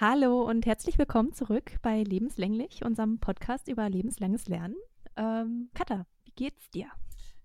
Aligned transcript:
Hallo 0.00 0.48
und 0.48 0.64
herzlich 0.64 0.96
willkommen 0.98 1.34
zurück 1.34 1.72
bei 1.82 2.02
Lebenslänglich, 2.02 2.84
unserem 2.84 3.18
Podcast 3.18 3.68
über 3.68 3.88
lebenslanges 3.90 4.46
Lernen. 4.48 4.76
Ähm, 5.16 5.68
Katha, 5.74 6.06
wie 6.24 6.30
geht's 6.32 6.70
dir? 6.70 6.86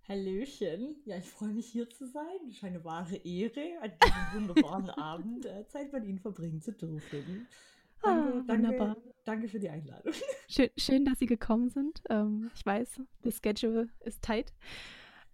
Hallöchen. 0.08 0.96
Ja, 1.04 1.18
ich 1.18 1.26
freue 1.26 1.50
mich 1.50 1.66
hier 1.68 1.90
zu 1.90 2.08
sein. 2.08 2.24
Es 2.48 2.56
ist 2.58 2.64
eine 2.64 2.84
wahre 2.86 3.18
Ehre, 3.18 3.78
an 3.82 3.92
diesem 4.02 4.48
wunderbaren 4.48 4.90
Abend 4.98 5.46
äh, 5.46 5.68
Zeit 5.68 5.92
mit 5.92 6.06
Ihnen 6.06 6.20
verbringen 6.20 6.62
zu 6.62 6.72
dürfen. 6.72 7.48
Danke, 8.02 8.38
Ah, 8.38 8.44
danke, 8.48 8.64
wunderbar. 8.70 8.98
danke 9.26 9.48
für 9.50 9.60
die 9.60 9.70
Einladung. 9.70 10.14
Schön, 10.48 10.70
schön, 10.78 11.04
dass 11.06 11.20
Sie 11.20 11.26
gekommen 11.26 11.70
sind. 11.70 12.02
Ähm, 12.10 12.52
ich 12.56 12.66
weiß, 12.66 13.02
das 13.24 13.40
Schedule 13.44 13.90
ist 14.02 14.22
tight. 14.22 14.54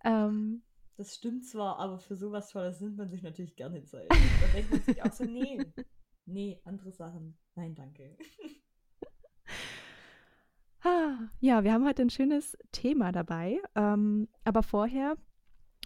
Ähm, 0.06 0.64
Das 0.98 1.16
stimmt 1.16 1.46
zwar, 1.46 1.78
aber 1.78 2.00
für 2.00 2.16
sowas 2.16 2.50
Tolles 2.50 2.80
nimmt 2.80 2.98
man 2.98 3.10
sich 3.12 3.22
natürlich 3.22 3.56
gerne 3.56 3.84
Zeit. 3.84 4.10
Da 4.10 4.48
denkt 4.56 4.72
man 4.72 4.82
sich 4.82 5.04
auch 5.04 5.12
so, 5.12 5.26
nee, 5.26 5.60
nee, 6.32 6.60
andere 6.64 6.92
Sachen. 6.92 7.38
Nein, 7.56 7.76
danke. 7.76 8.18
ah, 10.84 11.30
ja, 11.40 11.64
wir 11.64 11.74
haben 11.74 11.86
heute 11.86 12.02
ein 12.02 12.10
schönes 12.10 12.58
Thema 12.72 13.12
dabei. 13.12 13.62
Ähm, 13.76 14.28
aber 14.44 14.64
vorher, 14.64 15.16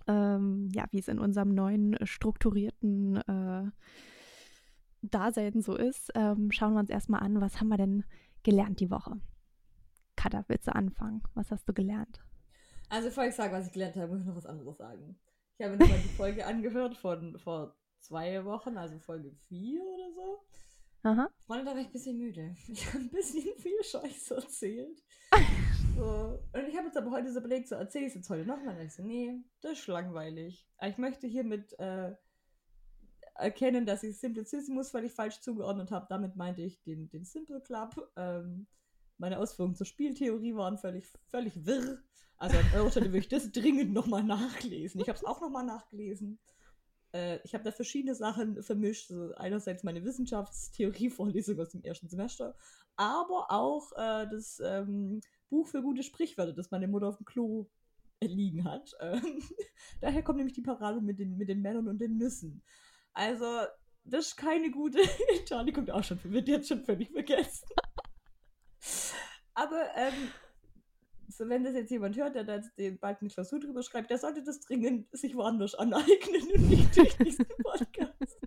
ähm, 0.07 0.69
ja, 0.71 0.85
wie 0.91 0.99
es 0.99 1.07
in 1.07 1.19
unserem 1.19 1.53
neuen 1.53 1.93
äh, 1.93 2.05
strukturierten 2.05 3.17
äh, 3.17 3.71
Dasein 5.01 5.61
so 5.61 5.75
ist, 5.75 6.11
ähm, 6.15 6.51
schauen 6.51 6.73
wir 6.73 6.79
uns 6.79 6.89
erstmal 6.89 7.21
an, 7.21 7.41
was 7.41 7.59
haben 7.59 7.69
wir 7.69 7.77
denn 7.77 8.03
gelernt 8.43 8.79
die 8.79 8.91
Woche? 8.91 9.19
Katha, 10.15 10.45
willst 10.47 10.67
du 10.67 10.75
anfangen? 10.75 11.23
Was 11.33 11.51
hast 11.51 11.67
du 11.67 11.73
gelernt? 11.73 12.23
Also 12.89 13.09
bevor 13.09 13.25
ich 13.25 13.35
sage, 13.35 13.53
was 13.53 13.67
ich 13.67 13.73
gelernt 13.73 13.95
habe, 13.95 14.07
muss 14.07 14.21
ich 14.21 14.27
noch 14.27 14.35
was 14.35 14.45
anderes 14.45 14.77
sagen. 14.77 15.19
Ich 15.57 15.65
habe 15.65 15.77
nochmal 15.77 15.99
die 15.99 16.09
Folge 16.09 16.45
angehört 16.45 16.97
von 16.97 17.37
vor 17.39 17.75
zwei 18.05 18.43
Wochen, 18.45 18.77
also 18.77 18.97
Folge 18.99 19.31
4 19.47 19.81
oder 19.81 20.11
so. 20.13 20.45
Aha. 21.03 21.29
Freunde, 21.45 21.65
da 21.65 21.71
war 21.71 21.79
ich 21.79 21.87
ein 21.87 21.93
bisschen 21.93 22.17
müde. 22.17 22.55
Ich 22.67 22.85
habe 22.87 22.99
ein 22.99 23.09
bisschen 23.09 23.57
viel 23.57 23.83
Scheiße 23.83 24.35
erzählt. 24.35 25.03
So. 25.95 26.39
Und 26.51 26.67
ich 26.67 26.75
habe 26.75 26.87
jetzt 26.87 26.97
aber 26.97 27.09
heute 27.11 27.31
so 27.31 27.39
überlegt, 27.39 27.69
so 27.69 27.75
erzähle 27.75 28.07
ich 28.07 28.09
es 28.09 28.15
jetzt 28.15 28.29
heute 28.29 28.45
nochmal. 28.45 28.75
Und 28.75 28.81
ich 28.81 28.93
so, 28.93 29.01
nee, 29.01 29.39
das 29.61 29.79
ist 29.79 29.87
langweilig. 29.87 30.67
Ich 30.81 30.97
möchte 30.97 31.25
hiermit 31.25 31.71
äh, 31.79 32.13
erkennen, 33.35 33.85
dass 33.85 34.03
ich 34.03 34.19
Simplicissimus 34.19 34.91
völlig 34.91 35.13
falsch 35.13 35.39
zugeordnet 35.39 35.91
habe. 35.91 36.05
Damit 36.09 36.35
meinte 36.35 36.63
ich 36.63 36.83
den, 36.83 37.07
den 37.07 37.23
Simple 37.23 37.61
Club. 37.61 38.11
Ähm, 38.17 38.67
meine 39.17 39.39
Ausführungen 39.39 39.75
zur 39.75 39.85
Spieltheorie 39.85 40.53
waren 40.53 40.77
völlig, 40.77 41.07
völlig 41.31 41.65
wirr. 41.65 41.99
Also 42.35 42.57
an 42.57 42.65
eurer 42.75 42.91
Stelle 42.91 43.07
würde 43.07 43.19
ich 43.19 43.29
das 43.29 43.49
dringend 43.53 43.93
nochmal 43.93 44.23
nachlesen. 44.23 44.99
Ich 44.99 45.07
habe 45.07 45.17
es 45.17 45.23
auch 45.23 45.39
nochmal 45.39 45.65
nachgelesen. 45.65 46.39
Äh, 47.15 47.39
ich 47.43 47.53
habe 47.53 47.63
da 47.63 47.71
verschiedene 47.71 48.13
Sachen 48.13 48.61
vermischt. 48.61 49.07
So 49.07 49.33
einerseits 49.35 49.83
meine 49.83 50.03
Wissenschaftstheorie-Vorlesung 50.03 51.59
aus 51.61 51.69
dem 51.69 51.83
ersten 51.83 52.09
Semester, 52.09 52.55
aber 52.97 53.47
auch 53.49 53.91
äh, 53.93 54.27
das 54.29 54.61
ähm, 54.63 55.21
Buch 55.49 55.67
für 55.67 55.81
gute 55.81 56.03
Sprichwörter, 56.03 56.53
das 56.53 56.71
meine 56.71 56.87
Mutter 56.87 57.07
auf 57.07 57.17
dem 57.17 57.25
Klo 57.25 57.67
liegen 58.21 58.65
hat. 58.65 58.91
Ähm, 59.01 59.41
daher 60.01 60.23
kommt 60.23 60.37
nämlich 60.37 60.55
die 60.55 60.61
Parade 60.61 60.99
mit 60.99 61.19
den, 61.19 61.37
mit 61.37 61.47
den 61.47 61.61
Männern 61.61 61.87
und 61.87 61.99
den 61.99 62.17
Nüssen. 62.17 62.63
Also, 63.13 63.45
das 64.03 64.27
ist 64.27 64.35
keine 64.37 64.71
gute. 64.71 64.99
Charlie 65.45 65.71
kommt 65.71 65.91
auch 65.91 66.03
schon, 66.03 66.19
wird 66.23 66.47
jetzt 66.47 66.67
schon 66.67 66.83
völlig 66.83 67.11
vergessen. 67.11 67.67
Aber 69.53 69.85
ähm, 69.95 70.13
wenn 71.39 71.63
das 71.63 71.73
jetzt 71.73 71.91
jemand 71.91 72.15
hört, 72.17 72.35
der 72.35 72.43
da 72.43 72.55
jetzt 72.55 72.77
den 72.77 72.97
bald 72.99 73.21
eine 73.21 73.29
Klausur 73.29 73.59
drüber 73.59 73.83
schreibt, 73.83 74.09
der 74.09 74.17
sollte 74.17 74.43
das 74.43 74.59
dringend 74.59 75.07
sich 75.11 75.35
woanders 75.35 75.75
aneignen 75.75 76.51
und 76.53 76.69
nicht 76.69 76.95
durch 76.97 77.17
diesen 77.23 77.45
Podcast. 77.63 78.37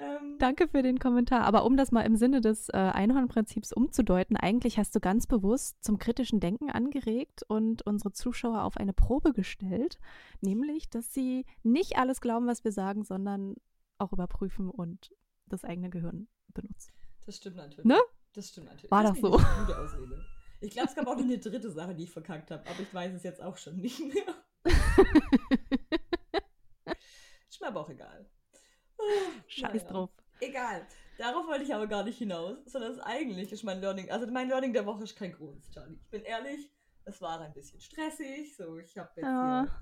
ähm, 0.00 0.36
Danke 0.38 0.68
für 0.68 0.82
den 0.82 0.98
Kommentar. 0.98 1.42
Aber 1.42 1.64
um 1.64 1.76
das 1.76 1.92
mal 1.92 2.02
im 2.02 2.16
Sinne 2.16 2.40
des 2.40 2.68
äh, 2.68 2.76
Einhornprinzips 2.76 3.72
umzudeuten, 3.72 4.36
eigentlich 4.36 4.78
hast 4.78 4.94
du 4.94 5.00
ganz 5.00 5.26
bewusst 5.26 5.82
zum 5.82 5.98
kritischen 5.98 6.40
Denken 6.40 6.70
angeregt 6.70 7.42
und 7.48 7.86
unsere 7.86 8.12
Zuschauer 8.12 8.62
auf 8.62 8.76
eine 8.76 8.92
Probe 8.92 9.32
gestellt, 9.32 9.98
nämlich, 10.40 10.90
dass 10.90 11.12
sie 11.12 11.46
nicht 11.62 11.96
alles 11.96 12.20
glauben, 12.20 12.46
was 12.46 12.64
wir 12.64 12.72
sagen, 12.72 13.04
sondern 13.04 13.56
auch 13.98 14.12
überprüfen 14.12 14.68
und 14.70 15.12
das 15.46 15.64
eigene 15.64 15.90
Gehirn 15.90 16.28
benutzen. 16.54 16.92
das 17.26 17.36
stimmt 17.36 17.56
natürlich. 17.56 17.84
Ne? 17.84 17.98
Das 18.34 18.48
stimmt 18.48 18.66
natürlich. 18.66 18.90
War 18.90 19.02
das 19.02 19.12
das 19.12 19.20
so? 19.20 19.36
eine 19.36 19.66
gute 19.66 19.78
Ausrede. 19.78 20.24
Ich 20.62 20.70
glaube, 20.70 20.88
es 20.88 20.94
gab 20.94 21.06
auch 21.08 21.16
noch 21.16 21.24
eine 21.24 21.38
dritte 21.38 21.70
Sache, 21.72 21.94
die 21.94 22.04
ich 22.04 22.10
verkackt 22.12 22.50
habe, 22.52 22.64
aber 22.68 22.80
ich 22.80 22.94
weiß 22.94 23.12
es 23.14 23.24
jetzt 23.24 23.42
auch 23.42 23.56
schon 23.56 23.76
nicht 23.78 23.98
mehr. 23.98 24.34
Ist 27.48 27.60
mir 27.60 27.66
aber 27.66 27.80
auch 27.80 27.90
egal. 27.90 28.30
Ah, 28.98 29.02
Scheiß 29.48 29.82
naja. 29.82 29.92
drauf. 29.92 30.10
Egal. 30.40 30.86
Darauf 31.18 31.46
wollte 31.48 31.64
ich 31.64 31.74
aber 31.74 31.86
gar 31.88 32.04
nicht 32.04 32.18
hinaus, 32.18 32.58
sondern 32.66 33.00
eigentlich 33.00 33.50
ist 33.52 33.64
mein 33.64 33.80
Learning. 33.80 34.10
Also 34.10 34.26
mein 34.28 34.48
Learning 34.48 34.72
der 34.72 34.86
Woche 34.86 35.02
ist 35.04 35.16
kein 35.16 35.32
großes, 35.32 35.70
Charlie. 35.70 35.96
Ich 36.00 36.08
bin 36.10 36.22
ehrlich, 36.22 36.70
es 37.04 37.20
war 37.20 37.40
ein 37.40 37.52
bisschen 37.52 37.80
stressig. 37.80 38.56
So, 38.56 38.78
ich 38.78 38.96
habe 38.96 39.10
jetzt 39.16 39.24
Ja. 39.26 39.62
hier 39.64 39.72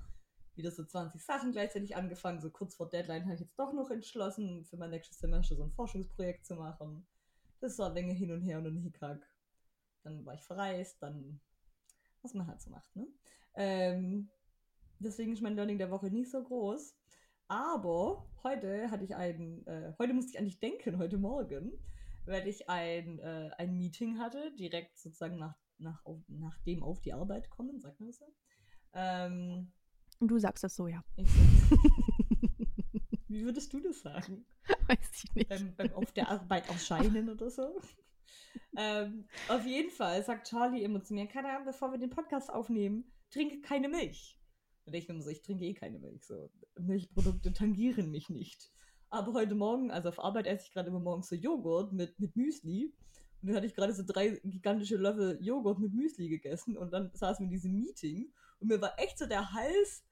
wieder 0.55 0.71
so 0.71 0.83
20 0.83 1.23
Sachen 1.23 1.51
gleichzeitig 1.51 1.95
angefangen. 1.95 2.41
So 2.41 2.49
kurz 2.49 2.75
vor 2.75 2.89
Deadline 2.89 3.23
habe 3.25 3.35
ich 3.35 3.41
jetzt 3.41 3.57
doch 3.57 3.71
noch 3.73 3.89
entschlossen, 3.91 4.65
für 4.65 4.77
mein 4.77 4.89
nächstes 4.89 5.19
Semester 5.19 5.55
so 5.55 5.63
ein 5.63 5.71
Forschungsprojekt 5.71 6.45
zu 6.45 6.55
machen. 6.55 7.05
Das 7.59 7.77
war 7.77 7.91
länger 7.93 8.13
hin 8.13 8.31
und 8.31 8.41
her 8.41 8.57
und 8.57 8.65
ein 8.65 8.77
Hickhack. 8.77 9.27
Dann 10.03 10.25
war 10.25 10.33
ich 10.33 10.43
verreist, 10.43 11.01
dann 11.01 11.39
was 12.21 12.33
man 12.33 12.47
halt 12.47 12.61
so 12.61 12.69
macht, 12.69 12.95
ne? 12.95 13.07
Ähm, 13.55 14.29
deswegen 14.99 15.33
ist 15.33 15.41
mein 15.41 15.55
Learning 15.55 15.77
der 15.77 15.91
Woche 15.91 16.09
nicht 16.09 16.31
so 16.31 16.43
groß. 16.43 16.95
Aber 17.47 18.29
heute 18.43 18.89
hatte 18.91 19.03
ich 19.03 19.15
ein, 19.15 19.65
äh, 19.67 19.93
heute 19.99 20.13
musste 20.13 20.31
ich 20.31 20.39
an 20.39 20.45
dich 20.45 20.59
denken, 20.59 20.97
heute 20.97 21.17
Morgen, 21.17 21.73
weil 22.25 22.47
ich 22.47 22.69
ein, 22.69 23.19
äh, 23.19 23.51
ein 23.57 23.75
Meeting 23.75 24.19
hatte, 24.19 24.53
direkt 24.57 24.97
sozusagen 24.97 25.37
nach, 25.37 25.55
nach, 25.77 26.05
auf, 26.05 26.21
nach 26.27 26.57
dem 26.59 26.83
auf 26.83 27.01
die 27.01 27.13
Arbeit 27.13 27.49
kommen, 27.49 27.81
sagt 27.81 27.99
man 27.99 28.07
das 28.07 28.19
so. 28.19 28.33
Ähm, 28.93 29.73
du 30.21 30.39
sagst 30.39 30.63
das 30.63 30.75
so, 30.75 30.87
ja. 30.87 31.03
ich 31.17 31.27
wie 33.27 33.43
würdest 33.43 33.73
du 33.73 33.81
das 33.81 34.01
sagen? 34.01 34.45
Weiß 34.87 35.23
ich 35.23 35.35
nicht. 35.35 35.49
beim, 35.49 35.75
beim 35.75 35.93
auf 35.93 36.11
der 36.13 36.29
Arbeit 36.29 36.69
erscheinen 36.69 37.29
oder 37.29 37.49
so. 37.49 37.81
Ähm, 38.77 39.27
auf 39.47 39.65
jeden 39.65 39.91
Fall 39.91 40.23
sagt 40.23 40.47
Charlie 40.47 40.83
immer 40.83 41.03
zu 41.03 41.13
mir, 41.13 41.27
Katja, 41.27 41.59
bevor 41.65 41.91
wir 41.91 41.97
den 41.97 42.09
Podcast 42.09 42.51
aufnehmen, 42.51 43.11
trinke 43.29 43.61
keine 43.61 43.89
Milch. 43.89 44.39
Und 44.85 44.93
ich 44.93 45.07
bin 45.07 45.21
so, 45.21 45.29
ich 45.29 45.41
trinke 45.41 45.65
eh 45.65 45.73
keine 45.73 45.99
Milch. 45.99 46.25
So. 46.25 46.51
Milchprodukte 46.79 47.53
tangieren 47.53 48.11
mich 48.11 48.29
nicht. 48.29 48.71
Aber 49.09 49.33
heute 49.33 49.55
Morgen, 49.55 49.91
also 49.91 50.09
auf 50.09 50.19
Arbeit 50.19 50.47
esse 50.47 50.65
ich 50.65 50.73
gerade 50.73 50.89
immer 50.89 50.99
morgens 50.99 51.29
so 51.29 51.35
Joghurt 51.35 51.91
mit, 51.93 52.19
mit 52.19 52.35
Müsli. 52.35 52.93
Und 53.41 53.47
dann 53.47 53.57
hatte 53.57 53.67
ich 53.67 53.75
gerade 53.75 53.93
so 53.93 54.03
drei 54.05 54.39
gigantische 54.43 54.97
Löffel 54.97 55.37
Joghurt 55.41 55.79
mit 55.79 55.93
Müsli 55.93 56.29
gegessen. 56.29 56.77
Und 56.77 56.91
dann 56.91 57.11
saßen 57.13 57.43
wir 57.43 57.47
in 57.47 57.51
diesem 57.51 57.73
Meeting. 57.73 58.31
Und 58.59 58.67
mir 58.67 58.81
war 58.81 58.97
echt 58.99 59.17
so 59.19 59.25
der 59.25 59.53
Hals 59.53 60.03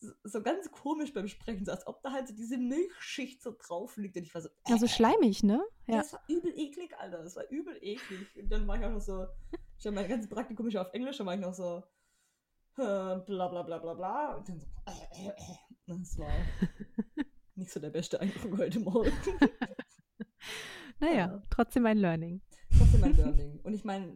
so, 0.00 0.12
so 0.24 0.42
ganz 0.42 0.70
komisch 0.72 1.12
beim 1.12 1.28
Sprechen, 1.28 1.64
so 1.64 1.72
als 1.72 1.86
ob 1.86 2.02
da 2.02 2.12
halt 2.12 2.26
so 2.28 2.34
diese 2.34 2.56
Milchschicht 2.58 3.42
so 3.42 3.54
drauf 3.56 3.96
liegt. 3.96 4.16
Und 4.16 4.22
ich 4.22 4.34
war 4.34 4.40
so, 4.42 4.48
Also 4.64 4.86
schleimig, 4.88 5.42
ne? 5.42 5.62
ja. 5.86 5.94
Ja. 5.96 6.02
Das 6.02 6.12
war 6.14 6.22
übel 6.28 6.52
eklig, 6.58 6.96
Alter. 6.98 7.22
Das 7.22 7.36
war 7.36 7.48
übel 7.50 7.76
eklig. 7.80 8.26
Und 8.36 8.48
dann 8.50 8.66
war 8.66 8.78
ich 8.78 8.84
auch 8.84 8.90
noch 8.90 9.00
so, 9.00 9.26
ich 9.78 9.86
habe 9.86 9.94
mein 9.96 10.08
ganzes 10.08 10.28
Praktikum 10.30 10.68
ja 10.70 10.82
auf 10.82 10.92
Englisch, 10.92 11.18
dann 11.18 11.26
war 11.26 11.34
ich 11.34 11.40
noch 11.40 11.54
so, 11.54 11.78
äh, 12.76 13.18
bla 13.26 13.48
bla 13.48 13.62
bla 13.62 13.78
bla 13.78 13.94
bla. 13.94 14.34
Und 14.36 14.48
dann 14.48 14.58
so, 14.60 14.66
äh, 14.86 15.26
äh, 15.26 15.28
äh. 15.28 15.56
Das 15.86 16.18
war 16.18 16.28
nicht 17.56 17.70
so 17.70 17.80
der 17.80 17.90
beste 17.90 18.20
Eindruck 18.20 18.58
heute 18.58 18.80
Morgen. 18.80 19.12
Naja, 20.98 21.14
Ja. 21.16 21.42
trotzdem 21.50 21.86
ein 21.86 21.98
Learning. 21.98 22.42
Trotzdem 22.76 23.00
mein 23.00 23.12
Learning. 23.16 23.60
Und 23.60 23.72
ich 23.74 23.84
meine, 23.84 24.14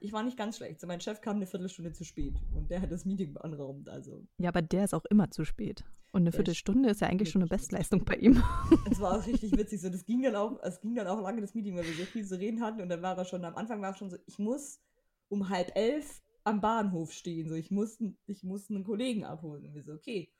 ich 0.00 0.12
war 0.12 0.22
nicht 0.22 0.36
ganz 0.36 0.56
schlecht. 0.56 0.80
So, 0.80 0.86
mein 0.86 1.00
Chef 1.00 1.20
kam 1.20 1.36
eine 1.36 1.46
Viertelstunde 1.46 1.92
zu 1.92 2.04
spät 2.04 2.34
und 2.54 2.70
der 2.70 2.80
hat 2.80 2.90
das 2.90 3.04
Meeting 3.04 3.34
beanraumt. 3.34 3.88
Also, 3.88 4.26
Ja, 4.38 4.48
aber 4.48 4.62
der 4.62 4.84
ist 4.84 4.94
auch 4.94 5.04
immer 5.06 5.30
zu 5.30 5.44
spät. 5.44 5.84
Und 6.10 6.22
eine 6.22 6.30
Der 6.30 6.38
Viertelstunde 6.38 6.88
ist 6.88 7.00
ja 7.00 7.08
eigentlich 7.08 7.30
schon 7.30 7.42
eine 7.42 7.48
Bestleistung 7.48 8.04
bei 8.04 8.14
ihm. 8.14 8.42
es 8.90 8.98
war 8.98 9.18
auch 9.18 9.26
richtig 9.26 9.52
witzig. 9.52 9.80
So, 9.80 9.90
das 9.90 10.04
ging 10.06 10.22
dann 10.22 10.36
auch, 10.36 10.58
es 10.62 10.80
ging 10.80 10.94
dann 10.94 11.06
auch 11.06 11.20
lange 11.20 11.42
das 11.42 11.54
Meeting, 11.54 11.76
weil 11.76 11.84
wir 11.84 11.94
so 11.94 12.04
viel 12.04 12.26
zu 12.26 12.38
reden 12.38 12.62
hatten. 12.62 12.80
Und 12.80 12.88
dann 12.88 13.02
war 13.02 13.16
er 13.16 13.24
schon, 13.24 13.44
am 13.44 13.56
Anfang 13.56 13.82
war 13.82 13.90
er 13.90 13.94
schon 13.94 14.10
so, 14.10 14.16
ich 14.26 14.38
muss 14.38 14.80
um 15.28 15.50
halb 15.50 15.70
elf 15.76 16.22
am 16.44 16.60
Bahnhof 16.62 17.12
stehen. 17.12 17.48
So, 17.48 17.54
ich 17.54 17.70
muss, 17.70 17.98
ich 18.26 18.42
muss 18.42 18.70
einen 18.70 18.84
Kollegen 18.84 19.24
abholen. 19.24 19.66
Und 19.66 19.74
wir 19.74 19.82
so, 19.82 19.92
okay. 19.92 20.32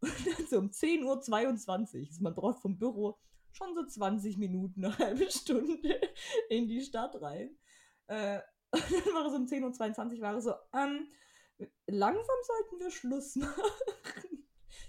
Und 0.00 0.12
dann 0.26 0.46
so 0.46 0.58
um 0.58 0.68
10.22 0.68 2.00
Uhr, 2.02 2.06
also 2.08 2.22
man 2.22 2.34
braucht 2.34 2.60
vom 2.60 2.78
Büro 2.78 3.16
schon 3.52 3.74
so 3.74 3.86
20 3.86 4.36
Minuten, 4.36 4.84
eine 4.84 4.98
halbe 4.98 5.30
Stunde 5.30 6.00
in 6.50 6.68
die 6.68 6.82
Stadt 6.82 7.20
rein. 7.22 7.56
Äh, 8.08 8.40
und 8.74 9.06
dann 9.06 9.14
war 9.14 9.26
es 9.26 9.34
um 9.34 9.46
10.22 9.46 10.16
Uhr, 10.16 10.20
war 10.20 10.36
es 10.36 10.44
so, 10.44 10.54
ähm, 10.72 11.08
langsam 11.86 12.36
sollten 12.46 12.80
wir 12.80 12.90
Schluss 12.90 13.36
machen. 13.36 14.46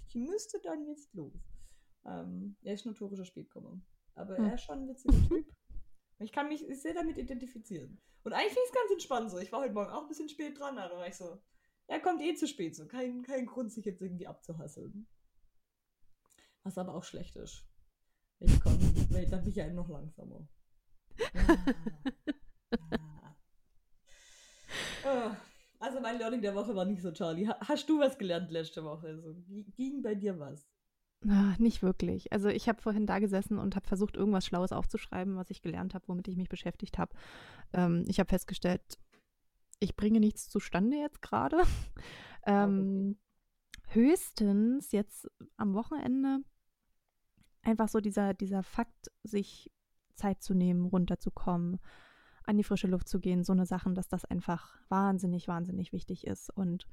Ich 0.08 0.16
müsste 0.16 0.60
dann 0.62 0.86
jetzt 0.88 1.14
los. 1.14 1.34
Ähm, 2.06 2.56
er 2.62 2.74
ist 2.74 2.86
notorischer 2.86 3.26
Spätkommer. 3.26 3.80
Aber 4.16 4.38
Hm. 4.38 4.46
er 4.46 4.56
ist 4.56 4.64
schon 4.64 4.80
ein 4.80 4.88
witziger 4.88 5.28
Typ. 5.28 5.46
Ich 6.20 6.32
kann 6.32 6.48
mich 6.48 6.66
sehr 6.82 6.94
damit 6.94 7.18
identifizieren. 7.18 8.02
Und 8.24 8.34
eigentlich 8.34 8.54
finde 8.54 8.62
ich 8.64 8.70
es 8.70 8.76
ganz 8.76 8.92
entspannt 8.92 9.32
so. 9.32 9.38
Ich 9.38 9.52
war 9.52 9.60
heute 9.60 9.74
Morgen 9.74 9.92
auch 9.92 10.04
ein 10.04 10.08
bisschen 10.08 10.30
spät 10.30 10.58
dran, 10.58 10.78
aber 10.78 10.98
war 10.98 11.08
ich 11.08 11.16
so, 11.16 11.42
er 11.88 12.00
kommt 12.00 12.22
eh 12.22 12.34
zu 12.34 12.48
spät, 12.48 12.76
so 12.76 12.88
kein, 12.88 13.22
kein 13.22 13.46
Grund, 13.46 13.72
sich 13.72 13.86
jetzt 13.86 14.02
irgendwie 14.02 14.26
abzuhasseln. 14.26 15.08
Was 16.64 16.78
aber 16.78 16.96
auch 16.96 17.04
schlecht 17.04 17.36
ist. 17.36 17.68
Ich 18.40 18.60
komm, 18.62 18.80
weil 19.12 19.30
dann 19.30 19.42
bin 19.42 19.50
ich 19.50 19.58
ja 19.58 19.72
noch 19.72 19.90
langsamer. 19.90 20.48
Oh, 21.20 21.28
also 25.80 26.00
mein 26.02 26.18
Learning 26.18 26.42
der 26.42 26.56
Woche 26.56 26.76
war 26.76 26.86
nicht 26.86 27.02
so, 27.02 27.12
Charlie. 27.12 27.48
Hast 27.48 27.90
du 27.90 28.00
was 28.00 28.18
gelernt 28.18 28.52
letzte 28.52 28.84
Woche? 28.84 29.08
Also, 29.08 29.36
ging 29.76 30.02
bei 30.02 30.16
dir 30.16 30.40
was? 30.40 30.68
Ach, 31.28 31.58
nicht 31.58 31.82
wirklich. 31.82 32.32
Also 32.32 32.50
ich 32.50 32.70
habe 32.70 32.82
vorhin 32.82 33.08
da 33.08 33.20
gesessen 33.20 33.58
und 33.58 33.76
habe 33.76 33.88
versucht, 33.88 34.16
irgendwas 34.16 34.46
Schlaues 34.46 34.72
aufzuschreiben, 34.72 35.38
was 35.38 35.50
ich 35.50 35.62
gelernt 35.62 35.94
habe, 35.94 36.08
womit 36.08 36.28
ich 36.28 36.38
mich 36.38 36.50
beschäftigt 36.50 36.98
habe. 36.98 37.16
Ähm, 37.74 38.06
ich 38.08 38.20
habe 38.20 38.30
festgestellt, 38.30 38.82
ich 39.80 39.96
bringe 39.96 40.20
nichts 40.20 40.50
zustande 40.50 40.98
jetzt 40.98 41.22
gerade. 41.22 41.64
ähm, 42.46 43.18
höchstens 43.88 44.92
jetzt 44.92 45.28
am 45.58 45.74
Wochenende 45.74 46.40
einfach 47.64 47.90
so 47.90 48.00
dieser, 48.00 48.34
dieser 48.34 48.62
Fakt, 48.62 49.12
sich 49.24 49.72
Zeit 50.14 50.44
zu 50.44 50.54
nehmen, 50.54 50.86
runterzukommen, 50.86 51.80
an 52.46 52.58
die 52.58 52.64
frische 52.64 52.88
Luft 52.88 53.08
zu 53.08 53.20
gehen, 53.20 53.44
so 53.44 53.54
eine 53.54 53.66
Sachen, 53.66 53.96
dass 53.96 54.08
das 54.08 54.26
einfach 54.26 54.78
wahnsinnig, 54.90 55.48
wahnsinnig 55.48 55.94
wichtig 55.94 56.28
ist 56.28 56.50
und 56.50 56.88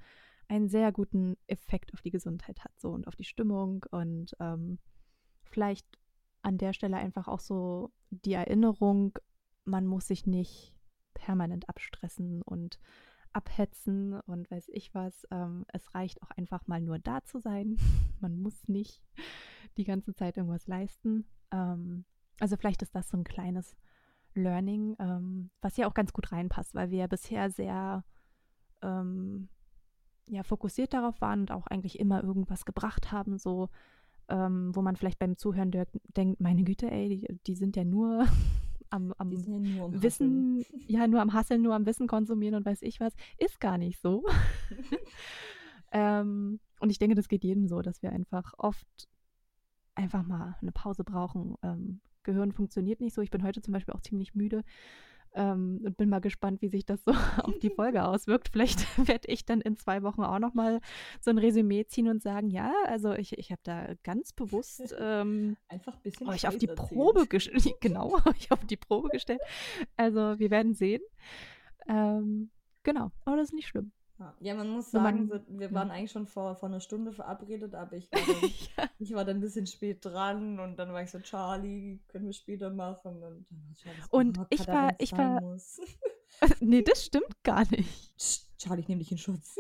einen 0.49 0.69
sehr 0.69 0.93
guten 0.93 1.37
Effekt 1.47 1.93
auf 1.95 2.03
die 2.03 2.11
Gesundheit 2.11 2.65
hat 2.65 2.73
so 2.79 2.91
und 2.91 3.07
auf 3.07 3.17
die 3.17 3.25
Stimmung 3.25 3.85
und 3.91 4.37
ähm, 4.41 4.79
vielleicht 5.45 5.87
an 6.43 6.59
der 6.59 6.73
Stelle 6.73 6.97
einfach 6.97 7.29
auch 7.29 7.41
so 7.41 7.93
die 8.11 8.33
Erinnerung, 8.33 9.19
man 9.65 9.87
muss 9.87 10.09
sich 10.09 10.27
nicht 10.27 10.75
permanent 11.15 11.69
abstressen 11.69 12.43
und 12.43 12.79
abhetzen 13.33 14.21
und 14.27 14.51
weiß 14.51 14.69
ich 14.69 14.95
was. 14.95 15.27
Ähm, 15.31 15.65
es 15.69 15.95
reicht 15.95 16.23
auch 16.23 16.31
einfach 16.33 16.67
mal 16.67 16.81
nur 16.81 16.99
da 16.99 17.23
zu 17.25 17.39
sein. 17.39 17.77
man 18.21 18.37
muss 18.37 18.69
nicht 18.69 19.03
die 19.77 19.85
ganze 19.85 20.15
Zeit 20.15 20.37
irgendwas 20.37 20.67
leisten. 20.67 21.27
Ähm, 21.51 22.05
also 22.41 22.57
vielleicht 22.57 22.83
ist 22.83 22.95
das 22.95 23.09
so 23.09 23.17
ein 23.17 23.25
kleines 23.25 23.77
Learning, 24.35 24.97
ähm, 24.99 25.51
was 25.61 25.77
ja 25.77 25.87
auch 25.87 25.95
ganz 25.95 26.13
gut 26.13 26.33
reinpasst, 26.33 26.75
weil 26.75 26.91
wir 26.91 26.99
ja 26.99 27.07
bisher 27.07 27.51
sehr 27.51 28.05
ähm, 28.83 29.49
ja, 30.29 30.43
fokussiert 30.43 30.93
darauf 30.95 31.21
waren 31.21 31.41
und 31.41 31.53
auch 31.53 31.67
eigentlich 31.67 31.99
immer 31.99 32.23
irgendwas 32.23 32.65
gebracht 32.65 33.13
haben, 33.13 33.39
so 33.39 33.69
ähm, 34.29 34.75
wo 34.75 34.83
man 34.83 34.97
vielleicht 34.97 35.19
beim 35.19 35.37
Zuhören 35.37 35.71
denkt, 36.17 36.41
meine 36.41 36.65
Güte, 36.65 36.91
ey, 36.91 37.09
die, 37.09 37.39
die 37.47 37.55
sind 37.55 37.77
ja 37.77 37.85
nur 37.85 38.27
am, 38.91 39.13
am 39.19 39.33
ja 39.33 39.59
nur 39.59 39.85
am 39.87 40.03
Wissen, 40.03 40.59
Hasseln. 40.61 40.85
ja, 40.87 41.07
nur 41.07 41.21
am 41.21 41.33
Hasseln, 41.33 41.63
nur 41.63 41.75
am 41.75 41.87
Wissen 41.87 42.07
konsumieren 42.07 42.55
und 42.55 42.65
weiß 42.65 42.83
ich 42.83 43.01
was, 43.01 43.15
ist 43.39 43.61
gar 43.61 43.79
nicht 43.79 44.01
so. 44.01 44.25
ähm, 45.93 46.61
und 46.81 46.91
ich 46.91 46.99
denke, 46.99 47.15
das 47.15 47.29
geht 47.29 47.45
jedem 47.45 47.69
so, 47.69 47.83
dass 47.83 48.03
wir 48.03 48.13
einfach 48.13 48.55
oft 48.59 49.09
einfach 49.95 50.23
mal 50.23 50.57
eine 50.61 50.73
Pause 50.73 51.05
brauchen. 51.05 51.57
Ähm, 51.63 52.01
Gehirn 52.23 52.53
funktioniert 52.53 53.01
nicht 53.01 53.15
so. 53.15 53.23
Ich 53.23 53.31
bin 53.31 53.43
heute 53.43 53.63
zum 53.63 53.73
Beispiel 53.73 53.95
auch 53.95 54.01
ziemlich 54.01 54.35
müde. 54.35 54.63
Ähm, 55.35 55.81
und 55.83 55.97
bin 55.97 56.11
mal 56.11 56.21
gespannt, 56.21 56.61
wie 56.61 56.69
sich 56.69 56.85
das 56.85 57.03
so 57.05 57.13
auf 57.43 57.59
die 57.59 57.71
Folge 57.71 58.05
auswirkt. 58.05 58.51
Vielleicht 58.51 58.87
werde 59.09 59.29
ich 59.29 59.47
dann 59.47 59.61
in 59.63 59.77
zwei 59.77 60.03
Wochen 60.03 60.23
auch 60.23 60.39
noch 60.39 60.53
mal 60.53 60.81
so 61.21 61.31
ein 61.31 61.39
Resümee 61.39 61.87
ziehen 61.87 62.09
und 62.09 62.23
sagen, 62.23 62.51
ja, 62.51 62.73
also 62.87 63.15
ich, 63.15 63.39
ich 63.39 63.51
habe 63.51 63.63
da 63.65 63.95
ganz 64.03 64.33
bewusst 64.33 64.95
ähm, 64.99 65.57
einfach 65.69 65.95
ein 65.95 66.03
bisschen 66.03 66.29
euch 66.29 66.47
auf 66.47 66.59
die. 66.59 66.67
Probe 66.67 67.27
gestellt. 67.27 67.81
genau, 67.81 68.19
euch 68.27 68.51
auf 68.51 68.65
die 68.67 68.77
Probe 68.77 69.09
gestellt. 69.09 69.41
Also 69.97 70.39
wir 70.39 70.51
werden 70.51 70.75
sehen. 70.75 71.03
Ähm, 71.89 72.51
genau, 72.83 73.11
aber 73.25 73.37
das 73.37 73.49
ist 73.49 73.55
nicht 73.55 73.69
schlimm. 73.69 73.93
Ja, 74.41 74.55
man 74.55 74.69
muss 74.69 74.91
sagen, 74.91 75.29
man, 75.29 75.43
wir 75.49 75.73
waren 75.73 75.91
eigentlich 75.91 76.11
schon 76.11 76.27
vor, 76.27 76.57
vor 76.57 76.69
einer 76.69 76.81
Stunde 76.81 77.13
verabredet, 77.13 77.75
aber 77.75 77.97
ich 77.97 78.11
war, 78.13 78.21
dann, 78.21 78.51
ja. 78.77 78.91
ich 78.99 79.15
war 79.15 79.25
dann 79.25 79.37
ein 79.39 79.41
bisschen 79.41 79.67
spät 79.67 80.05
dran 80.05 80.59
und 80.59 80.77
dann 80.79 80.93
war 80.93 81.03
ich 81.03 81.11
so, 81.11 81.21
Charlie, 81.21 82.01
können 82.09 82.27
wir 82.27 82.33
später 82.33 82.71
machen? 82.71 83.23
Und, 83.23 83.47
und 84.11 84.39
oh, 84.39 84.47
ich 84.51 84.67
war, 84.67 84.95
ich 84.99 85.13
war, 85.13 85.41
nee, 86.61 86.83
das 86.83 87.05
stimmt 87.05 87.43
gar 87.43 87.69
nicht. 87.71 88.47
Charlie, 88.59 88.81
ich 88.81 88.89
nehme 88.89 89.01
dich 89.01 89.13
in 89.13 89.19
Schutz. 89.19 89.57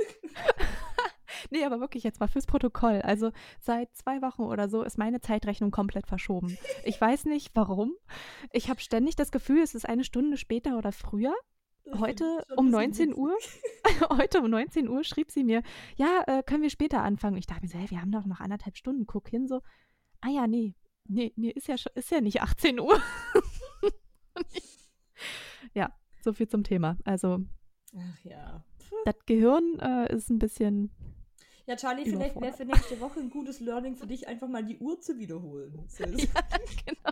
nee, 1.50 1.64
aber 1.64 1.80
wirklich 1.80 2.04
jetzt 2.04 2.20
mal 2.20 2.28
fürs 2.28 2.46
Protokoll. 2.46 3.02
Also 3.02 3.32
seit 3.60 3.94
zwei 3.96 4.22
Wochen 4.22 4.42
oder 4.42 4.68
so 4.68 4.82
ist 4.82 4.98
meine 4.98 5.20
Zeitrechnung 5.20 5.70
komplett 5.70 6.06
verschoben. 6.06 6.56
Ich 6.84 7.00
weiß 7.00 7.24
nicht 7.26 7.50
warum. 7.54 7.94
Ich 8.52 8.68
habe 8.68 8.80
ständig 8.80 9.16
das 9.16 9.32
Gefühl, 9.32 9.62
es 9.62 9.74
ist 9.74 9.88
eine 9.88 10.04
Stunde 10.04 10.36
später 10.36 10.78
oder 10.78 10.92
früher 10.92 11.34
heute 11.98 12.44
um 12.56 12.70
19 12.70 13.14
Uhr, 13.14 13.36
heute 14.10 14.40
um 14.40 14.50
19 14.50 14.88
Uhr 14.88 15.04
schrieb 15.04 15.30
sie 15.30 15.44
mir, 15.44 15.62
ja, 15.96 16.22
äh, 16.26 16.42
können 16.42 16.62
wir 16.62 16.70
später 16.70 17.02
anfangen. 17.02 17.36
Ich 17.36 17.46
dachte 17.46 17.62
mir 17.62 17.68
so, 17.68 17.78
hey, 17.78 17.90
wir 17.90 18.00
haben 18.00 18.12
doch 18.12 18.26
noch 18.26 18.40
anderthalb 18.40 18.76
Stunden. 18.76 19.06
Guck 19.06 19.28
hin, 19.28 19.46
so, 19.46 19.60
ah 20.20 20.30
ja, 20.30 20.46
nee, 20.46 20.74
nee, 21.06 21.32
nee, 21.36 21.50
ist 21.50 21.68
ja, 21.68 21.76
ist 21.94 22.10
ja 22.10 22.20
nicht 22.20 22.42
18 22.42 22.80
Uhr. 22.80 23.00
ja, 25.74 25.92
so 26.22 26.32
viel 26.32 26.48
zum 26.48 26.64
Thema. 26.64 26.98
Also, 27.04 27.40
ach 27.96 28.24
ja. 28.24 28.64
Das 29.04 29.16
Gehirn 29.26 29.78
äh, 29.80 30.14
ist 30.14 30.30
ein 30.30 30.38
bisschen. 30.38 30.90
Ja, 31.66 31.76
Charlie, 31.76 32.04
vielleicht 32.04 32.40
wäre 32.40 32.52
für 32.52 32.64
nächste 32.64 33.00
Woche 33.00 33.20
ein 33.20 33.30
gutes 33.30 33.60
Learning 33.60 33.96
für 33.96 34.06
dich, 34.06 34.28
einfach 34.28 34.48
mal 34.48 34.64
die 34.64 34.78
Uhr 34.78 35.00
zu 35.00 35.18
wiederholen. 35.18 35.88
ja, 35.98 36.06
genau 36.86 37.11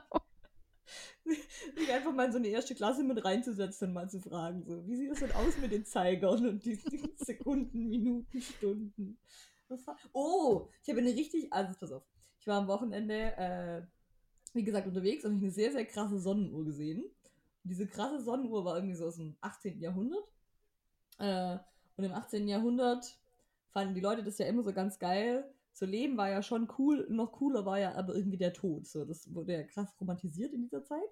sich 1.77 1.93
einfach 1.93 2.12
mal 2.12 2.27
in 2.27 2.32
so 2.32 2.38
eine 2.38 2.49
erste 2.49 2.75
Klasse 2.75 3.03
mit 3.03 3.25
reinzusetzen 3.25 3.88
und 3.88 3.94
mal 3.94 4.11
zu 4.11 4.21
fragen, 4.21 4.65
so, 4.65 4.87
wie 4.87 4.97
sieht 4.97 5.12
es 5.12 5.21
denn 5.21 5.32
aus 5.32 5.56
mit 5.59 5.73
den 5.73 5.85
Zeigern 5.85 6.47
und 6.47 6.65
diesen 6.65 7.11
Sekunden, 7.17 7.88
Minuten, 7.88 8.41
Stunden? 8.41 9.19
oh, 10.12 10.69
ich 10.82 10.88
habe 10.88 11.00
eine 11.00 11.15
richtig, 11.15 11.53
also 11.53 11.73
pass 11.79 11.93
auf, 11.93 12.03
ich 12.41 12.47
war 12.47 12.59
am 12.59 12.69
Wochenende, 12.69 13.37
äh, 13.37 13.82
wie 14.55 14.65
gesagt, 14.65 14.87
unterwegs 14.87 15.25
und 15.25 15.35
habe 15.35 15.44
eine 15.44 15.53
sehr, 15.53 15.73
sehr 15.73 15.85
krasse 15.85 16.19
Sonnenuhr 16.19 16.65
gesehen. 16.65 17.03
Und 17.03 17.71
diese 17.71 17.87
krasse 17.87 18.21
Sonnenuhr 18.21 18.65
war 18.65 18.76
irgendwie 18.76 18.97
so 18.97 19.06
aus 19.06 19.17
dem 19.17 19.37
18. 19.43 19.81
Jahrhundert. 19.81 20.25
Äh, 21.19 21.59
und 21.97 22.05
im 22.05 22.12
18. 22.12 22.49
Jahrhundert 22.49 23.19
fanden 23.73 23.94
die 23.94 24.00
Leute 24.00 24.25
das 24.25 24.38
ja 24.38 24.47
immer 24.47 24.62
so 24.62 24.73
ganz 24.73 24.99
geil, 24.99 25.53
zu 25.73 25.87
leben 25.87 26.17
war 26.17 26.29
ja 26.29 26.43
schon 26.43 26.71
cool, 26.79 27.07
noch 27.11 27.33
cooler 27.33 27.65
war 27.65 27.79
ja 27.79 27.95
aber 27.95 28.15
irgendwie 28.15 28.39
der 28.39 28.53
Tod. 28.53 28.87
So, 28.87 29.05
das 29.05 29.33
wurde 29.35 29.53
ja 29.53 29.63
krass 29.65 29.95
romantisiert 30.01 30.53
in 30.53 30.63
dieser 30.63 30.85
Zeit. 30.85 31.09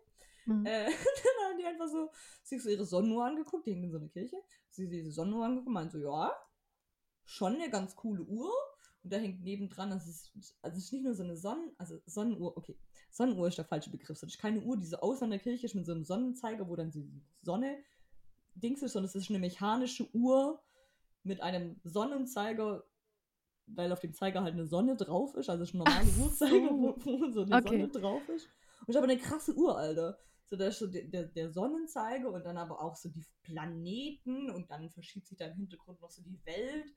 Mhm. 0.47 0.67
Äh, 0.67 0.85
dann 0.87 1.51
haben 1.51 1.59
die 1.59 1.67
einfach 1.67 1.89
so 1.89 2.11
sich 2.43 2.63
so 2.63 2.69
ihre 2.69 2.85
Sonnenuhr 2.85 3.25
angeguckt, 3.25 3.67
die 3.67 3.71
hingen 3.71 3.85
in 3.85 3.93
so 3.93 3.99
einer 3.99 4.09
Kirche, 4.09 4.37
sie 4.71 4.87
sich 4.87 4.91
diese 4.91 5.13
Sonnenuhr 5.13 5.45
angeguckt 5.45 5.69
und 5.69 5.75
meinen 5.75 5.91
so, 5.91 5.99
ja, 5.99 6.33
schon 7.25 7.55
eine 7.55 7.71
ganz 7.71 7.95
coole 7.95 8.23
Uhr. 8.23 8.51
Und 9.05 9.13
da 9.13 9.19
hängt 9.19 9.43
nebendran, 9.43 9.91
das 9.91 10.09
ist, 10.09 10.33
also 10.61 10.77
es 10.77 10.85
ist 10.85 10.93
nicht 10.93 11.05
nur 11.05 11.15
so 11.15 11.23
eine 11.23 11.37
Sonnen, 11.37 11.71
also 11.79 12.01
Sonnenuhr, 12.07 12.57
okay, 12.57 12.77
Sonnenuhr 13.11 13.49
ist 13.49 13.59
der 13.59 13.65
falsche 13.65 13.91
Begriff. 13.91 14.19
Das 14.19 14.31
ist 14.31 14.39
keine 14.39 14.61
Uhr, 14.61 14.77
die 14.77 14.87
so 14.87 14.97
außer 14.97 15.27
der 15.29 15.39
Kirche 15.39 15.67
ist 15.67 15.75
mit 15.75 15.87
so 15.87 15.93
einem 15.93 16.05
Sonnenzeiger, 16.05 16.69
wo 16.69 16.75
dann 16.75 16.91
die 16.91 17.09
Sonne 17.43 17.79
Dings 18.55 18.83
ist, 18.83 18.93
sondern 18.93 19.09
es 19.09 19.15
ist 19.15 19.31
eine 19.31 19.38
mechanische 19.38 20.09
Uhr 20.15 20.61
mit 21.23 21.41
einem 21.41 21.81
Sonnenzeiger 21.85 22.85
weil 23.75 23.93
auf 23.93 24.01
dem 24.01 24.13
Zeiger 24.13 24.43
halt 24.43 24.55
eine 24.55 24.67
Sonne 24.67 24.97
drauf 24.97 25.35
ist, 25.35 25.49
also 25.49 25.65
schon 25.65 25.79
normale 25.79 26.07
so. 26.07 26.23
Uhrzeiger, 26.25 26.71
wo, 26.71 26.97
wo, 26.99 27.31
so 27.31 27.43
eine 27.43 27.57
okay. 27.57 27.81
Sonne 27.81 27.89
drauf 27.89 28.29
ist. 28.29 28.49
Und 28.81 28.91
ich 28.91 28.97
habe 28.97 29.09
eine 29.09 29.19
krasse 29.19 29.55
Uhr, 29.57 29.77
Alter. 29.77 30.19
So, 30.47 30.57
da 30.57 30.69
ist 30.69 30.79
so 30.79 30.87
der, 30.87 31.05
der, 31.05 31.25
der 31.25 31.51
Sonnenzeiger 31.51 32.33
und 32.33 32.45
dann 32.45 32.57
aber 32.57 32.83
auch 32.83 32.97
so 32.97 33.11
die 33.11 33.25
Planeten 33.43 34.51
und 34.51 34.71
dann 34.71 34.89
verschiebt 34.91 35.27
sich 35.27 35.37
da 35.37 35.47
im 35.47 35.57
Hintergrund 35.57 36.01
noch 36.01 36.11
so 36.11 36.23
die 36.23 36.41
Welt. 36.47 36.95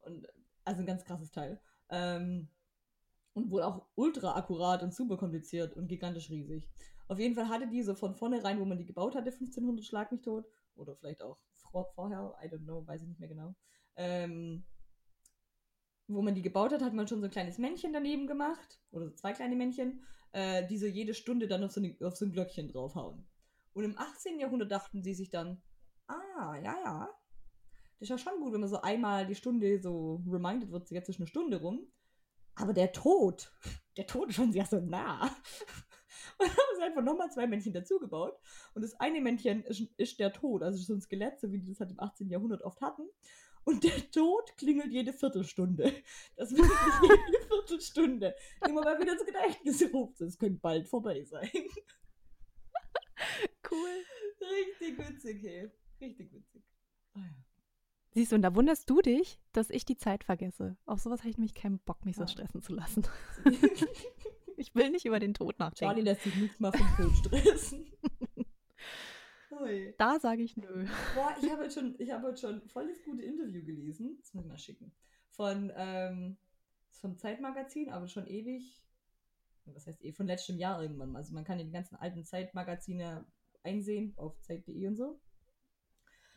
Und 0.00 0.26
also 0.64 0.80
ein 0.80 0.86
ganz 0.86 1.04
krasses 1.04 1.30
Teil. 1.30 1.60
Ähm, 1.90 2.48
und 3.34 3.50
wohl 3.50 3.62
auch 3.62 3.86
ultra 3.94 4.36
akkurat 4.36 4.82
und 4.82 4.94
super 4.94 5.16
kompliziert 5.16 5.74
und 5.74 5.88
gigantisch 5.88 6.30
riesig. 6.30 6.68
Auf 7.08 7.18
jeden 7.18 7.34
Fall 7.34 7.48
hatte 7.48 7.68
die 7.68 7.82
so 7.82 7.94
von 7.94 8.14
vornherein, 8.14 8.58
wo 8.58 8.64
man 8.64 8.78
die 8.78 8.86
gebaut 8.86 9.14
hatte, 9.14 9.30
1500 9.30 9.84
Schlag 9.84 10.10
mich 10.10 10.22
tot. 10.22 10.46
Oder 10.76 10.96
vielleicht 10.96 11.22
auch 11.22 11.38
vorher, 11.94 12.34
I 12.42 12.46
don't 12.46 12.64
know, 12.64 12.86
weiß 12.86 13.02
ich 13.02 13.08
nicht 13.08 13.20
mehr 13.20 13.28
genau. 13.28 13.54
Ähm, 13.96 14.64
wo 16.06 16.22
man 16.22 16.34
die 16.34 16.42
gebaut 16.42 16.72
hat, 16.72 16.82
hat 16.82 16.94
man 16.94 17.08
schon 17.08 17.20
so 17.20 17.26
ein 17.26 17.30
kleines 17.30 17.58
Männchen 17.58 17.92
daneben 17.92 18.26
gemacht, 18.26 18.80
oder 18.90 19.06
so 19.06 19.14
zwei 19.14 19.32
kleine 19.32 19.56
Männchen, 19.56 20.04
äh, 20.32 20.66
die 20.66 20.78
so 20.78 20.86
jede 20.86 21.14
Stunde 21.14 21.48
dann 21.48 21.64
auf 21.64 21.72
so, 21.72 21.80
eine, 21.80 21.96
auf 22.02 22.16
so 22.16 22.24
ein 22.24 22.32
Glöckchen 22.32 22.68
draufhauen. 22.68 23.26
Und 23.72 23.84
im 23.84 23.98
18. 23.98 24.38
Jahrhundert 24.38 24.70
dachten 24.70 25.02
sie 25.02 25.14
sich 25.14 25.30
dann, 25.30 25.62
ah, 26.06 26.56
ja, 26.62 26.76
ja, 26.84 27.08
das 27.98 28.02
ist 28.02 28.08
ja 28.10 28.18
schon 28.18 28.40
gut, 28.40 28.52
wenn 28.52 28.60
man 28.60 28.68
so 28.68 28.80
einmal 28.80 29.26
die 29.26 29.34
Stunde 29.34 29.80
so 29.80 30.22
reminded 30.26 30.70
wird, 30.70 30.90
jetzt 30.90 31.08
ist 31.08 31.18
eine 31.18 31.26
Stunde 31.26 31.60
rum. 31.60 31.86
Aber 32.56 32.72
der 32.72 32.92
Tod, 32.92 33.52
der 33.96 34.06
Tod 34.06 34.28
ist 34.28 34.36
schon 34.36 34.52
sehr 34.52 34.66
so 34.66 34.80
nah. 34.80 35.24
Und 36.38 36.48
haben 36.48 36.76
sie 36.76 36.82
einfach 36.82 37.02
nochmal 37.02 37.30
zwei 37.30 37.46
Männchen 37.46 37.72
dazugebaut. 37.72 38.38
Und 38.74 38.82
das 38.82 38.98
eine 39.00 39.20
Männchen 39.20 39.64
ist, 39.64 39.80
ist, 39.96 40.18
der 40.18 40.32
Tod, 40.32 40.62
also 40.62 40.82
so 40.82 40.94
ein 40.94 41.00
Skelett, 41.00 41.40
so 41.40 41.52
wie 41.52 41.58
die 41.58 41.68
das 41.68 41.80
halt 41.80 41.90
im 41.90 42.00
18. 42.00 42.28
Jahrhundert 42.28 42.62
oft 42.62 42.80
hatten. 42.80 43.08
Und 43.64 43.82
der 43.82 44.10
Tod 44.10 44.56
klingelt 44.56 44.92
jede 44.92 45.12
Viertelstunde. 45.12 45.92
Das 46.36 46.50
wird 46.50 46.62
nicht 46.62 46.70
jede 47.26 47.46
Viertelstunde. 47.46 48.34
Immer 48.66 48.82
mal 48.82 49.00
wieder 49.00 49.12
ins 49.12 49.24
Gedächtnis 49.24 49.92
ruft. 49.92 50.20
Es 50.20 50.38
könnte 50.38 50.60
bald 50.60 50.88
vorbei 50.88 51.24
sein. 51.24 51.50
Cool. 53.70 54.04
Richtig 54.40 54.98
witzig, 54.98 55.42
hey. 55.42 55.70
Richtig 56.00 56.32
witzig. 56.32 56.62
Oh 57.16 57.20
ja. 57.20 57.44
Siehst 58.10 58.30
du, 58.30 58.36
und 58.36 58.42
da 58.42 58.54
wunderst 58.54 58.88
du 58.88 59.00
dich, 59.00 59.40
dass 59.52 59.70
ich 59.70 59.84
die 59.84 59.96
Zeit 59.96 60.22
vergesse. 60.22 60.76
Auf 60.84 61.00
sowas 61.00 61.20
habe 61.20 61.30
ich 61.30 61.36
nämlich 61.36 61.54
keinen 61.54 61.80
Bock, 61.80 62.04
mich 62.04 62.16
so 62.16 62.22
ah. 62.22 62.28
stressen 62.28 62.60
zu 62.62 62.74
lassen. 62.74 63.04
ich 64.56 64.74
will 64.74 64.90
nicht 64.90 65.04
über 65.04 65.18
den 65.18 65.34
Tod 65.34 65.58
nachdenken. 65.58 65.94
Charlie 65.94 66.02
lässt 66.02 66.22
sich 66.22 66.36
nicht 66.36 66.60
mal 66.60 66.72
vom 66.72 66.96
Tod 66.96 67.16
stressen. 67.16 67.86
Neu. 69.64 69.92
Da 69.98 70.20
sage 70.20 70.42
ich 70.42 70.56
nö. 70.56 70.86
Boah, 71.14 71.34
ich 71.40 71.50
habe 71.50 71.70
schon, 71.70 71.94
ich 71.98 72.10
habe 72.10 72.36
schon 72.36 72.62
voll 72.68 72.88
das 72.88 73.02
gute 73.02 73.22
Interview 73.22 73.64
gelesen. 73.64 74.16
Das 74.20 74.34
muss 74.34 74.44
ich 74.44 74.50
mal 74.50 74.58
schicken. 74.58 74.92
Von, 75.30 75.72
ähm, 75.74 76.36
vom 76.90 77.16
Zeitmagazin, 77.18 77.90
aber 77.90 78.06
schon 78.06 78.26
ewig. 78.26 78.80
Was 79.66 79.86
heißt 79.86 80.04
eh, 80.04 80.12
von 80.12 80.26
letztem 80.26 80.58
Jahr 80.58 80.82
irgendwann 80.82 81.10
mal. 81.10 81.18
Also 81.18 81.34
man 81.34 81.44
kann 81.44 81.58
die 81.58 81.70
ganzen 81.70 81.96
alten 81.96 82.24
Zeitmagazine 82.24 83.26
einsehen 83.62 84.12
auf 84.16 84.38
Zeit.de 84.42 84.86
und 84.86 84.96
so. 84.96 85.20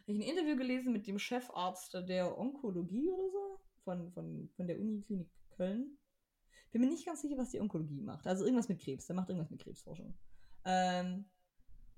Habe 0.01 0.13
ich 0.13 0.17
ein 0.17 0.21
Interview 0.21 0.55
gelesen 0.55 0.93
mit 0.93 1.05
dem 1.07 1.19
Chefarzt 1.19 1.93
der 1.93 2.37
Onkologie 2.37 3.09
oder 3.09 3.29
so 3.29 3.59
von, 3.83 4.11
von, 4.11 4.49
von 4.55 4.67
der 4.67 4.79
Uniklinik 4.79 5.29
Köln. 5.49 5.97
Bin 6.71 6.81
mir 6.81 6.87
nicht 6.87 7.05
ganz 7.05 7.21
sicher, 7.21 7.37
was 7.37 7.51
die 7.51 7.59
Onkologie 7.59 8.01
macht. 8.01 8.25
Also 8.25 8.45
irgendwas 8.45 8.69
mit 8.69 8.79
Krebs. 8.79 9.07
Der 9.07 9.15
macht 9.15 9.29
irgendwas 9.29 9.49
mit 9.49 9.61
Krebsforschung. 9.61 10.13
Ähm, 10.63 11.25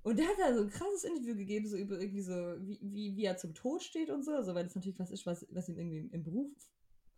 und 0.04 0.18
der 0.18 0.28
hat 0.28 0.40
da 0.40 0.54
so 0.54 0.64
ein 0.64 0.70
krasses 0.70 1.04
Interview 1.04 1.36
gegeben, 1.36 1.68
so 1.68 1.76
über 1.76 2.00
irgendwie 2.00 2.22
so, 2.22 2.34
wie, 2.60 2.80
wie, 2.82 3.16
wie 3.18 3.26
er 3.26 3.38
zum 3.38 3.54
Tod 3.54 3.84
steht 3.84 4.10
und 4.10 4.24
so. 4.24 4.32
Also, 4.32 4.56
weil 4.56 4.64
das 4.64 4.76
natürlich 4.76 5.00
was 5.00 5.12
ist, 5.12 5.26
was, 5.26 5.46
was 5.52 5.68
ihm 5.68 5.78
irgendwie 5.78 6.10
im, 6.12 6.24
Beruf 6.24 6.48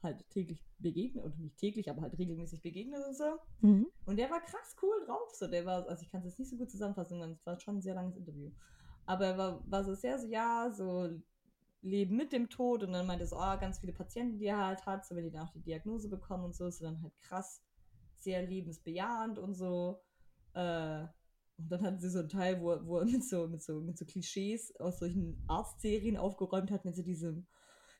halt 0.02 0.28
täglich 0.32 0.64
begegnet, 0.80 1.24
oder 1.24 1.36
nicht 1.36 1.58
täglich, 1.58 1.90
aber 1.90 2.02
halt 2.02 2.18
regelmäßig 2.18 2.62
begegnet 2.62 3.06
und 3.08 3.16
so. 3.16 3.38
Mhm. 3.62 3.88
Und 4.06 4.18
der 4.18 4.32
war 4.32 4.42
krass 4.42 4.76
cool 4.82 5.06
drauf. 5.06 5.32
So, 5.34 5.48
der 5.48 5.66
war, 5.66 5.88
also 5.88 6.02
ich 6.02 6.10
kann 6.10 6.22
es 6.22 6.26
jetzt 6.26 6.40
nicht 6.40 6.50
so 6.50 6.58
gut 6.58 6.72
zusammenfassen, 6.72 7.20
weil 7.20 7.32
es 7.32 7.46
war 7.46 7.60
schon 7.60 7.78
ein 7.78 7.82
sehr 7.82 7.94
langes 7.94 8.18
Interview. 8.18 8.50
Aber 9.06 9.26
er 9.26 9.38
war, 9.38 9.72
war 9.72 9.84
so 9.84 9.94
sehr 9.94 10.18
so, 10.18 10.28
ja, 10.28 10.72
so 10.74 11.10
Leben 11.84 12.16
mit 12.16 12.32
dem 12.32 12.50
Tod 12.50 12.84
und 12.84 12.94
dann 12.94 13.06
meinte 13.06 13.28
so, 13.28 13.36
oh, 13.36 13.58
ganz 13.60 13.80
viele 13.80 13.94
Patienten, 13.94 14.40
die 14.40 14.46
er 14.46 14.66
halt 14.66 14.86
hat, 14.86 15.06
so 15.06 15.16
wenn 15.16 15.24
die 15.24 15.32
dann 15.32 15.48
auch 15.48 15.52
die 15.52 15.62
Diagnose 15.62 16.10
bekommen 16.10 16.46
und 16.46 16.56
so, 16.56 16.68
ist 16.68 16.82
er 16.82 16.92
dann 16.92 17.02
halt 17.02 17.20
krass, 17.22 17.62
sehr 18.18 18.46
lebensbejahend 18.46 19.40
und 19.40 19.54
so. 19.54 20.02
Äh, 20.54 21.06
und 21.62 21.72
dann 21.72 21.84
hatten 21.84 22.00
sie 22.00 22.10
so 22.10 22.20
einen 22.20 22.30
Teil, 22.30 22.62
wo, 22.62 22.78
wo 22.86 22.98
er 22.98 23.06
mit 23.06 23.24
so, 23.24 23.48
mit 23.48 23.62
so, 23.62 23.80
mit 23.82 23.98
so 23.98 24.06
Klischees 24.06 24.76
aus 24.80 25.00
solchen 25.00 25.44
Arztserien 25.48 26.18
aufgeräumt 26.18 26.72
hat, 26.72 26.86
mit 26.86 26.96
so 26.96 27.04
diesem, 27.04 27.48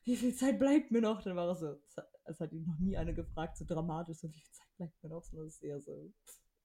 wie 0.04 0.16
viel 0.16 0.34
Zeit 0.34 0.58
bleibt 0.58 0.90
mir 0.90 1.00
noch? 1.00 1.22
Dann 1.22 1.36
war 1.36 1.48
er 1.48 1.54
so, 1.54 1.76
es 2.24 2.40
hat 2.40 2.52
ihn 2.52 2.64
noch 2.64 2.78
nie 2.78 2.96
eine 2.96 3.14
gefragt, 3.14 3.56
so 3.56 3.64
dramatisch, 3.64 4.18
so 4.18 4.28
wie 4.28 4.40
viel 4.40 4.52
Zeit 4.52 4.68
bleibt 4.76 5.02
mir 5.02 5.10
noch? 5.10 5.22
Sondern 5.22 5.46
es 5.46 5.54
ist 5.54 5.62
eher 5.62 5.80
so, 5.80 6.12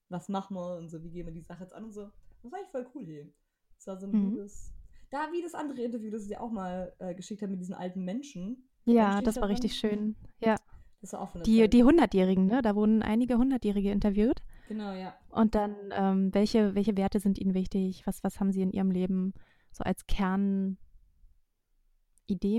was 0.09 0.29
machen 0.29 0.55
wir 0.55 0.77
und 0.77 0.89
so, 0.89 1.03
wie 1.03 1.11
gehen 1.11 1.25
wir 1.25 1.33
die 1.33 1.41
Sache 1.41 1.63
jetzt 1.63 1.73
an 1.73 1.85
und 1.85 1.93
so. 1.93 2.09
Das 2.41 2.51
war 2.51 2.59
eigentlich 2.59 2.71
voll 2.71 2.87
cool 2.95 3.05
hier. 3.05 3.29
Das 3.75 3.87
war 3.87 3.99
so 3.99 4.07
ein 4.07 4.11
mhm. 4.11 4.31
gutes, 4.31 4.73
da 5.11 5.29
wie 5.31 5.41
das 5.41 5.53
andere 5.53 5.81
Interview, 5.81 6.11
das 6.11 6.23
sie 6.23 6.37
auch 6.37 6.51
mal 6.51 6.93
äh, 6.99 7.13
geschickt 7.13 7.41
haben 7.41 7.51
mit 7.51 7.59
diesen 7.59 7.75
alten 7.75 8.03
Menschen. 8.03 8.69
Ja, 8.85 9.21
das 9.21 9.35
war 9.35 9.49
richtig 9.49 9.75
schön. 9.75 10.15
Ja. 10.39 10.55
Das 11.01 11.13
war 11.13 11.21
auch 11.21 11.29
von 11.29 11.43
der 11.43 11.45
die, 11.45 11.69
die 11.69 11.83
Hundertjährigen, 11.83 12.47
ne? 12.47 12.61
Da 12.61 12.75
wurden 12.75 13.03
einige 13.03 13.37
Hundertjährige 13.37 13.91
interviewt. 13.91 14.41
Genau, 14.67 14.93
ja. 14.93 15.15
Und 15.29 15.55
dann, 15.55 15.75
ähm, 15.91 16.33
welche, 16.33 16.75
welche 16.75 16.97
Werte 16.97 17.19
sind 17.19 17.39
ihnen 17.39 17.53
wichtig? 17.53 18.05
Was, 18.05 18.23
was 18.23 18.39
haben 18.39 18.51
sie 18.51 18.61
in 18.61 18.71
ihrem 18.71 18.91
Leben 18.91 19.33
so 19.71 19.83
als 19.83 20.05
Kernidee 20.07 20.77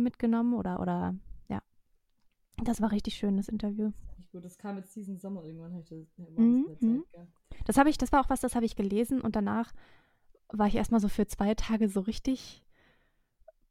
mitgenommen? 0.00 0.54
Oder, 0.54 0.80
oder, 0.80 1.14
ja. 1.48 1.62
Das 2.62 2.80
war 2.80 2.92
richtig 2.92 3.14
schön, 3.14 3.36
das 3.36 3.48
Interview. 3.48 3.92
Gut, 4.32 4.44
das 4.44 4.58
kam 4.58 4.76
jetzt 4.76 4.94
diesen 4.94 5.18
Sommer 5.18 5.44
irgendwann, 5.44 5.72
habe 5.72 5.82
ich 5.82 5.88
das, 5.88 6.06
mhm, 6.36 6.76
mhm. 6.80 7.04
Das 7.64 7.78
habe 7.78 7.88
ich, 7.88 7.96
das 7.98 8.12
war 8.12 8.20
auch 8.20 8.30
was, 8.30 8.40
das 8.40 8.54
habe 8.54 8.66
ich 8.66 8.76
gelesen 8.76 9.20
und 9.20 9.36
danach 9.36 9.72
war 10.50 10.66
ich 10.66 10.76
erstmal 10.76 11.00
so 11.00 11.08
für 11.08 11.26
zwei 11.26 11.54
Tage 11.54 11.88
so 11.88 12.00
richtig 12.00 12.64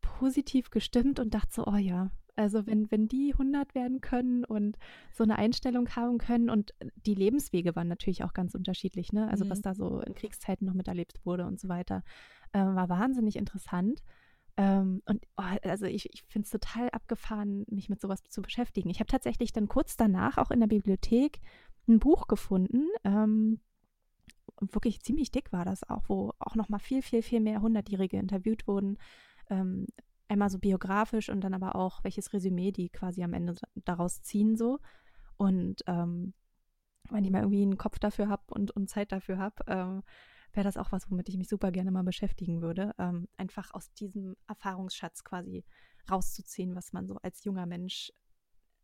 positiv 0.01 0.72
gestimmt 0.72 1.20
und 1.20 1.34
dachte 1.34 1.53
so, 1.53 1.65
oh 1.67 1.75
ja, 1.75 2.10
also 2.38 2.65
wenn, 2.67 2.89
wenn 2.91 3.08
die 3.08 3.34
100 3.34 3.75
werden 3.75 4.01
können 4.01 4.46
und 4.46 4.77
so 5.12 5.24
eine 5.24 5.38
Einstellung 5.38 5.89
haben 5.96 6.17
können 6.17 6.50
und 6.50 6.74
die 7.06 7.15
Lebenswege 7.15 7.75
waren 7.75 7.88
natürlich 7.88 8.24
auch 8.24 8.34
ganz 8.34 8.56
unterschiedlich, 8.56 9.12
ne? 9.12 9.29
Also 9.29 9.46
mhm. 9.46 9.50
was 9.50 9.62
da 9.62 9.74
so 9.74 10.01
in 10.01 10.13
Kriegszeiten 10.13 10.67
noch 10.67 10.74
miterlebt 10.74 11.25
wurde 11.25 11.46
und 11.46 11.60
so 11.60 11.67
weiter, 11.67 12.03
äh, 12.53 12.60
war 12.60 12.89
wahnsinnig 12.89 13.36
interessant. 13.36 14.03
Ähm, 14.56 15.01
und 15.06 15.25
oh, 15.38 15.44
also 15.63 15.86
ich, 15.86 16.13
ich 16.13 16.24
finde 16.27 16.46
es 16.46 16.51
total 16.51 16.89
abgefahren, 16.89 17.65
mich 17.70 17.89
mit 17.89 18.01
sowas 18.01 18.24
zu 18.29 18.41
beschäftigen. 18.41 18.89
Ich 18.89 19.00
habe 19.00 19.12
tatsächlich 19.12 19.51
dann 19.51 19.67
kurz 19.67 19.98
danach 19.98 20.38
auch 20.38 20.51
in 20.51 20.60
der 20.60 20.67
Bibliothek 20.67 21.39
ein 21.88 22.00
Buch 22.00 22.27
gefunden, 22.27 22.86
ähm, 23.03 23.60
wirklich 24.60 25.01
ziemlich 25.01 25.32
dick 25.32 25.51
war 25.51 25.65
das 25.65 25.88
auch, 25.89 26.03
wo 26.08 26.34
auch 26.39 26.56
noch 26.56 26.70
mal 26.70 26.79
viel, 26.79 27.01
viel, 27.01 27.22
viel 27.22 27.39
mehr 27.39 27.62
Hundertjährige 27.62 28.17
interviewt 28.17 28.67
wurden. 28.67 28.98
Ähm, 29.50 29.86
einmal 30.28 30.50
so 30.50 30.60
biografisch 30.60 31.30
und 31.30 31.42
dann 31.42 31.54
aber 31.54 31.76
auch, 31.76 32.04
welches 32.04 32.34
Resümee 32.34 32.72
die 32.72 32.90
quasi 32.90 33.24
am 33.24 33.34
Ende 33.34 33.56
daraus 33.76 34.22
ziehen 34.22 34.56
so. 34.56 34.80
Und 35.38 35.84
ähm, 35.88 36.34
wenn 37.10 37.24
ich 37.24 37.32
mal 37.32 37.40
irgendwie 37.40 37.62
einen 37.62 37.78
Kopf 37.78 38.00
dafür 38.00 38.28
habe 38.28 38.44
und, 38.48 38.72
und 38.72 38.90
Zeit 38.90 39.12
dafür 39.12 39.38
habe, 39.38 39.64
ähm, 39.68 40.04
wäre 40.54 40.66
das 40.66 40.78
auch 40.78 40.92
was, 40.92 41.10
womit 41.10 41.30
ich 41.30 41.38
mich 41.38 41.48
super 41.48 41.72
gerne 41.72 41.92
mal 41.92 42.04
beschäftigen 42.04 42.62
würde. 42.62 42.94
Ähm, 42.98 43.28
einfach 43.38 43.74
aus 43.74 43.92
diesem 43.94 44.36
Erfahrungsschatz 44.48 45.24
quasi 45.24 45.64
rauszuziehen, 46.10 46.76
was 46.76 46.94
man 46.94 47.08
so 47.08 47.18
als 47.18 47.44
junger 47.44 47.66
Mensch 47.66 48.12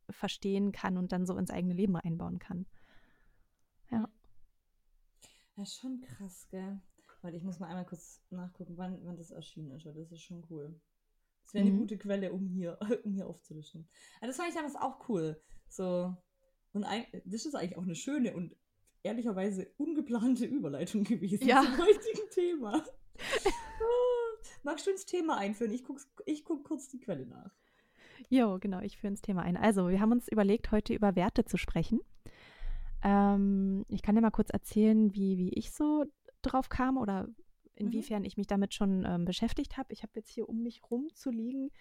verstehen 0.09 0.71
kann 0.71 0.97
und 0.97 1.11
dann 1.11 1.25
so 1.25 1.37
ins 1.37 1.49
eigene 1.49 1.73
Leben 1.73 1.95
einbauen 1.95 2.39
kann. 2.39 2.65
Ja. 3.89 4.09
Ja, 5.55 5.65
schon 5.65 6.01
krass, 6.01 6.47
gell? 6.49 6.81
Weil 7.21 7.35
ich 7.35 7.43
muss 7.43 7.59
mal 7.59 7.67
einmal 7.67 7.85
kurz 7.85 8.21
nachgucken, 8.29 8.77
wann, 8.77 8.99
wann 9.05 9.15
das 9.15 9.31
erschienen 9.31 9.71
ist. 9.71 9.85
Das 9.85 10.11
ist 10.11 10.21
schon 10.21 10.43
cool. 10.49 10.79
Das 11.43 11.53
wäre 11.53 11.65
eine 11.65 11.73
mhm. 11.73 11.79
gute 11.79 11.97
Quelle, 11.97 12.31
um 12.31 12.47
hier, 12.47 12.77
um 13.03 13.13
hier 13.13 13.27
aufzulischen. 13.27 13.87
Aber 14.19 14.27
das 14.27 14.37
fand 14.37 14.49
ich 14.49 14.55
damals 14.55 14.75
auch 14.75 15.07
cool. 15.09 15.41
So. 15.69 16.15
Und 16.73 16.83
ein, 16.83 17.05
das 17.25 17.45
ist 17.45 17.55
eigentlich 17.55 17.77
auch 17.77 17.83
eine 17.83 17.95
schöne 17.95 18.33
und 18.33 18.55
ehrlicherweise 19.03 19.67
ungeplante 19.77 20.45
Überleitung 20.45 21.03
gewesen 21.03 21.47
ja. 21.47 21.61
zum 21.63 21.77
heutigen 21.77 22.29
Thema. 22.31 22.83
Ah, 23.45 24.47
magst 24.63 24.87
du 24.87 24.91
ins 24.91 25.05
Thema 25.05 25.37
einführen? 25.37 25.71
Ich 25.71 25.83
gucke 25.83 26.01
ich 26.25 26.43
guck 26.43 26.63
kurz 26.63 26.87
die 26.87 26.99
Quelle 26.99 27.27
nach. 27.27 27.51
Jo, 28.29 28.57
genau, 28.59 28.79
ich 28.79 28.97
führe 28.97 29.11
ins 29.11 29.21
Thema 29.21 29.43
ein. 29.43 29.57
Also, 29.57 29.89
wir 29.89 29.99
haben 29.99 30.11
uns 30.11 30.27
überlegt, 30.27 30.71
heute 30.71 30.93
über 30.93 31.15
Werte 31.15 31.45
zu 31.45 31.57
sprechen. 31.57 31.99
Ähm, 33.03 33.85
ich 33.89 34.01
kann 34.01 34.15
dir 34.15 34.21
mal 34.21 34.31
kurz 34.31 34.49
erzählen, 34.49 35.13
wie, 35.13 35.37
wie 35.37 35.49
ich 35.49 35.71
so 35.71 36.05
drauf 36.41 36.69
kam 36.69 36.97
oder. 36.97 37.27
Inwiefern 37.75 38.19
mhm. 38.19 38.25
ich 38.25 38.37
mich 38.37 38.47
damit 38.47 38.73
schon 38.73 39.05
ähm, 39.05 39.25
beschäftigt 39.25 39.77
habe. 39.77 39.93
Ich 39.93 40.03
habe 40.03 40.13
jetzt 40.15 40.29
hier 40.29 40.47
um 40.47 40.63
mich 40.63 40.81
rum 40.89 41.07
zu 41.13 41.29
liegen 41.29 41.71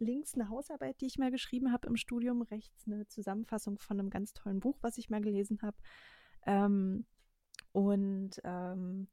links 0.00 0.34
eine 0.34 0.48
Hausarbeit, 0.48 1.00
die 1.00 1.06
ich 1.06 1.18
mal 1.18 1.30
geschrieben 1.30 1.72
habe 1.72 1.88
im 1.88 1.96
Studium, 1.96 2.42
rechts 2.42 2.86
eine 2.86 3.06
Zusammenfassung 3.08 3.78
von 3.78 3.98
einem 3.98 4.10
ganz 4.10 4.32
tollen 4.32 4.60
Buch, 4.60 4.78
was 4.80 4.98
ich 4.98 5.10
mal 5.10 5.20
gelesen 5.20 5.60
habe. 5.62 5.76
Ähm, 6.46 7.06
und 7.72 8.40
ähm, 8.44 9.08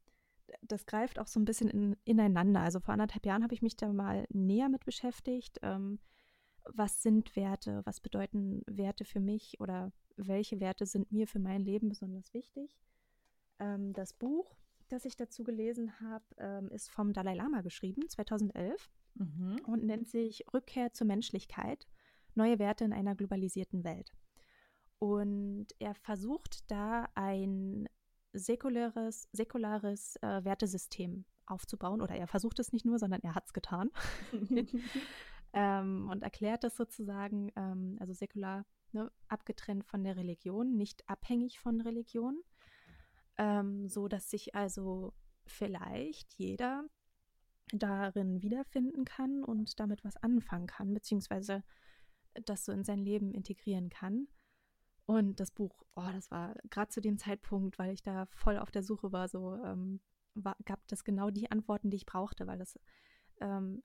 das 0.61 0.85
greift 0.85 1.19
auch 1.19 1.27
so 1.27 1.39
ein 1.39 1.45
bisschen 1.45 1.69
in, 1.69 1.95
ineinander. 2.05 2.61
Also 2.61 2.79
vor 2.79 2.93
anderthalb 2.93 3.25
Jahren 3.25 3.43
habe 3.43 3.53
ich 3.53 3.61
mich 3.61 3.75
da 3.75 3.91
mal 3.91 4.25
näher 4.29 4.69
mit 4.69 4.85
beschäftigt. 4.85 5.59
Ähm, 5.63 5.99
was 6.65 7.01
sind 7.01 7.35
Werte? 7.35 7.81
Was 7.85 7.99
bedeuten 7.99 8.63
Werte 8.67 9.05
für 9.05 9.19
mich? 9.19 9.59
Oder 9.59 9.91
welche 10.17 10.59
Werte 10.59 10.85
sind 10.85 11.11
mir 11.11 11.27
für 11.27 11.39
mein 11.39 11.61
Leben 11.61 11.89
besonders 11.89 12.33
wichtig. 12.33 12.79
Ähm, 13.59 13.93
das 13.93 14.13
Buch, 14.13 14.55
das 14.89 15.05
ich 15.05 15.15
dazu 15.15 15.43
gelesen 15.43 15.99
habe, 15.99 16.25
ähm, 16.37 16.69
ist 16.69 16.89
vom 16.91 17.13
Dalai 17.13 17.35
Lama 17.35 17.61
geschrieben, 17.61 18.07
2011, 18.07 18.89
mhm. 19.15 19.61
und 19.65 19.83
nennt 19.83 20.07
sich 20.07 20.43
Rückkehr 20.53 20.93
zur 20.93 21.07
Menschlichkeit, 21.07 21.87
neue 22.35 22.59
Werte 22.59 22.85
in 22.85 22.93
einer 22.93 23.15
globalisierten 23.15 23.83
Welt. 23.83 24.11
Und 24.99 25.67
er 25.79 25.93
versucht 25.95 26.69
da 26.71 27.07
ein 27.15 27.87
säkulares, 28.33 29.27
säkulares 29.31 30.17
äh, 30.21 30.43
Wertesystem 30.43 31.25
aufzubauen. 31.45 32.01
Oder 32.01 32.15
er 32.15 32.27
versucht 32.27 32.59
es 32.59 32.71
nicht 32.71 32.85
nur, 32.85 32.99
sondern 32.99 33.21
er 33.21 33.35
hat 33.35 33.45
es 33.45 33.53
getan. 33.53 33.91
ähm, 35.53 36.09
und 36.09 36.23
erklärt 36.23 36.63
das 36.63 36.75
sozusagen, 36.75 37.51
ähm, 37.55 37.97
also 37.99 38.13
säkular 38.13 38.65
ne, 38.91 39.11
abgetrennt 39.27 39.85
von 39.85 40.03
der 40.03 40.15
Religion, 40.15 40.75
nicht 40.75 41.07
abhängig 41.09 41.59
von 41.59 41.81
Religion, 41.81 42.41
ähm, 43.37 43.87
so 43.87 44.07
dass 44.07 44.29
sich 44.29 44.55
also 44.55 45.13
vielleicht 45.45 46.33
jeder 46.33 46.85
darin 47.71 48.41
wiederfinden 48.41 49.05
kann 49.05 49.43
und 49.43 49.79
damit 49.79 50.03
was 50.03 50.17
anfangen 50.17 50.67
kann, 50.67 50.93
beziehungsweise 50.93 51.63
das 52.45 52.65
so 52.65 52.71
in 52.71 52.83
sein 52.83 52.99
Leben 52.99 53.33
integrieren 53.33 53.89
kann. 53.89 54.27
Und 55.05 55.39
das 55.39 55.51
Buch, 55.51 55.83
oh, 55.95 56.09
das 56.11 56.31
war 56.31 56.55
gerade 56.69 56.89
zu 56.89 56.99
dem 56.99 57.17
Zeitpunkt, 57.17 57.77
weil 57.77 57.93
ich 57.93 58.01
da 58.01 58.25
voll 58.27 58.57
auf 58.57 58.71
der 58.71 58.83
Suche 58.83 59.11
war, 59.11 59.27
so 59.27 59.55
ähm, 59.63 59.99
war, 60.33 60.57
gab 60.65 60.87
das 60.87 61.03
genau 61.03 61.29
die 61.29 61.51
Antworten, 61.51 61.89
die 61.89 61.97
ich 61.97 62.05
brauchte, 62.05 62.47
weil 62.47 62.57
das 62.57 62.79
ähm, 63.39 63.83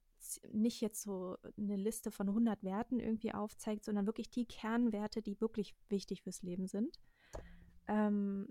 nicht 0.53 0.81
jetzt 0.81 1.03
so 1.03 1.37
eine 1.57 1.77
Liste 1.77 2.11
von 2.11 2.29
100 2.29 2.63
Werten 2.63 3.01
irgendwie 3.01 3.33
aufzeigt, 3.33 3.85
sondern 3.85 4.07
wirklich 4.07 4.31
die 4.31 4.47
Kernwerte, 4.47 5.23
die 5.23 5.41
wirklich 5.41 5.75
wichtig 5.89 6.23
fürs 6.23 6.43
Leben 6.43 6.67
sind. 6.67 6.99
Ähm, 7.87 8.49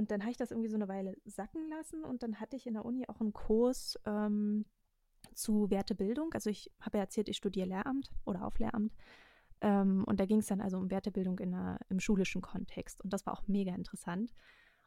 und 0.00 0.10
dann 0.10 0.22
habe 0.22 0.30
ich 0.30 0.38
das 0.38 0.50
irgendwie 0.50 0.70
so 0.70 0.76
eine 0.76 0.88
Weile 0.88 1.14
sacken 1.26 1.68
lassen 1.68 2.04
und 2.04 2.22
dann 2.22 2.40
hatte 2.40 2.56
ich 2.56 2.66
in 2.66 2.72
der 2.72 2.86
Uni 2.86 3.04
auch 3.06 3.20
einen 3.20 3.34
Kurs 3.34 3.98
ähm, 4.06 4.64
zu 5.34 5.68
Wertebildung. 5.68 6.32
Also 6.32 6.48
ich 6.48 6.72
habe 6.80 6.96
ja 6.96 7.04
erzählt, 7.04 7.28
ich 7.28 7.36
studiere 7.36 7.68
Lehramt 7.68 8.10
oder 8.24 8.46
auf 8.46 8.58
Lehramt. 8.58 8.94
Ähm, 9.60 10.04
und 10.06 10.18
da 10.18 10.24
ging 10.24 10.38
es 10.38 10.46
dann 10.46 10.62
also 10.62 10.78
um 10.78 10.90
Wertebildung 10.90 11.38
in 11.38 11.52
einer, 11.52 11.78
im 11.90 12.00
schulischen 12.00 12.40
Kontext. 12.40 13.04
Und 13.04 13.12
das 13.12 13.26
war 13.26 13.34
auch 13.34 13.46
mega 13.46 13.74
interessant. 13.74 14.32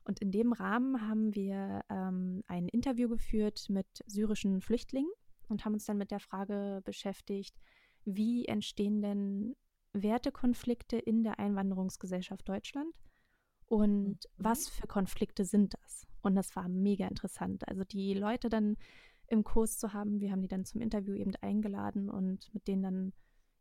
Und 0.03 0.19
in 0.19 0.31
dem 0.31 0.51
Rahmen 0.51 1.07
haben 1.07 1.35
wir 1.35 1.83
ähm, 1.91 2.43
ein 2.47 2.67
Interview 2.67 3.07
geführt 3.07 3.67
mit 3.69 3.85
syrischen 4.07 4.61
Flüchtlingen 4.61 5.11
und 5.47 5.63
haben 5.63 5.73
uns 5.73 5.85
dann 5.85 5.99
mit 5.99 6.09
der 6.09 6.21
Frage 6.21 6.81
beschäftigt, 6.85 7.55
wie 8.03 8.45
entstehen 8.45 9.03
denn 9.03 9.55
Wertekonflikte 9.93 10.97
in 10.97 11.21
der 11.21 11.37
Einwanderungsgesellschaft 11.37 12.49
Deutschland 12.49 12.95
und 13.73 14.07
mhm. 14.07 14.17
was 14.37 14.69
für 14.69 14.85
Konflikte 14.85 15.45
sind 15.45 15.73
das? 15.73 16.05
Und 16.21 16.35
das 16.35 16.55
war 16.55 16.69
mega 16.69 17.07
interessant. 17.07 17.67
Also 17.67 17.83
die 17.83 18.13
Leute 18.13 18.47
dann 18.47 18.77
im 19.25 19.43
Kurs 19.43 19.79
zu 19.79 19.93
haben, 19.93 20.19
wir 20.19 20.31
haben 20.31 20.43
die 20.43 20.47
dann 20.47 20.63
zum 20.63 20.79
Interview 20.79 21.15
eben 21.15 21.35
eingeladen 21.41 22.07
und 22.07 22.53
mit 22.53 22.67
denen 22.67 22.83
dann 22.83 23.13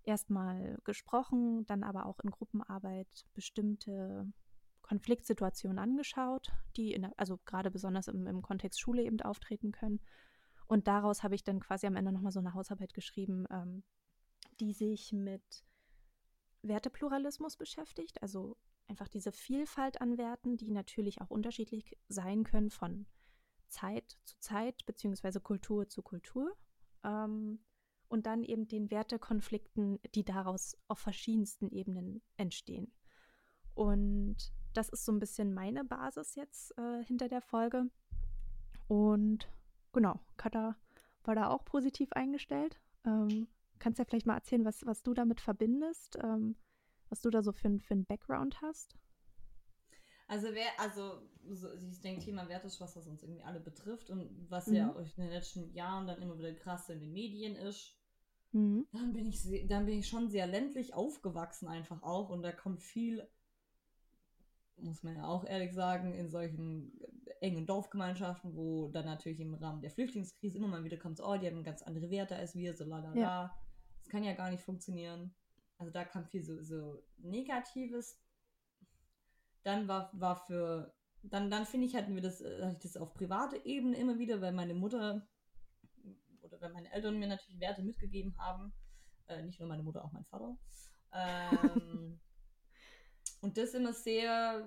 erstmal 0.03 0.79
gesprochen, 0.85 1.65
dann 1.65 1.83
aber 1.83 2.05
auch 2.05 2.21
in 2.21 2.31
Gruppenarbeit 2.31 3.25
bestimmte 3.33 4.31
Konfliktsituationen 4.83 5.79
angeschaut, 5.79 6.53
die 6.77 6.93
in, 6.93 7.07
also 7.17 7.39
gerade 7.47 7.71
besonders 7.71 8.09
im, 8.09 8.27
im 8.27 8.43
Kontext 8.43 8.81
Schule 8.81 9.05
eben 9.05 9.19
auftreten 9.23 9.73
können. 9.73 9.99
Und 10.67 10.89
daraus 10.89 11.23
habe 11.23 11.37
ich 11.37 11.43
dann 11.43 11.59
quasi 11.59 11.87
am 11.87 11.97
Ende 11.97 12.13
nochmal 12.13 12.33
so 12.33 12.41
eine 12.41 12.53
Hausarbeit 12.53 12.93
geschrieben, 12.93 13.47
ähm, 13.51 13.83
die 14.61 14.75
sich 14.75 15.15
mit 15.15 15.65
Wertepluralismus 16.61 17.57
beschäftigt, 17.57 18.21
also 18.21 18.59
einfach 18.93 19.09
diese 19.09 19.33
Vielfalt 19.33 20.01
an 20.03 20.19
Werten, 20.19 20.59
die 20.59 20.71
natürlich 20.71 21.23
auch 21.23 21.31
unterschiedlich 21.31 21.97
sein 22.09 22.45
können 22.45 22.71
von 22.71 23.07
Zeit 23.69 24.19
zu 24.25 24.39
Zeit 24.39 24.85
beziehungsweise 24.85 25.41
Kultur 25.41 25.89
zu 25.89 26.03
Kultur. 26.03 26.55
Ähm, 27.03 27.59
und 28.09 28.27
dann 28.27 28.45
eben 28.45 28.69
den 28.69 28.91
Wertekonflikten, 28.91 29.99
die 30.15 30.25
daraus 30.25 30.77
auf 30.87 30.99
verschiedensten 30.99 31.71
Ebenen 31.71 32.21
entstehen. 32.37 32.93
Und 33.75 34.37
das 34.75 34.91
ist 34.91 35.07
so 35.07 35.13
ein 35.13 35.19
bisschen 35.19 35.55
meine 35.55 35.83
Basis 35.85 36.35
jetzt 36.35 36.77
äh, 36.77 37.03
hinter 37.05 37.29
der 37.29 37.41
Folge. 37.41 37.91
Und 38.87 39.51
genau, 39.95 40.21
Kata 40.37 40.77
war 41.25 41.35
da 41.35 41.49
auch 41.49 41.65
positiv 41.65 42.13
eingestellt. 42.13 42.79
Ähm, 43.07 43.49
kannst 43.79 43.99
ja 43.99 44.05
vielleicht 44.05 44.27
mal 44.27 44.35
erzählen, 44.35 44.67
was, 44.67 44.85
was 44.85 45.03
du 45.03 45.15
damit 45.15 45.41
verbindest, 45.41 46.19
ähm, 46.23 46.57
was 47.13 47.21
du 47.21 47.29
da 47.29 47.43
so 47.43 47.53
für, 47.53 47.79
für 47.79 47.95
einen 47.95 48.07
Background 48.07 48.61
hast? 48.63 48.97
Also 50.29 50.49
wer, 50.53 50.69
also 50.79 51.21
so, 51.51 51.69
ich 51.75 52.01
denke, 52.01 52.25
Thema 52.25 52.49
Wert 52.49 52.65
ist 52.65 52.81
was, 52.81 52.97
was 52.97 53.07
uns 53.07 53.23
irgendwie 53.23 53.43
alle 53.43 53.61
betrifft 53.61 54.09
und 54.09 54.47
was 54.49 54.67
mhm. 54.67 54.75
ja 54.75 54.89
in 54.99 55.25
den 55.25 55.31
letzten 55.31 55.75
Jahren 55.75 56.07
dann 56.07 56.23
immer 56.23 56.39
wieder 56.39 56.55
krass 56.55 56.89
in 56.89 57.01
den 57.01 57.13
Medien 57.13 57.55
ist. 57.55 57.99
Mhm. 58.53 58.87
Dann 58.93 59.13
bin 59.13 59.27
ich 59.27 59.43
dann 59.69 59.85
bin 59.85 59.99
ich 59.99 60.09
schon 60.09 60.31
sehr 60.31 60.47
ländlich 60.47 60.95
aufgewachsen 60.95 61.69
einfach 61.69 62.03
auch 62.03 62.31
und 62.31 62.41
da 62.43 62.51
kommt 62.51 62.83
viel, 62.83 63.29
muss 64.79 65.03
man 65.03 65.17
ja 65.17 65.27
auch 65.27 65.45
ehrlich 65.45 65.75
sagen, 65.75 66.15
in 66.15 66.31
solchen 66.31 66.99
engen 67.43 67.67
Dorfgemeinschaften, 67.67 68.57
wo 68.57 68.89
dann 68.89 69.05
natürlich 69.05 69.41
im 69.41 69.53
Rahmen 69.53 69.83
der 69.83 69.91
Flüchtlingskrise 69.91 70.57
immer 70.57 70.69
mal 70.69 70.85
wieder 70.85 70.97
kommt, 70.97 71.21
oh, 71.21 71.37
die 71.37 71.47
haben 71.47 71.63
ganz 71.63 71.83
andere 71.83 72.09
Werte 72.09 72.37
als 72.37 72.55
wir, 72.55 72.73
so 72.75 72.85
la 72.85 73.01
la 73.01 73.13
la. 73.13 73.59
Das 73.99 74.09
kann 74.09 74.25
ja 74.25 74.33
gar 74.33 74.51
nicht 74.51 74.63
funktionieren. 74.63 75.35
Also 75.83 75.91
da 75.91 76.05
kam 76.05 76.25
viel 76.27 76.45
so, 76.45 76.63
so 76.63 77.03
Negatives. 77.19 78.17
Dann 79.65 79.89
war, 79.89 80.11
war 80.13 80.37
für, 80.37 80.95
dann, 81.25 81.51
dann 81.51 81.67
finde 81.67 81.89
ich, 81.89 81.97
hatten 81.97 82.15
wir 82.15 82.23
das, 82.23 82.41
äh, 82.41 82.63
hatte 82.63 82.75
ich 82.75 82.83
das 82.83 82.97
auf 82.97 83.15
private 83.15 83.57
Ebene 83.67 83.97
immer 83.97 84.17
wieder, 84.17 84.41
weil 84.41 84.53
meine 84.53 84.75
Mutter 84.75 85.27
oder 86.41 86.61
weil 86.61 86.73
meine 86.73 86.93
Eltern 86.93 87.19
mir 87.19 87.27
natürlich 87.27 87.59
Werte 87.59 87.83
mitgegeben 87.83 88.39
haben. 88.39 88.73
Äh, 89.27 89.43
nicht 89.43 89.59
nur 89.59 89.69
meine 89.69 89.83
Mutter, 89.83 90.05
auch 90.05 90.13
mein 90.13 90.25
Vater. 90.27 90.57
Ähm, 91.13 92.21
und 93.41 93.59
das 93.59 93.75
immer 93.75 93.93
sehr, 93.93 94.65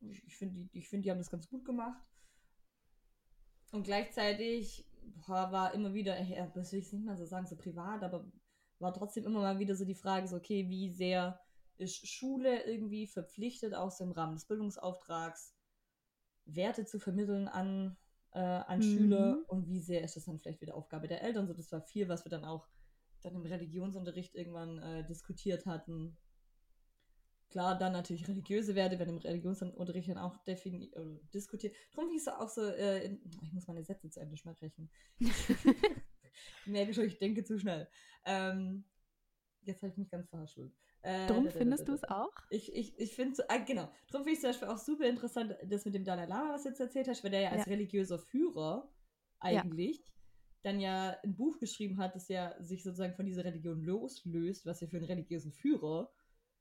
ich 0.00 0.36
finde, 0.36 0.56
die, 0.56 0.78
ich 0.78 0.90
find, 0.90 1.06
die 1.06 1.10
haben 1.10 1.18
das 1.18 1.30
ganz 1.30 1.48
gut 1.48 1.64
gemacht. 1.64 2.06
Und 3.72 3.84
gleichzeitig 3.84 4.86
boah, 5.26 5.50
war 5.50 5.72
immer 5.72 5.94
wieder, 5.94 6.22
das 6.54 6.72
will 6.72 6.80
ich 6.80 6.92
nicht 6.92 7.06
mal 7.06 7.16
so 7.16 7.24
sagen, 7.24 7.46
so 7.46 7.56
privat, 7.56 8.02
aber 8.02 8.30
war 8.78 8.92
trotzdem 8.92 9.24
immer 9.24 9.40
mal 9.40 9.58
wieder 9.58 9.74
so 9.74 9.84
die 9.84 9.94
Frage, 9.94 10.28
so, 10.28 10.36
okay, 10.36 10.68
wie 10.68 10.90
sehr 10.90 11.40
ist 11.78 12.08
Schule 12.08 12.64
irgendwie 12.64 13.06
verpflichtet, 13.06 13.74
auch 13.74 13.90
so 13.90 14.04
im 14.04 14.12
Rahmen 14.12 14.34
des 14.34 14.46
Bildungsauftrags, 14.46 15.54
Werte 16.46 16.86
zu 16.86 16.98
vermitteln 16.98 17.48
an 17.48 17.96
äh, 18.36 18.38
an 18.38 18.78
mhm. 18.80 18.82
Schüler 18.82 19.38
und 19.48 19.66
wie 19.66 19.80
sehr 19.80 20.02
ist 20.02 20.16
das 20.16 20.26
dann 20.26 20.38
vielleicht 20.38 20.60
wieder 20.60 20.74
Aufgabe 20.74 21.08
der 21.08 21.22
Eltern. 21.22 21.46
So, 21.46 21.54
das 21.54 21.72
war 21.72 21.80
viel, 21.80 22.08
was 22.08 22.24
wir 22.24 22.30
dann 22.30 22.44
auch 22.44 22.68
dann 23.22 23.34
im 23.34 23.46
Religionsunterricht 23.46 24.34
irgendwann 24.34 24.78
äh, 24.78 25.06
diskutiert 25.06 25.64
hatten. 25.64 26.18
Klar, 27.48 27.78
dann 27.78 27.92
natürlich 27.92 28.28
religiöse 28.28 28.74
Werte 28.74 28.98
werden 28.98 29.16
im 29.16 29.18
Religionsunterricht 29.18 30.10
dann 30.10 30.18
auch 30.18 30.36
äh, 30.46 30.62
diskutiert. 31.32 31.74
Darum 31.94 32.10
hieß 32.10 32.26
es 32.26 32.28
auch 32.28 32.50
so, 32.50 32.62
äh, 32.62 33.06
in, 33.06 33.20
ich 33.40 33.52
muss 33.52 33.68
meine 33.68 33.84
Sätze 33.84 34.10
zu 34.10 34.20
Ende 34.20 34.36
sprechen. 34.36 34.90
ich 36.60 36.72
merke 36.72 36.94
schon, 36.94 37.04
ich 37.04 37.18
denke 37.18 37.44
zu 37.44 37.58
schnell. 37.58 37.88
Ähm, 38.24 38.84
jetzt 39.62 39.82
habe 39.82 39.92
ich 39.92 39.98
mich 39.98 40.10
ganz 40.10 40.28
verhaspelt. 40.28 40.72
Äh, 41.02 41.28
Drum 41.28 41.48
findest 41.50 41.86
du 41.86 41.92
es 41.92 42.02
auch? 42.04 42.32
Ich, 42.50 42.74
ich, 42.74 42.98
ich 42.98 43.14
finde, 43.14 43.44
äh, 43.48 43.64
genau. 43.64 43.88
Drum 44.10 44.24
finde 44.24 44.32
ich 44.32 44.40
zum 44.40 44.50
Beispiel 44.50 44.68
auch 44.68 44.78
super 44.78 45.04
interessant, 45.04 45.54
das 45.64 45.84
mit 45.84 45.94
dem 45.94 46.04
Dalai 46.04 46.26
Lama, 46.26 46.54
was 46.54 46.64
du 46.64 46.70
jetzt 46.70 46.80
erzählt 46.80 47.06
hast, 47.06 47.22
weil 47.22 47.30
der 47.30 47.42
ja 47.42 47.50
als 47.50 47.66
ja. 47.66 47.72
religiöser 47.72 48.18
Führer 48.18 48.92
eigentlich 49.38 49.98
ja. 49.98 50.12
dann 50.62 50.80
ja 50.80 51.16
ein 51.22 51.36
Buch 51.36 51.58
geschrieben 51.58 51.98
hat, 51.98 52.16
das 52.16 52.28
ja 52.28 52.60
sich 52.60 52.82
sozusagen 52.82 53.14
von 53.14 53.26
dieser 53.26 53.44
Religion 53.44 53.82
loslöst, 53.82 54.66
was 54.66 54.80
ja 54.80 54.88
für 54.88 54.96
einen 54.96 55.06
religiösen 55.06 55.52
Führer 55.52 56.10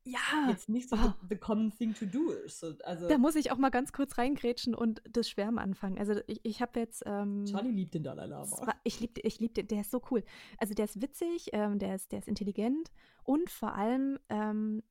ja. 0.05 0.49
jetzt 0.49 0.69
nicht 0.69 0.89
so 0.89 0.95
oh. 0.95 0.99
the, 0.99 1.27
the, 1.29 1.35
common 1.35 1.71
thing 1.71 1.93
to 1.93 2.05
do 2.05 2.31
ist. 2.31 2.63
Also, 2.85 3.07
da 3.07 3.17
muss 3.17 3.35
ich 3.35 3.51
auch 3.51 3.57
mal 3.57 3.69
ganz 3.69 3.91
kurz 3.91 4.17
reingrätschen 4.17 4.75
und 4.75 5.01
das 5.09 5.29
Schwärmen 5.29 5.59
anfangen. 5.59 5.97
Also 5.97 6.21
ich, 6.27 6.39
ich 6.43 6.61
habe 6.61 6.79
jetzt. 6.79 7.03
Ähm, 7.05 7.45
Charlie 7.45 7.71
liebt 7.71 7.93
den 7.93 8.03
Dalai 8.03 8.27
Lama. 8.27 8.51
War, 8.65 8.75
ich 8.83 8.99
liebe 8.99 9.19
ich 9.21 9.39
lieb 9.39 9.55
den, 9.55 9.67
der 9.67 9.81
ist 9.81 9.91
so 9.91 10.01
cool. 10.11 10.23
Also 10.57 10.73
der 10.73 10.85
ist 10.85 11.01
witzig, 11.01 11.49
ähm, 11.53 11.79
der, 11.79 11.95
ist, 11.95 12.11
der 12.11 12.19
ist 12.19 12.27
intelligent 12.27 12.91
und 13.23 13.49
vor 13.49 13.73
allem 13.73 14.19
ähm, 14.29 14.83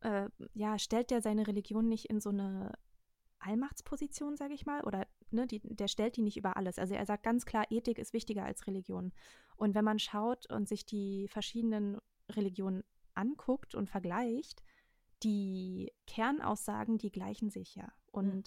äh, 0.00 0.28
ja, 0.54 0.78
stellt 0.78 1.10
der 1.10 1.20
seine 1.20 1.46
Religion 1.46 1.88
nicht 1.88 2.06
in 2.06 2.20
so 2.20 2.30
eine 2.30 2.72
Allmachtsposition, 3.38 4.36
sage 4.36 4.54
ich 4.54 4.66
mal, 4.66 4.82
oder 4.82 5.06
ne, 5.30 5.46
die, 5.46 5.60
der 5.62 5.88
stellt 5.88 6.16
die 6.16 6.22
nicht 6.22 6.36
über 6.36 6.56
alles. 6.56 6.78
Also 6.78 6.94
er 6.94 7.06
sagt 7.06 7.22
ganz 7.22 7.44
klar, 7.44 7.66
Ethik 7.70 7.98
ist 7.98 8.12
wichtiger 8.12 8.44
als 8.44 8.66
Religion. 8.66 9.12
Und 9.56 9.74
wenn 9.74 9.84
man 9.84 9.98
schaut 9.98 10.50
und 10.50 10.68
sich 10.68 10.86
die 10.86 11.28
verschiedenen 11.28 11.98
Religionen 12.30 12.82
anguckt 13.16 13.74
und 13.74 13.90
vergleicht, 13.90 14.62
die 15.22 15.92
Kernaussagen, 16.06 16.98
die 16.98 17.10
gleichen 17.10 17.50
sich 17.50 17.74
ja. 17.74 17.92
Und 18.12 18.34
mhm. 18.34 18.44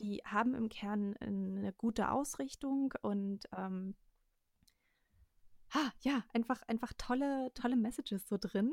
die 0.00 0.22
haben 0.24 0.54
im 0.54 0.68
Kern 0.68 1.16
eine 1.18 1.72
gute 1.72 2.10
Ausrichtung 2.10 2.94
und 3.02 3.48
ähm, 3.56 3.94
ha, 5.74 5.92
ja, 6.00 6.24
einfach, 6.32 6.62
einfach 6.62 6.92
tolle, 6.96 7.52
tolle 7.54 7.76
Messages 7.76 8.28
so 8.28 8.38
drin. 8.38 8.72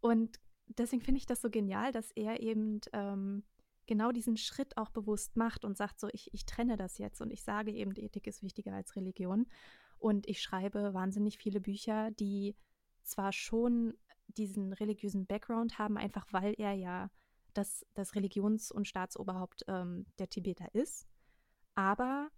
Und 0.00 0.40
deswegen 0.66 1.02
finde 1.02 1.18
ich 1.18 1.26
das 1.26 1.40
so 1.40 1.50
genial, 1.50 1.92
dass 1.92 2.10
er 2.12 2.40
eben 2.40 2.80
ähm, 2.92 3.44
genau 3.86 4.12
diesen 4.12 4.36
Schritt 4.36 4.76
auch 4.76 4.90
bewusst 4.90 5.36
macht 5.36 5.64
und 5.64 5.76
sagt 5.76 6.00
so, 6.00 6.08
ich, 6.12 6.32
ich 6.32 6.46
trenne 6.46 6.76
das 6.76 6.98
jetzt 6.98 7.20
und 7.20 7.30
ich 7.30 7.42
sage 7.42 7.72
eben, 7.72 7.92
Ethik 7.96 8.26
ist 8.26 8.42
wichtiger 8.42 8.74
als 8.74 8.96
Religion. 8.96 9.46
Und 9.98 10.28
ich 10.28 10.42
schreibe 10.42 10.94
wahnsinnig 10.94 11.38
viele 11.38 11.60
Bücher, 11.60 12.10
die 12.12 12.56
zwar 13.02 13.32
schon 13.32 13.94
diesen 14.38 14.72
religiösen 14.72 15.26
Background 15.26 15.78
haben, 15.78 15.98
einfach 15.98 16.26
weil 16.32 16.54
er 16.58 16.72
ja 16.72 17.10
das, 17.54 17.86
das 17.94 18.14
Religions- 18.14 18.72
und 18.72 18.88
Staatsoberhaupt 18.88 19.64
ähm, 19.68 20.06
der 20.18 20.28
Tibeter 20.28 20.74
ist. 20.74 21.06
Aber 21.74 22.30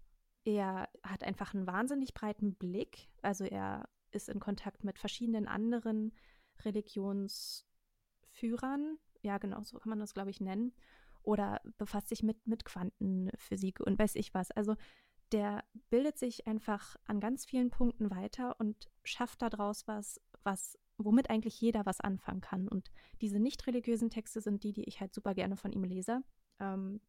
er 0.45 0.89
hat 1.03 1.25
einfach 1.25 1.55
einen 1.55 1.67
wahnsinnig 1.67 2.15
breiten 2.15 2.55
Blick. 2.55 3.09
Also 3.23 3.45
er 3.45 3.89
ist 4.11 4.29
in 4.29 4.41
Kontakt 4.41 4.85
mit 4.85 4.99
verschiedenen 4.99 5.49
anderen 5.49 6.13
Religionsführern. 6.65 8.99
Ja, 9.23 9.39
genau, 9.39 9.63
so 9.63 9.79
kann 9.79 9.91
man 9.91 10.01
das, 10.01 10.15
glaube 10.15 10.31
ich, 10.31 10.41
nennen. 10.41 10.73
Oder 11.23 11.61
befasst 11.79 12.09
sich 12.09 12.23
mit, 12.23 12.47
mit 12.47 12.65
Quantenphysik 12.65 13.81
und 13.81 13.99
weiß 13.99 14.15
ich 14.17 14.35
was. 14.35 14.51
Also 14.51 14.77
der 15.33 15.65
bildet 15.89 16.19
sich 16.19 16.47
einfach 16.47 16.97
an 17.07 17.21
ganz 17.21 17.47
vielen 17.47 17.71
Punkten 17.71 18.11
weiter 18.11 18.61
und 18.61 18.91
schafft 19.03 19.41
daraus 19.43 19.89
was, 19.89 20.21
was 20.43 20.79
womit 20.99 21.31
eigentlich 21.31 21.61
jeder 21.61 21.87
was 21.87 22.01
anfangen 22.01 22.41
kann. 22.41 22.69
Und 22.69 22.91
diese 23.21 23.39
nicht 23.39 23.67
religiösen 23.67 24.11
Texte 24.11 24.41
sind 24.41 24.63
die, 24.63 24.73
die 24.73 24.85
ich 24.85 25.01
halt 25.01 25.15
super 25.15 25.35
gerne 25.35 25.57
von 25.57 25.73
ihm 25.73 25.85
lese 25.85 26.23
ähm, 26.61 27.01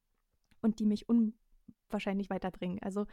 und 0.62 0.80
die 0.80 0.86
mich 0.86 1.08
unwahrscheinlich 1.08 2.30
weiterbringen. 2.30 2.80
Also 2.82 3.06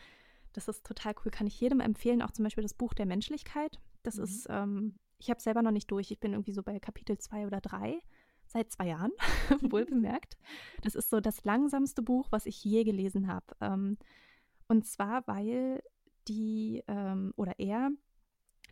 das 0.52 0.68
ist 0.68 0.84
total 0.84 1.14
cool, 1.24 1.30
kann 1.30 1.46
ich 1.46 1.60
jedem 1.60 1.80
empfehlen, 1.80 2.22
auch 2.22 2.30
zum 2.30 2.44
Beispiel 2.44 2.62
das 2.62 2.74
Buch 2.74 2.94
der 2.94 3.06
Menschlichkeit. 3.06 3.80
Das 4.02 4.16
mhm. 4.16 4.24
ist, 4.24 4.46
ähm, 4.50 4.94
ich 5.18 5.30
habe 5.30 5.38
es 5.38 5.44
selber 5.44 5.62
noch 5.62 5.70
nicht 5.70 5.90
durch, 5.90 6.10
ich 6.10 6.20
bin 6.20 6.32
irgendwie 6.32 6.52
so 6.52 6.62
bei 6.62 6.78
Kapitel 6.78 7.18
2 7.18 7.46
oder 7.46 7.60
3 7.60 8.00
seit 8.46 8.70
zwei 8.70 8.88
Jahren, 8.88 9.12
wohl 9.72 9.84
bemerkt. 9.86 10.36
Das 10.82 10.94
ist 10.94 11.10
so 11.10 11.20
das 11.20 11.44
langsamste 11.44 12.02
Buch, 12.02 12.28
was 12.30 12.46
ich 12.46 12.62
je 12.62 12.84
gelesen 12.84 13.26
habe. 13.26 13.46
Ähm, 13.60 13.98
und 14.68 14.86
zwar, 14.86 15.26
weil 15.26 15.82
die 16.28 16.82
ähm, 16.86 17.32
oder 17.36 17.58
er 17.58 17.90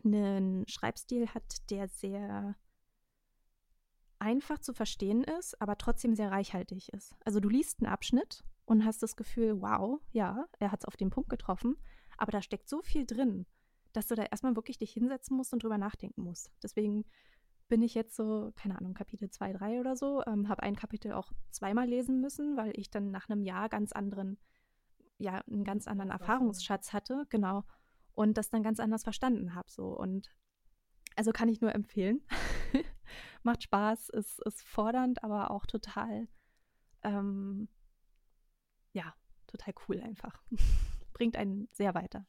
einen 0.03 0.67
Schreibstil 0.67 1.27
hat, 1.27 1.69
der 1.69 1.87
sehr 1.87 2.55
einfach 4.19 4.59
zu 4.59 4.73
verstehen 4.73 5.23
ist, 5.23 5.59
aber 5.61 5.77
trotzdem 5.77 6.15
sehr 6.15 6.31
reichhaltig 6.31 6.89
ist. 6.93 7.15
Also 7.25 7.39
du 7.39 7.49
liest 7.49 7.81
einen 7.81 7.91
Abschnitt 7.91 8.43
und 8.65 8.85
hast 8.85 9.01
das 9.01 9.15
Gefühl, 9.15 9.61
wow, 9.61 9.99
ja, 10.11 10.45
er 10.59 10.71
hat 10.71 10.81
es 10.81 10.85
auf 10.85 10.95
den 10.95 11.09
Punkt 11.09 11.29
getroffen, 11.29 11.75
aber 12.17 12.31
da 12.31 12.41
steckt 12.41 12.69
so 12.69 12.81
viel 12.81 13.05
drin, 13.05 13.47
dass 13.93 14.07
du 14.07 14.15
da 14.15 14.23
erstmal 14.23 14.55
wirklich 14.55 14.77
dich 14.77 14.91
hinsetzen 14.91 15.35
musst 15.35 15.53
und 15.53 15.63
drüber 15.63 15.79
nachdenken 15.79 16.21
musst. 16.21 16.51
Deswegen 16.61 17.05
bin 17.67 17.81
ich 17.81 17.95
jetzt 17.95 18.15
so, 18.15 18.51
keine 18.55 18.77
Ahnung, 18.77 18.93
Kapitel 18.93 19.29
2, 19.29 19.53
3 19.53 19.79
oder 19.79 19.95
so, 19.95 20.23
ähm, 20.27 20.49
habe 20.49 20.61
ein 20.61 20.75
Kapitel 20.75 21.13
auch 21.13 21.31
zweimal 21.49 21.87
lesen 21.87 22.21
müssen, 22.21 22.57
weil 22.57 22.73
ich 22.75 22.91
dann 22.91 23.11
nach 23.11 23.29
einem 23.29 23.41
Jahr 23.41 23.69
ganz 23.69 23.91
anderen, 23.91 24.37
ja, 25.17 25.41
einen 25.49 25.63
ganz 25.63 25.87
anderen 25.87 26.11
Erfahrungsschatz 26.11 26.93
hatte, 26.93 27.25
genau, 27.29 27.63
und 28.13 28.37
das 28.37 28.49
dann 28.49 28.63
ganz 28.63 28.79
anders 28.79 29.03
verstanden 29.03 29.55
habe, 29.55 29.69
so 29.69 29.87
und 29.97 30.29
also 31.15 31.31
kann 31.31 31.49
ich 31.49 31.61
nur 31.61 31.73
empfehlen. 31.73 32.21
Macht 33.43 33.63
Spaß, 33.63 34.09
ist, 34.09 34.39
ist 34.45 34.61
fordernd, 34.61 35.23
aber 35.23 35.51
auch 35.51 35.65
total, 35.65 36.27
ähm, 37.03 37.67
ja, 38.93 39.13
total 39.47 39.73
cool 39.87 39.99
einfach. 39.99 40.41
Bringt 41.13 41.35
einen 41.35 41.67
sehr 41.71 41.93
weiter. 41.93 42.25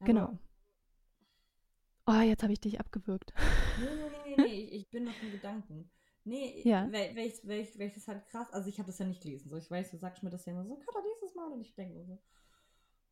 Genau. 0.00 0.38
Oh, 2.06 2.20
jetzt 2.20 2.42
habe 2.42 2.52
ich 2.52 2.60
dich 2.60 2.80
abgewürgt. 2.80 3.32
Nee, 3.78 3.86
nee, 3.94 4.34
nee, 4.36 4.42
nee, 4.42 4.64
ich 4.76 4.90
bin 4.90 5.04
noch 5.04 5.22
in 5.22 5.30
Gedanken. 5.30 5.90
Nee, 6.24 6.62
ja. 6.64 6.90
weil 6.90 7.18
ich 7.18 7.94
das 7.94 8.08
halt 8.08 8.26
krass, 8.26 8.50
also 8.52 8.68
ich 8.68 8.78
habe 8.78 8.86
das 8.86 8.98
ja 8.98 9.06
nicht 9.06 9.22
gelesen. 9.22 9.48
So, 9.48 9.56
ich 9.56 9.70
weiß, 9.70 9.90
du 9.90 9.98
sagst 9.98 10.22
mir 10.22 10.30
das 10.30 10.46
ja 10.46 10.52
immer 10.52 10.64
so, 10.64 10.76
Katha, 10.76 11.00
dieses 11.16 11.34
Mal 11.34 11.52
und 11.52 11.60
ich 11.60 11.74
denke 11.74 12.04
so, 12.04 12.18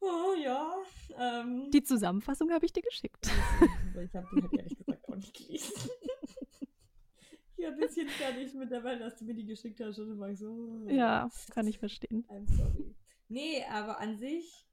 Oh 0.00 0.34
ja. 0.42 0.74
Ähm, 1.16 1.70
die 1.70 1.82
Zusammenfassung 1.82 2.50
habe 2.52 2.66
ich 2.66 2.72
dir 2.72 2.82
geschickt. 2.82 3.26
ich 3.26 4.14
habe 4.14 4.26
die 4.32 4.42
halt 4.42 4.52
ehrlich 4.54 4.78
gesagt 4.78 5.08
auch 5.08 5.16
nicht 5.16 5.34
gelesen. 5.34 5.72
ich 7.56 7.56
bin 7.56 7.66
ein 7.66 7.76
bisschen 7.76 8.08
fertig 8.08 8.54
mit 8.54 8.70
der 8.70 8.84
Welt, 8.84 9.00
dass 9.00 9.16
du 9.16 9.24
mir 9.24 9.34
die 9.34 9.46
geschickt 9.46 9.80
hast. 9.80 9.98
Und 9.98 10.10
dann 10.10 10.18
war 10.20 10.30
ich 10.30 10.38
so. 10.38 10.84
Oh. 10.86 10.88
Ja, 10.88 11.28
kann 11.50 11.66
ich 11.66 11.78
verstehen. 11.78 12.24
I'm 12.28 12.46
sorry. 12.56 12.94
Nee, 13.28 13.64
aber 13.70 14.00
an 14.00 14.16
sich. 14.16 14.66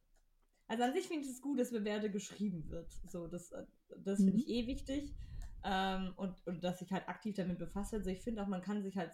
Also 0.67 0.83
an 0.83 0.93
sich 0.93 1.07
finde 1.07 1.25
ich 1.25 1.31
es 1.31 1.41
gut, 1.41 1.59
dass 1.59 1.71
Werte 1.71 2.09
geschrieben 2.09 2.69
wird. 2.69 2.91
So, 3.09 3.27
das, 3.27 3.53
das 3.97 4.17
finde 4.17 4.33
mhm. 4.33 4.39
ich 4.39 4.47
eh 4.47 4.67
wichtig. 4.67 5.15
Ähm, 5.63 6.13
und, 6.15 6.45
und 6.45 6.63
dass 6.63 6.79
sich 6.79 6.91
halt 6.91 7.07
aktiv 7.07 7.35
damit 7.35 7.59
befasst. 7.59 7.93
Also 7.93 8.09
ich 8.09 8.21
finde 8.21 8.43
auch, 8.43 8.47
man 8.47 8.61
kann 8.61 8.83
sich 8.83 8.97
halt 8.97 9.11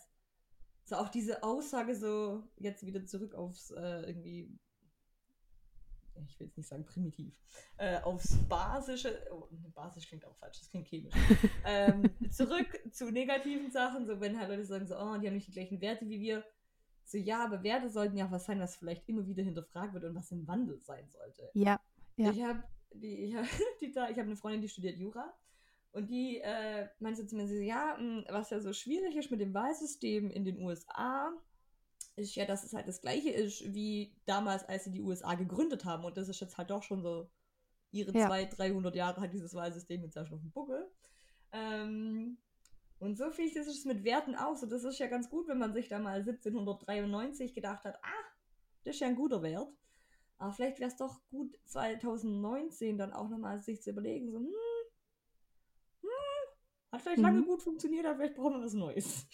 so 0.83 0.95
auch 0.95 1.09
diese 1.09 1.43
Aussage 1.43 1.95
so 1.95 2.43
jetzt 2.57 2.85
wieder 2.85 3.05
zurück 3.05 3.35
aufs 3.35 3.71
äh, 3.71 4.01
irgendwie 4.07 4.57
ich 6.25 6.39
will 6.39 6.47
jetzt 6.47 6.57
nicht 6.57 6.67
sagen 6.67 6.85
primitiv, 6.85 7.39
äh, 7.77 7.99
aufs 8.01 8.37
Basische, 8.47 9.25
oh, 9.31 9.47
basisch 9.73 10.07
klingt 10.07 10.25
auch 10.25 10.35
falsch, 10.35 10.59
das 10.59 10.69
klingt 10.69 10.87
chemisch, 10.87 11.13
ähm, 11.65 12.09
zurück 12.29 12.79
zu 12.91 13.11
negativen 13.11 13.71
Sachen, 13.71 14.05
so 14.05 14.19
wenn 14.19 14.39
halt 14.39 14.49
Leute 14.49 14.65
sagen 14.65 14.87
so, 14.87 14.95
oh, 14.95 15.17
die 15.17 15.27
haben 15.27 15.35
nicht 15.35 15.47
die 15.47 15.51
gleichen 15.51 15.81
Werte 15.81 16.07
wie 16.09 16.21
wir, 16.21 16.43
so 17.05 17.17
ja, 17.17 17.43
aber 17.43 17.63
Werte 17.63 17.89
sollten 17.89 18.17
ja 18.17 18.27
auch 18.27 18.31
was 18.31 18.45
sein, 18.45 18.59
was 18.59 18.75
vielleicht 18.75 19.07
immer 19.09 19.27
wieder 19.27 19.43
hinterfragt 19.43 19.93
wird 19.93 20.03
und 20.05 20.15
was 20.15 20.31
im 20.31 20.47
Wandel 20.47 20.79
sein 20.79 21.09
sollte. 21.09 21.49
Ja, 21.53 21.79
ja. 22.15 22.31
Ich 22.31 22.41
habe 22.41 22.63
die, 22.93 23.25
ich 23.25 23.35
hab, 23.35 23.45
die, 23.81 23.87
ich 23.87 23.97
hab 23.97 24.17
eine 24.17 24.35
Freundin, 24.35 24.61
die 24.61 24.69
studiert 24.69 24.97
Jura 24.97 25.33
und 25.91 26.09
die 26.09 26.39
äh, 26.39 26.87
meinte 26.99 27.25
zu 27.25 27.35
mir, 27.35 27.45
ja, 27.63 27.97
hm, 27.97 28.25
was 28.29 28.49
ja 28.49 28.59
so 28.59 28.73
schwierig 28.73 29.15
ist 29.15 29.31
mit 29.31 29.41
dem 29.41 29.53
Wahlsystem 29.53 30.31
in 30.31 30.45
den 30.45 30.59
USA, 30.59 31.31
ist 32.15 32.35
ja, 32.35 32.45
dass 32.45 32.63
es 32.63 32.73
halt 32.73 32.87
das 32.87 33.01
gleiche 33.01 33.29
ist 33.29 33.73
wie 33.73 34.15
damals, 34.25 34.63
als 34.65 34.83
sie 34.83 34.91
die 34.91 35.01
USA 35.01 35.35
gegründet 35.35 35.85
haben. 35.85 36.03
Und 36.03 36.17
das 36.17 36.29
ist 36.29 36.41
jetzt 36.41 36.57
halt 36.57 36.69
doch 36.69 36.83
schon 36.83 37.01
so 37.01 37.29
ihre 37.91 38.17
ja. 38.17 38.27
200, 38.27 38.57
300 38.57 38.95
Jahre 38.95 39.21
hat 39.21 39.33
dieses 39.33 39.53
Wahlsystem 39.53 40.03
jetzt 40.03 40.15
ja 40.15 40.25
schon 40.25 40.37
auf 40.37 40.41
dem 40.41 40.51
Buckel. 40.51 40.91
Ähm, 41.51 42.37
und 42.99 43.17
so 43.17 43.25
das 43.25 43.67
ist 43.67 43.85
mit 43.85 44.03
Werten 44.03 44.35
auch 44.35 44.55
so. 44.55 44.67
Das 44.67 44.83
ist 44.83 44.99
ja 44.99 45.07
ganz 45.07 45.29
gut, 45.29 45.47
wenn 45.47 45.57
man 45.57 45.73
sich 45.73 45.87
da 45.87 45.99
mal 45.99 46.19
1793 46.19 47.53
gedacht 47.53 47.83
hat, 47.83 47.95
ah, 48.03 48.23
das 48.83 48.95
ist 48.95 49.01
ja 49.01 49.07
ein 49.07 49.15
guter 49.15 49.41
Wert. 49.41 49.67
Aber 50.37 50.53
vielleicht 50.53 50.79
wäre 50.79 50.89
es 50.89 50.97
doch 50.97 51.19
gut, 51.29 51.57
2019 51.65 52.97
dann 52.97 53.13
auch 53.13 53.29
nochmal 53.29 53.61
sich 53.61 53.81
zu 53.81 53.91
überlegen, 53.91 54.31
so, 54.31 54.39
hm, 54.39 54.47
hm, 56.01 56.09
hat 56.91 57.01
vielleicht 57.01 57.19
mhm. 57.19 57.23
lange 57.23 57.43
gut 57.43 57.61
funktioniert, 57.61 58.05
aber 58.05 58.15
vielleicht 58.17 58.35
brauchen 58.35 58.55
wir 58.55 58.65
was 58.65 58.73
Neues. 58.73 59.27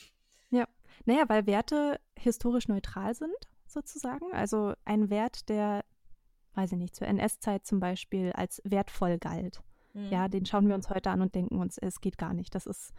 Ja. 1.06 1.14
Naja, 1.14 1.30
weil 1.30 1.48
Werte 1.48 2.00
historisch 2.18 2.68
neutral 2.68 3.14
sind, 3.14 3.36
sozusagen. 3.66 4.32
Also 4.34 4.74
ein 4.86 5.10
Wert, 5.10 5.50
der, 5.50 5.84
weiß 6.56 6.72
ich 6.72 6.78
nicht, 6.78 6.96
zur 6.96 7.08
NS-Zeit 7.08 7.66
zum 7.66 7.80
Beispiel 7.80 8.32
als 8.34 8.62
wertvoll 8.64 9.18
galt. 9.18 9.62
Mhm. 9.94 10.10
Ja, 10.10 10.28
den 10.28 10.46
schauen 10.46 10.68
wir 10.68 10.76
uns 10.76 10.90
heute 10.90 11.10
an 11.10 11.22
und 11.22 11.36
denken 11.36 11.60
uns, 11.60 11.78
es 11.78 12.02
geht 12.02 12.18
gar 12.18 12.34
nicht. 12.34 12.54
Das 12.56 12.66
ist, 12.66 12.94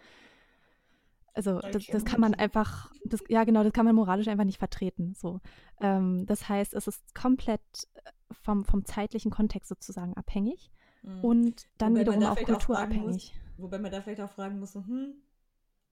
also 1.34 1.60
das, 1.60 1.86
das 1.86 2.04
kann 2.04 2.20
man 2.20 2.34
einfach, 2.34 2.92
das, 3.04 3.22
ja 3.28 3.44
genau, 3.44 3.62
das 3.62 3.72
kann 3.72 3.84
man 3.84 3.94
moralisch 3.94 4.28
einfach 4.28 4.44
nicht 4.44 4.58
vertreten. 4.58 5.14
So. 5.14 5.40
Ähm, 5.80 6.26
das 6.26 6.48
heißt, 6.48 6.74
es 6.74 6.86
ist 6.86 7.14
komplett 7.14 7.60
äh, 7.94 8.10
vom, 8.32 8.64
vom 8.64 8.84
zeitlichen 8.84 9.30
Kontext 9.30 9.68
sozusagen 9.68 10.14
abhängig 10.14 10.70
mhm. 11.02 11.24
und 11.24 11.68
dann 11.78 11.92
wobei 11.92 12.00
wiederum 12.00 12.24
auch 12.24 12.42
kulturabhängig. 12.42 13.06
Muss, 13.06 13.32
wobei 13.56 13.78
man 13.78 13.92
da 13.92 14.00
vielleicht 14.00 14.20
auch 14.20 14.30
fragen 14.30 14.58
muss, 14.58 14.74
hm, 14.74 15.14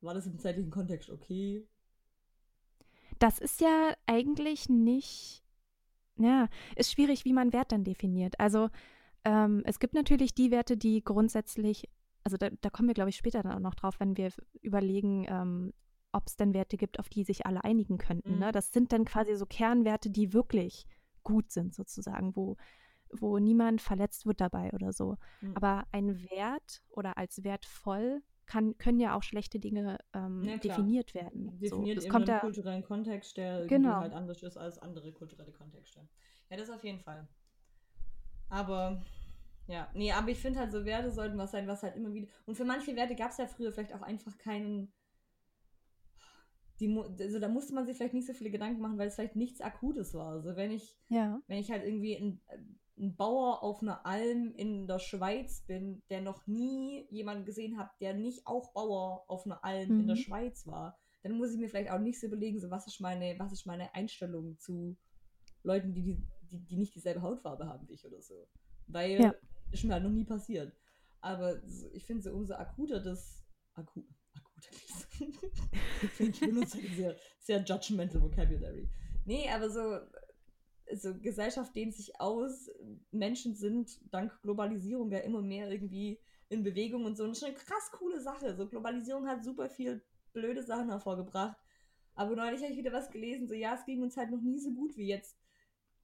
war 0.01 0.15
das 0.15 0.27
im 0.27 0.39
zeitlichen 0.39 0.71
Kontext 0.71 1.11
okay? 1.11 1.67
Das 3.19 3.39
ist 3.39 3.61
ja 3.61 3.95
eigentlich 4.07 4.69
nicht, 4.69 5.43
ja, 6.19 6.49
ist 6.77 6.93
schwierig, 6.93 7.25
wie 7.25 7.33
man 7.33 7.53
Wert 7.53 7.73
dann 7.73 7.85
definiert. 7.85 8.39
Also 8.39 8.69
ähm, 9.25 9.63
es 9.65 9.79
gibt 9.79 9.95
natürlich 9.95 10.35
die 10.35 10.51
Werte, 10.51 10.77
die 10.77 11.03
grundsätzlich, 11.03 11.89
also 12.25 12.37
da, 12.37 12.51
da 12.61 12.71
kommen 12.71 12.89
wir, 12.89 12.95
glaube 12.95 13.11
ich, 13.11 13.17
später 13.17 13.43
dann 13.43 13.53
auch 13.53 13.61
noch 13.61 13.75
drauf, 13.75 13.99
wenn 13.99 14.17
wir 14.17 14.31
überlegen, 14.63 15.27
ähm, 15.29 15.73
ob 16.13 16.27
es 16.27 16.37
denn 16.37 16.55
Werte 16.55 16.77
gibt, 16.77 16.99
auf 16.99 17.09
die 17.09 17.25
sich 17.25 17.47
alle 17.47 17.65
einigen 17.65 17.99
könnten. 17.99 18.31
Ne? 18.31 18.37
Mhm. 18.37 18.41
Ne? 18.41 18.53
Das 18.53 18.73
sind 18.73 18.93
dann 18.93 19.05
quasi 19.05 19.35
so 19.37 19.47
Kernwerte, 19.47 20.11
die 20.11 20.33
wirklich 20.33 20.87
gut 21.23 21.51
sind, 21.51 21.75
sozusagen, 21.75 22.37
wo, 22.37 22.57
wo 23.11 23.39
niemand 23.39 23.83
verletzt 23.83 24.27
wird 24.27 24.41
dabei 24.41 24.73
oder 24.73 24.93
so. 24.93 25.17
Mhm. 25.41 25.57
Aber 25.57 25.85
ein 25.93 26.23
Wert 26.31 26.83
oder 26.89 27.19
als 27.19 27.45
wertvoll 27.45 28.23
kann, 28.47 28.79
können 28.79 29.01
ja 29.01 29.17
auch 29.17 29.23
schlechte 29.23 29.59
Dinge 29.59 29.99
ähm, 30.15 30.43
ja, 30.45 30.57
definiert 30.57 31.15
werden. 31.15 31.59
Definiert 31.59 32.01
so, 32.01 32.09
in 32.09 32.15
einem 32.15 32.41
kulturellen 32.41 32.83
Kontext, 32.83 33.37
der 33.37 33.67
genau. 33.67 33.97
halt 33.97 34.13
anders 34.13 34.43
ist 34.43 34.57
als 34.57 34.79
andere 34.79 35.13
kulturelle 35.13 35.53
Kontexte. 35.53 36.09
Ja, 36.49 36.57
das 36.57 36.71
auf 36.71 36.85
jeden 36.85 37.01
Fall. 37.01 37.29
Aber 38.49 39.03
ja, 39.67 39.91
nee, 39.95 40.13
aber 40.13 40.31
ich 40.31 40.39
finde 40.39 40.61
halt 40.61 40.71
so 40.71 40.85
Werte 40.85 41.11
sollten 41.11 41.39
was 41.39 41.51
sein, 41.51 41.67
was 41.67 41.83
halt 41.83 41.97
immer 41.97 42.13
wieder. 42.15 42.29
Und 42.47 42.55
für 42.55 42.65
manche 42.65 42.95
Werte 42.95 43.17
gab 43.17 43.33
es 43.33 43.39
ja 43.39 43.47
früher 43.47 43.73
vielleicht 43.73 43.95
auch 43.95 44.03
einfach 44.03 44.39
keinen. 44.39 44.93
Die, 46.79 46.95
also 47.21 47.41
da 47.41 47.49
musste 47.49 47.75
man 47.75 47.87
sich 47.87 47.97
vielleicht 47.97 48.15
nicht 48.15 48.27
so 48.27 48.35
viele 48.35 48.51
Gedanken 48.51 48.81
machen, 48.83 48.99
weil 48.99 49.09
es 49.09 49.15
vielleicht 49.15 49.35
nichts 49.35 49.61
Akutes 49.63 50.13
war. 50.15 50.33
Also 50.33 50.57
wenn 50.57 50.71
ich, 50.71 50.97
ja. 51.09 51.41
wenn 51.47 51.59
ich 51.59 51.71
halt 51.71 51.85
irgendwie 51.85 52.17
ein, 52.17 52.41
ein 52.99 53.15
Bauer 53.15 53.63
auf 53.63 53.83
einer 53.83 54.07
Alm 54.07 54.53
in 54.57 54.87
der 54.87 54.99
Schweiz 54.99 55.61
bin, 55.67 56.03
der 56.09 56.23
noch 56.23 56.47
nie 56.47 57.07
jemanden 57.11 57.45
gesehen 57.45 57.79
hat, 57.79 57.91
der 58.01 58.15
nicht 58.15 58.47
auch 58.47 58.73
Bauer 58.73 59.25
auf 59.29 59.45
einer 59.45 59.63
Alm 59.65 59.91
mhm. 59.91 60.01
in 60.01 60.07
der 60.07 60.17
mhm. 60.17 60.21
Schweiz 60.21 60.67
war, 60.67 60.99
dann 61.23 61.37
muss 61.37 61.53
ich 61.53 61.59
mir 61.59 61.69
vielleicht 61.69 61.91
auch 61.91 61.99
nicht 61.99 62.21
so 62.21 62.27
überlegen, 62.27 62.61
so 62.61 62.71
was 62.71 62.87
ist 62.87 63.01
meine, 63.01 63.39
was 63.39 63.53
ist 63.53 63.67
meine 63.67 63.95
Einstellung 63.95 64.59
zu 64.59 64.97
Leuten, 65.63 65.93
die, 65.93 66.03
die, 66.03 66.23
die, 66.51 66.59
die 66.59 66.77
nicht 66.77 66.95
dieselbe 66.95 67.23
Hautfarbe 67.23 67.67
haben 67.67 67.89
wie 67.89 67.95
ich 67.95 68.07
oder 68.07 68.23
so. 68.23 68.47
Weil 68.87 69.21
ja. 69.21 69.35
ist 69.73 69.85
mir 69.85 69.95
halt 69.95 70.05
noch 70.05 70.11
nie 70.11 70.25
passiert. 70.25 70.73
Aber 71.21 71.61
so, 71.67 71.89
ich 71.93 72.05
finde 72.07 72.23
so 72.23 72.31
umso 72.31 72.55
akuter 72.55 73.01
das 73.01 73.45
akut, 73.75 74.05
akuter 74.35 74.71
ich 76.21 76.41
benutze 76.41 76.79
ein 76.79 76.95
sehr, 76.95 77.17
sehr 77.41 77.63
judgmental 77.65 78.23
Vocabulary. 78.23 78.89
Nee, 79.25 79.51
aber 79.51 79.69
so 79.69 79.99
also 80.89 81.15
Gesellschaft 81.19 81.75
dehnt 81.75 81.95
sich 81.95 82.21
aus, 82.21 82.71
Menschen 83.11 83.55
sind 83.55 84.01
dank 84.13 84.41
Globalisierung 84.43 85.11
ja 85.11 85.19
immer 85.19 85.43
mehr 85.43 85.71
irgendwie 85.71 86.21
in 86.49 86.63
Bewegung 86.63 87.05
und 87.05 87.17
so. 87.17 87.25
Und 87.25 87.31
das 87.31 87.39
ist 87.39 87.45
eine 87.45 87.55
krass 87.55 87.91
coole 87.93 88.21
Sache. 88.21 88.55
So 88.57 88.69
Globalisierung 88.69 89.27
hat 89.27 89.45
super 89.45 89.69
viel 89.69 90.03
blöde 90.33 90.63
Sachen 90.63 90.91
hervorgebracht. 90.91 91.57
Aber 92.15 92.35
neulich 92.35 92.63
habe 92.63 92.73
ich 92.73 92.79
wieder 92.79 92.93
was 92.93 93.11
gelesen, 93.11 93.47
so 93.47 93.55
ja, 93.55 93.75
es 93.75 93.85
ging 93.85 94.03
uns 94.03 94.17
halt 94.17 94.31
noch 94.31 94.41
nie 94.41 94.59
so 94.59 94.73
gut 94.73 94.97
wie 94.97 95.07
jetzt. 95.07 95.37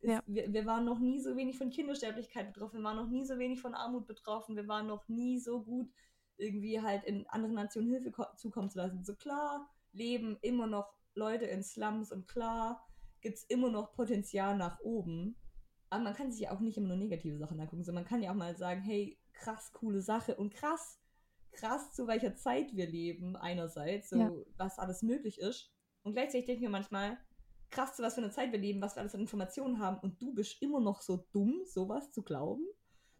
Es, 0.00 0.10
ja. 0.10 0.22
wir, 0.26 0.52
wir 0.52 0.66
waren 0.66 0.84
noch 0.84 0.98
nie 0.98 1.20
so 1.20 1.36
wenig 1.36 1.56
von 1.56 1.70
Kindersterblichkeit 1.70 2.52
betroffen, 2.52 2.80
wir 2.80 2.84
waren 2.84 2.96
noch 2.96 3.08
nie 3.08 3.24
so 3.24 3.38
wenig 3.38 3.60
von 3.60 3.74
Armut 3.74 4.06
betroffen, 4.06 4.56
wir 4.56 4.68
waren 4.68 4.86
noch 4.86 5.08
nie 5.08 5.38
so 5.38 5.62
gut 5.62 5.90
irgendwie 6.36 6.80
halt 6.80 7.04
in 7.04 7.26
anderen 7.28 7.54
Nationen 7.54 7.88
Hilfe 7.88 8.12
zukommen 8.36 8.68
zu 8.68 8.78
lassen. 8.78 9.04
So 9.04 9.14
klar 9.14 9.70
leben 9.92 10.36
immer 10.42 10.66
noch 10.66 10.92
Leute 11.14 11.46
in 11.46 11.62
Slums 11.62 12.12
und 12.12 12.28
klar 12.28 12.84
gibt 13.22 13.38
es 13.38 13.44
immer 13.44 13.70
noch 13.70 13.94
Potenzial 13.94 14.56
nach 14.56 14.80
oben. 14.80 15.36
Aber 15.88 16.02
man 16.02 16.14
kann 16.14 16.30
sich 16.30 16.42
ja 16.42 16.52
auch 16.52 16.60
nicht 16.60 16.76
immer 16.76 16.88
nur 16.88 16.96
negative 16.96 17.38
Sachen 17.38 17.60
angucken, 17.60 17.84
sondern 17.84 18.04
man 18.04 18.08
kann 18.08 18.22
ja 18.22 18.30
auch 18.30 18.36
mal 18.36 18.56
sagen, 18.56 18.82
hey, 18.82 19.18
krass, 19.32 19.72
coole 19.72 20.00
Sache 20.00 20.36
und 20.36 20.52
krass, 20.52 21.00
krass, 21.52 21.92
zu 21.92 22.06
welcher 22.06 22.34
Zeit 22.34 22.74
wir 22.74 22.86
leben, 22.86 23.36
einerseits, 23.36 24.10
so 24.10 24.18
ja. 24.18 24.32
was 24.56 24.78
alles 24.78 25.02
möglich 25.02 25.38
ist. 25.38 25.72
Und 26.02 26.14
gleichzeitig 26.14 26.46
denke 26.46 26.58
ich 26.58 26.62
mir 26.62 26.70
manchmal, 26.70 27.18
krass, 27.70 27.96
zu 27.96 28.02
was 28.02 28.14
für 28.14 28.22
eine 28.22 28.30
Zeit 28.30 28.52
wir 28.52 28.58
leben, 28.58 28.80
was 28.80 28.96
wir 28.96 29.00
alles 29.00 29.14
an 29.14 29.20
Informationen 29.20 29.78
haben 29.78 29.98
und 30.00 30.20
du 30.20 30.34
bist 30.34 30.60
immer 30.62 30.80
noch 30.80 31.02
so 31.02 31.28
dumm, 31.32 31.62
sowas 31.64 32.10
zu 32.12 32.22
glauben. 32.22 32.66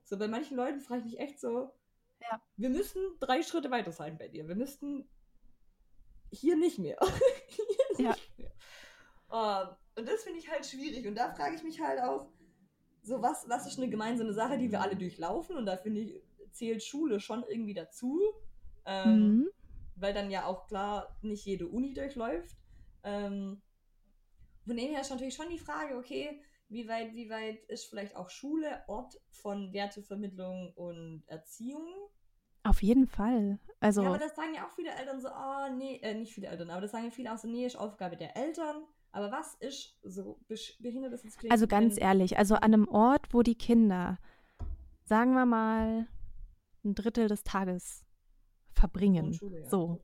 So 0.05 0.19
bei 0.19 0.29
manchen 0.29 0.57
Leuten 0.57 0.81
frage 0.81 1.01
ich 1.01 1.13
mich 1.13 1.21
echt 1.21 1.41
so, 1.41 1.73
ja. 2.21 2.43
wir 2.57 2.71
müssten 2.71 3.01
drei 3.21 3.43
Schritte 3.43 3.71
weiter 3.71 3.93
sein 3.93 4.19
bei 4.19 4.29
dir. 4.29 4.49
Wir 4.49 4.57
müssten 4.57 5.09
hier 6.31 6.57
nicht 6.57 6.79
mehr. 6.79 6.99
hier 7.97 8.05
ja. 8.05 8.11
nicht 8.13 8.39
mehr. 8.39 8.53
Uh, 9.31 9.75
und 9.97 10.09
das 10.09 10.25
finde 10.25 10.39
ich 10.39 10.51
halt 10.51 10.67
schwierig. 10.67 11.07
Und 11.07 11.17
da 11.17 11.33
frage 11.35 11.57
ich 11.57 11.63
mich 11.63 11.81
halt 11.81 12.01
auch, 12.01 12.27
so 13.03 13.21
was, 13.21 13.49
was 13.49 13.67
ist 13.67 13.79
eine 13.79 13.91
gemeinsame 13.91 14.33
Sache, 14.33 14.59
die 14.59 14.71
wir 14.71 14.81
alle 14.81 14.97
durchlaufen? 14.97 15.57
Und 15.57 15.67
da 15.67 15.77
finde 15.77 16.01
ich, 16.01 16.23
zählt 16.53 16.83
Schule 16.83 17.21
schon 17.21 17.45
irgendwie 17.49 17.75
dazu. 17.75 18.21
Ähm, 18.85 19.19
mhm. 19.19 19.49
Weil 19.97 20.15
dann 20.15 20.31
ja 20.31 20.47
auch 20.47 20.67
klar 20.67 21.17
nicht 21.23 21.45
jede 21.45 21.67
Uni 21.69 21.93
durchläuft. 21.93 22.57
Ähm, 23.05 23.61
von 24.65 24.77
dem 24.77 24.91
her 24.91 25.01
ist 25.01 25.11
natürlich 25.11 25.35
schon 25.35 25.51
die 25.51 25.59
Frage, 25.59 25.97
okay, 25.97 26.41
wie 26.69 26.89
weit, 26.89 27.15
wie 27.15 27.29
weit 27.29 27.63
ist 27.65 27.87
vielleicht 27.87 28.17
auch 28.17 28.31
Schule 28.31 28.83
Ort 28.87 29.21
von 29.31 29.73
Wertevermittlung 29.73 30.73
und 30.75 31.25
Erziehung? 31.27 31.87
Auf 32.63 32.83
jeden 32.83 33.07
Fall. 33.07 33.59
Also 33.81 34.03
ja, 34.03 34.09
aber 34.09 34.19
das 34.19 34.37
sagen 34.37 34.55
ja 34.55 34.67
auch 34.67 34.71
viele 34.71 34.91
Eltern 34.91 35.21
so, 35.21 35.29
oh 35.29 35.75
nee, 35.77 35.97
äh, 36.03 36.15
nicht 36.15 36.33
viele 36.33 36.47
Eltern, 36.47 36.71
aber 36.71 36.81
das 36.81 36.93
sagen 36.93 37.05
ja 37.05 37.11
viele 37.11 37.33
auch 37.33 37.39
so, 37.39 37.49
nee, 37.49 37.67
ist 37.67 37.77
Aufgabe 37.77 38.17
der 38.17 38.37
Eltern. 38.37 38.85
Aber 39.13 39.31
was 39.31 39.55
ist 39.57 39.95
so 40.03 40.41
behindert 40.81 41.13
das 41.13 41.23
jetzt 41.23 41.39
Also 41.51 41.67
ganz 41.67 42.01
ehrlich, 42.01 42.39
also 42.39 42.55
an 42.55 42.75
einem 42.75 42.89
Ort, 42.89 43.33
wo 43.33 43.43
die 43.43 43.55
Kinder, 43.55 44.19
sagen 45.05 45.35
wir 45.35 45.47
mal, 45.47 46.09
ein 46.85 46.95
Drittel 46.95 47.29
des 47.29 47.45
Tages 47.45 48.05
verbringen. 48.73 49.33
Ja. 49.33 49.69
So, 49.69 50.01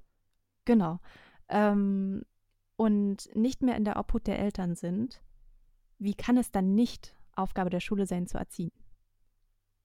genau. 0.65 1.01
Ähm, 1.49 2.23
und 2.77 3.35
nicht 3.35 3.63
mehr 3.63 3.77
in 3.77 3.85
der 3.85 3.99
Obhut 3.99 4.27
der 4.27 4.39
Eltern 4.39 4.77
sind, 4.77 5.23
wie 5.99 6.15
kann 6.15 6.37
es 6.37 6.53
dann 6.53 6.75
nicht 6.75 7.17
Aufgabe 7.35 7.71
der 7.71 7.81
Schule 7.81 8.07
sein, 8.07 8.27
zu 8.27 8.39
erziehen? 8.39 8.73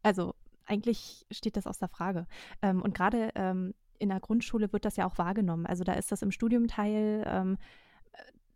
Also 0.04 0.36
eigentlich 0.66 1.26
steht 1.32 1.58
das 1.58 1.66
außer 1.66 1.88
Frage. 1.88 2.28
Ähm, 2.62 2.82
und 2.82 2.94
gerade 2.94 3.32
ähm, 3.36 3.74
in 4.00 4.10
der 4.10 4.20
Grundschule 4.20 4.72
wird 4.74 4.86
das 4.86 4.98
ja 4.98 5.06
auch 5.06 5.18
wahrgenommen. 5.18 5.66
Also 5.66 5.84
da 5.84 5.94
ist 5.94 6.12
das 6.12 6.22
im 6.22 6.32
Studiumteil, 6.32 7.24
ähm, 7.26 7.58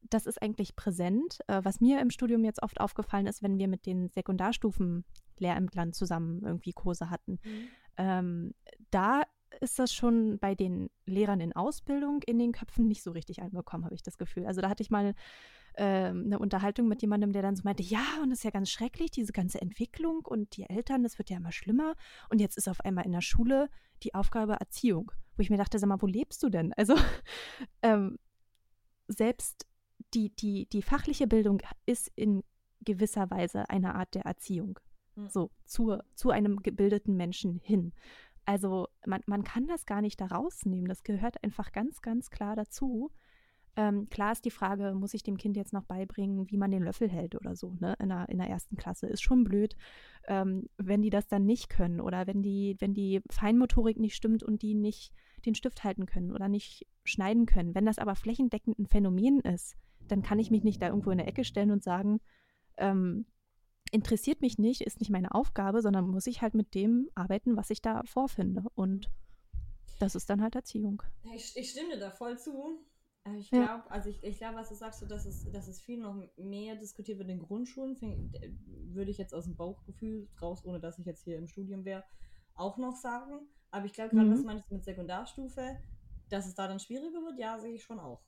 das 0.10 0.26
ist 0.26 0.41
eigentlich 0.41 0.76
präsent. 0.76 1.39
Äh, 1.48 1.62
was 1.63 1.82
mir 1.82 2.02
im 2.02 2.10
Studium 2.10 2.43
jetzt 2.43 2.62
oft 2.63 2.80
aufgefallen 2.80 3.28
ist, 3.28 3.43
wenn 3.43 3.58
wir 3.58 3.67
mit 3.67 3.86
den 3.86 4.10
Sekundarstufen 4.10 5.06
Lehrämtlern 5.38 5.93
zusammen 5.93 6.41
irgendwie 6.43 6.74
Kurse 6.74 7.10
hatten. 7.10 7.39
Mhm. 7.43 7.67
Ähm, 7.98 8.54
da 8.91 9.24
ist 9.62 9.80
das 9.80 9.93
schon 9.93 10.39
bei 10.39 10.56
den 10.56 10.89
Lehrern 11.06 11.39
in 11.39 11.54
Ausbildung 11.54 12.22
in 12.24 12.38
den 12.38 12.52
Köpfen 12.52 12.88
nicht 12.88 13.04
so 13.04 13.12
richtig 13.12 13.41
angekommen, 13.41 13.86
habe 13.86 13.96
ich 13.96 14.04
das 14.04 14.17
Gefühl. 14.17 14.46
Also 14.46 14.62
da 14.62 14.70
hatte 14.70 14.84
ich 14.84 14.89
mal 14.89 15.15
ähm, 15.78 16.24
eine 16.26 16.39
Unterhaltung 16.39 16.88
mit 16.88 17.02
jemandem, 17.02 17.32
der 17.32 17.41
dann 17.41 17.56
so 17.56 17.62
meinte, 17.63 17.84
ja, 17.84 18.04
und 18.22 18.30
das 18.30 18.39
ist 18.39 18.43
ja 18.43 18.52
ganz 18.52 18.70
schrecklich, 18.70 19.12
diese 19.12 19.32
ganze 19.32 19.62
Entwicklung 19.62 20.26
und 20.26 20.58
die 20.58 20.70
Eltern, 20.70 21.04
das 21.04 21.17
wird 21.17 21.30
ja 21.30 21.38
immer 21.38 21.52
schlimmer. 21.52 21.96
Und 22.30 22.39
jetzt 22.39 22.58
ist 22.58 22.67
auf 22.67 22.82
einmal 22.82 23.06
in 23.06 23.12
der 23.12 23.22
Schule 23.22 23.70
die 24.04 24.13
Aufgabe 24.13 24.54
Erziehung, 24.54 25.12
wo 25.36 25.41
ich 25.41 25.50
mir 25.50 25.58
dachte, 25.58 25.80
sag 25.80 25.88
mal, 25.88 26.02
wo 26.02 26.08
lebst 26.08 26.41
du 26.43 26.50
denn? 26.50 26.74
Also 26.74 26.96
ähm, 27.82 28.17
selbst 29.08 29.66
die, 30.13 30.30
die, 30.36 30.67
die 30.67 30.82
fachliche 30.82 31.28
Bildung 31.28 31.62
ist 31.86 32.12
in 32.15 32.43
gewisser 32.82 33.30
Weise 33.30 33.70
eine 33.70 33.96
Art 33.96 34.15
der 34.15 34.24
Erziehung. 34.24 34.80
Mhm. 35.15 35.30
So, 35.30 35.52
zu, 35.65 35.98
zu 36.15 36.30
einem 36.30 36.58
gebildeten 36.58 37.17
Menschen 37.17 37.60
hin. 37.63 37.93
Also 38.46 38.88
man, 39.06 39.22
man 39.26 39.43
kann 39.43 39.67
das 39.67 39.86
gar 39.86 40.02
nicht 40.02 40.22
da 40.22 40.28
rausnehmen. 40.28 40.88
Das 40.88 41.04
gehört 41.04 41.43
einfach 41.43 41.74
ganz, 41.74 42.02
ganz 42.02 42.30
klar 42.30 42.56
dazu. 42.56 43.12
Ähm, 43.76 44.10
klar 44.10 44.32
ist 44.32 44.46
die 44.46 44.52
Frage, 44.52 44.93
muss 44.96 45.13
ich 45.13 45.22
dem 45.22 45.38
Kind 45.38 45.56
jetzt 45.56 45.74
noch 45.74 45.84
beibringen, 45.84 46.50
wie 46.50 46.58
man 46.58 46.72
den 46.72 46.82
Löffel 46.82 47.10
hält 47.10 47.36
oder 47.36 47.56
so, 47.56 47.76
ne? 47.80 47.96
In 48.00 48.10
der, 48.10 48.28
in 48.30 48.39
der 48.39 48.50
ersten 48.50 48.76
Klasse. 48.76 49.06
Ist 49.06 49.22
schon 49.22 49.43
blöd, 49.43 49.76
ähm, 50.28 50.67
wenn 50.78 51.04
die 51.04 51.12
das 51.12 51.28
dann 51.28 51.46
nicht 51.46 51.70
können 51.70 52.02
oder 52.02 52.26
wenn 52.26 52.41
die, 52.41 52.76
wenn 52.80 52.96
die 52.96 53.22
Feinmotorik 53.30 54.00
nicht 54.00 54.15
stimmt 54.15 54.41
und 54.41 54.63
die 54.63 54.74
nicht 54.74 55.13
den 55.46 55.54
Stift 55.54 55.84
halten 55.84 56.08
können 56.08 56.32
oder 56.32 56.48
nicht 56.48 56.88
schneiden 57.04 57.46
können. 57.46 57.76
Wenn 57.76 57.86
das 57.86 58.00
aber 58.00 58.15
flächendeckend 58.15 58.80
ein 58.80 58.88
Phänomen 58.88 59.41
ist, 59.41 59.76
dann 60.08 60.24
kann 60.24 60.39
ich 60.39 60.52
mich 60.52 60.63
nicht 60.63 60.82
da 60.82 60.88
irgendwo 60.88 61.12
in 61.12 61.17
der 61.17 61.28
Ecke 61.28 61.43
stellen 61.43 61.72
und 61.72 61.84
sagen, 61.84 62.20
ähm, 62.78 63.26
interessiert 63.91 64.41
mich 64.41 64.58
nicht, 64.58 64.82
ist 64.82 65.00
nicht 65.00 65.10
meine 65.10 65.34
Aufgabe, 65.34 65.82
sondern 65.82 66.08
muss 66.08 66.28
ich 66.28 66.41
halt 66.41 66.54
mit 66.54 66.74
dem 66.76 67.10
arbeiten, 67.15 67.56
was 67.56 67.70
ich 67.70 67.82
da 67.82 68.04
vorfinde. 68.04 68.63
Und 68.76 69.10
das 70.00 70.15
ist 70.15 70.30
dann 70.30 70.41
halt 70.41 70.56
Erziehung. 70.56 71.02
Ich, 71.34 71.56
ich 71.56 71.72
stimme 71.72 71.98
da 71.98 72.12
voll 72.12 72.38
zu. 72.38 72.80
Ich 73.36 73.50
glaube, 73.50 73.65
ja. 73.65 73.86
also 73.89 74.10
ich, 74.10 74.24
ich 74.24 74.38
glaube, 74.38 74.56
was 74.56 74.70
du 74.70 74.76
sagst, 74.76 75.02
so, 75.02 75.06
dass, 75.06 75.26
es, 75.26 75.52
dass 75.52 75.67
es 75.67 75.82
viel 75.82 76.00
noch 76.00 76.15
mehr 76.38 76.76
diskutiert 76.76 77.20
wird 77.20 77.30
in 77.30 77.39
Grundschulen, 77.39 77.98
würde 78.93 79.12
ich 79.12 79.17
jetzt 79.17 79.34
aus 79.34 79.46
dem 79.46 79.56
Bauchgefühl 79.56 80.30
raus, 80.41 80.63
ohne 80.63 80.80
dass 80.80 80.98
ich 80.98 81.06
jetzt 81.06 81.24
hier 81.24 81.38
im 81.38 81.48
Studium 81.48 81.84
wäre, 81.84 82.06
auch 82.56 82.78
noch 82.78 82.96
sagen. 82.96 83.48
Aber 83.70 83.86
ich 83.86 83.93
glaube, 83.93 84.15
gerade 84.15 84.30
mhm. 84.30 84.34
was 84.34 84.43
meinst 84.43 84.70
du 84.70 84.76
mit 84.76 84.86
Sekundarstufe, 84.86 85.78
dass 86.30 86.48
es 86.48 86.56
da 86.56 86.67
dann 86.67 86.80
schwieriger 86.80 87.22
wird, 87.22 87.38
ja, 87.38 87.60
sehe 87.60 87.74
ich 87.74 87.84
schon 87.84 88.00
auch. 88.00 88.22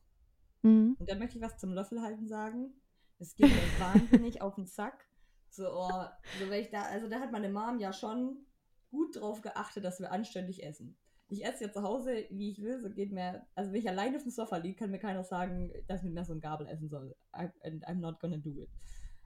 Mhm. 0.62 0.96
Und 1.00 1.10
dann 1.10 1.20
möchte 1.20 1.38
ich 1.38 1.44
was 1.44 1.58
zum 1.58 1.74
Löffel 1.74 2.02
halten 2.02 2.28
sagen. 2.28 2.74
Es 3.18 3.36
geht 3.36 3.50
mir 3.50 3.56
wahnsinnig 3.80 4.42
auf 4.42 4.56
den 4.56 4.66
Sack. 4.66 5.08
So, 5.50 5.68
oh, 5.68 6.06
so 6.40 6.50
wenn 6.50 6.62
ich 6.62 6.70
da, 6.70 6.84
also 6.84 7.10
da 7.10 7.20
hat 7.20 7.32
meine 7.32 7.50
Mom 7.50 7.80
ja 7.80 7.92
schon 7.92 8.46
gut 8.92 9.16
drauf 9.16 9.42
geachtet, 9.42 9.84
dass 9.84 10.00
wir 10.00 10.12
anständig 10.12 10.64
essen 10.64 10.98
ich 11.30 11.46
esse 11.46 11.66
ja 11.66 11.72
zu 11.72 11.84
Hause, 11.84 12.26
wie 12.32 12.50
ich 12.50 12.62
will, 12.62 12.82
so 12.82 12.90
geht 12.90 13.12
mir, 13.12 13.46
also 13.56 13.72
wenn 13.72 13.80
ich 13.80 13.88
alleine 13.88 14.18
auf 14.18 14.24
dem 14.24 14.32
Sofa 14.32 14.58
liege, 14.58 14.76
kann 14.76 14.92
mir 14.92 15.00
keiner 15.00 15.24
sagen, 15.24 15.72
dass 15.88 16.00
ich 16.00 16.06
mit 16.06 16.16
Messer 16.16 16.34
und 16.34 16.42
Gabel 16.42 16.68
essen 16.68 16.90
soll. 16.90 17.16
I, 17.36 17.50
and 17.62 17.88
I'm 17.88 18.00
not 18.00 18.20
gonna 18.20 18.38
do 18.38 18.60
it. 18.60 18.70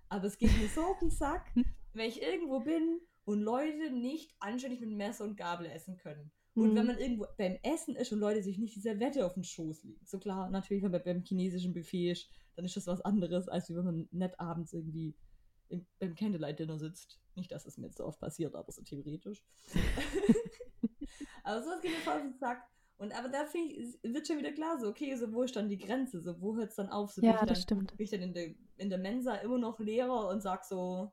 Aber 0.10 0.26
es 0.26 0.38
geht 0.38 0.56
mir 0.60 0.68
so 0.68 0.82
auf 0.82 1.00
den 1.00 1.10
Sack, 1.10 1.46
wenn 1.94 2.10
ich 2.10 2.22
irgendwo 2.22 2.60
bin 2.60 3.00
und 3.24 3.40
Leute 3.40 3.90
nicht 3.92 4.36
anständig 4.40 4.82
mit 4.82 4.92
Messer 4.92 5.24
und 5.24 5.38
Gabel 5.38 5.66
essen 5.68 5.98
können. 5.98 6.32
Und 6.56 6.72
mhm. 6.72 6.76
wenn 6.76 6.86
man 6.86 6.98
irgendwo 7.00 7.26
beim 7.38 7.58
Essen 7.64 7.96
ist 7.96 8.12
und 8.12 8.20
Leute 8.20 8.44
sich 8.44 8.60
nicht 8.60 8.76
dieser 8.76 9.00
Wette 9.00 9.26
auf 9.26 9.34
den 9.34 9.44
Schoß 9.44 9.84
legen. 9.84 10.06
So 10.06 10.20
klar, 10.20 10.50
natürlich, 10.50 10.84
wenn 10.84 10.92
man 10.92 11.04
beim 11.04 11.24
chinesischen 11.24 11.74
Buffet 11.74 12.12
ist, 12.12 12.30
dann 12.56 12.66
ist 12.66 12.78
das 12.78 12.86
was 12.86 13.02
anderes, 13.02 13.48
als 13.48 13.70
wenn 13.70 13.84
man 13.84 14.08
nett 14.12 14.40
abends 14.40 14.74
irgendwie 14.74 15.16
im, 15.70 15.86
beim 16.00 16.14
Candlelight-Dinner 16.14 16.78
sitzt. 16.78 17.20
Nicht, 17.36 17.52
dass 17.52 17.66
es 17.66 17.78
mir 17.78 17.88
jetzt 17.88 17.98
so 17.98 18.06
oft 18.06 18.20
passiert, 18.20 18.54
aber 18.54 18.72
so 18.72 18.84
theoretisch. 18.84 19.44
aber 21.44 21.64
sowas 21.64 21.82
geht 21.82 21.92
mir 21.92 21.98
voll 21.98 22.14
auf 22.14 22.22
den 22.22 22.38
Sack. 22.38 22.64
Und 22.98 23.12
aber 23.18 23.30
da 23.30 23.46
ich, 23.52 23.98
wird 24.04 24.28
schon 24.28 24.38
wieder 24.38 24.52
klar, 24.52 24.80
so, 24.80 24.88
okay, 24.88 25.16
so 25.16 25.34
wo 25.34 25.42
ist 25.42 25.56
dann 25.56 25.68
die 25.68 25.80
Grenze? 25.80 26.22
So, 26.22 26.40
wo 26.40 26.56
hört 26.56 26.70
es 26.70 26.76
dann 26.76 26.90
auf? 26.90 27.12
So, 27.12 27.24
ja, 27.24 27.34
das 27.34 27.48
dann, 27.48 27.56
stimmt. 27.56 27.98
Bin 27.98 28.04
ich 28.04 28.12
dann 28.12 28.22
in 28.22 28.34
der, 28.34 28.54
in 28.78 28.90
der 28.90 29.00
Mensa 29.00 29.36
immer 29.36 29.58
noch 29.58 29.80
Lehrer 29.80 30.30
und 30.30 30.42
sag 30.42 30.64
so. 30.64 31.12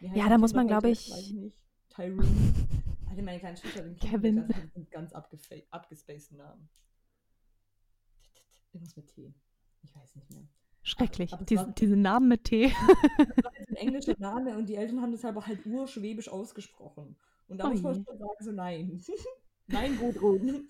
Ja, 0.00 0.28
da 0.28 0.36
muss 0.36 0.52
man, 0.52 0.68
glaube 0.68 0.90
ich. 0.90 1.10
Weiß 1.10 1.22
ich 1.22 1.32
nicht. 1.32 1.56
Tyrone. 1.88 2.28
Alter, 3.18 3.24
meine 3.24 3.40
kleinen 3.40 3.56
Schwester 3.56 3.82
sind 3.82 4.00
Kevin. 4.00 4.48
sind 4.74 4.90
ganz 4.92 5.12
abgespaceden 5.12 6.38
Namen. 6.38 6.68
Irgendwas 8.72 8.96
mit 8.96 9.08
T. 9.08 9.34
Ich 9.82 9.94
weiß 9.94 10.14
nicht 10.14 10.30
mehr. 10.30 10.46
Schrecklich, 10.82 11.32
diese, 11.48 11.66
war, 11.66 11.72
diese 11.72 11.96
Namen 11.96 12.28
mit 12.28 12.44
T. 12.44 12.68
Das 12.68 12.78
war 13.44 13.58
jetzt 13.58 13.70
ein 13.70 13.76
englischer 13.76 14.14
Name 14.18 14.56
und 14.56 14.68
die 14.68 14.76
Eltern 14.76 15.02
haben 15.02 15.12
das 15.12 15.24
aber 15.24 15.46
halt 15.46 15.66
urschwäbisch 15.66 16.28
ausgesprochen. 16.28 17.16
Und 17.48 17.58
da 17.58 17.66
oh 17.66 17.70
muss 17.70 17.82
man 17.82 17.94
schon 17.94 18.18
sagen, 18.18 18.36
so 18.40 18.52
nein. 18.52 19.02
nein, 19.66 19.98
Gudrun. 19.98 20.68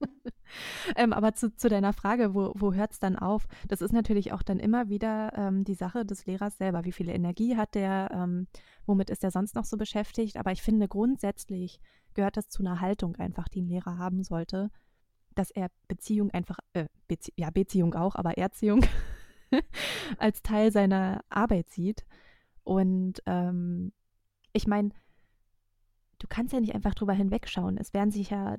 ähm, 0.96 1.12
aber 1.12 1.34
zu, 1.34 1.54
zu, 1.54 1.68
deiner 1.68 1.92
Frage, 1.92 2.34
wo, 2.34 2.52
wo 2.54 2.72
hört 2.72 2.92
es 2.92 2.98
dann 2.98 3.16
auf? 3.16 3.46
Das 3.68 3.80
ist 3.80 3.92
natürlich 3.92 4.32
auch 4.32 4.42
dann 4.42 4.58
immer 4.58 4.88
wieder 4.88 5.32
ähm, 5.36 5.64
die 5.64 5.74
Sache 5.74 6.04
des 6.04 6.26
Lehrers 6.26 6.58
selber. 6.58 6.84
Wie 6.84 6.92
viel 6.92 7.08
Energie 7.08 7.56
hat 7.56 7.74
der? 7.74 8.10
Ähm, 8.12 8.46
womit 8.86 9.10
ist 9.10 9.24
er 9.24 9.30
sonst 9.30 9.54
noch 9.54 9.64
so 9.64 9.76
beschäftigt? 9.76 10.36
Aber 10.36 10.52
ich 10.52 10.62
finde, 10.62 10.88
grundsätzlich 10.88 11.80
gehört 12.14 12.36
das 12.36 12.48
zu 12.48 12.62
einer 12.62 12.80
Haltung 12.80 13.16
einfach, 13.16 13.48
die 13.48 13.62
ein 13.62 13.68
Lehrer 13.68 13.98
haben 13.98 14.22
sollte, 14.22 14.70
dass 15.34 15.50
er 15.50 15.70
Beziehung 15.88 16.30
einfach, 16.30 16.58
äh, 16.74 16.86
Bezie 17.08 17.32
ja, 17.36 17.50
Beziehung 17.50 17.94
auch, 17.94 18.14
aber 18.14 18.36
Erziehung 18.36 18.84
als 20.18 20.42
Teil 20.42 20.72
seiner 20.72 21.24
Arbeit 21.30 21.68
sieht. 21.70 22.04
Und 22.64 23.22
ähm, 23.26 23.92
ich 24.52 24.66
meine, 24.66 24.90
du 26.18 26.26
kannst 26.28 26.52
ja 26.52 26.60
nicht 26.60 26.74
einfach 26.74 26.94
drüber 26.94 27.12
hinwegschauen. 27.12 27.76
Es 27.78 27.94
werden 27.94 28.10
sich 28.10 28.30
ja 28.30 28.56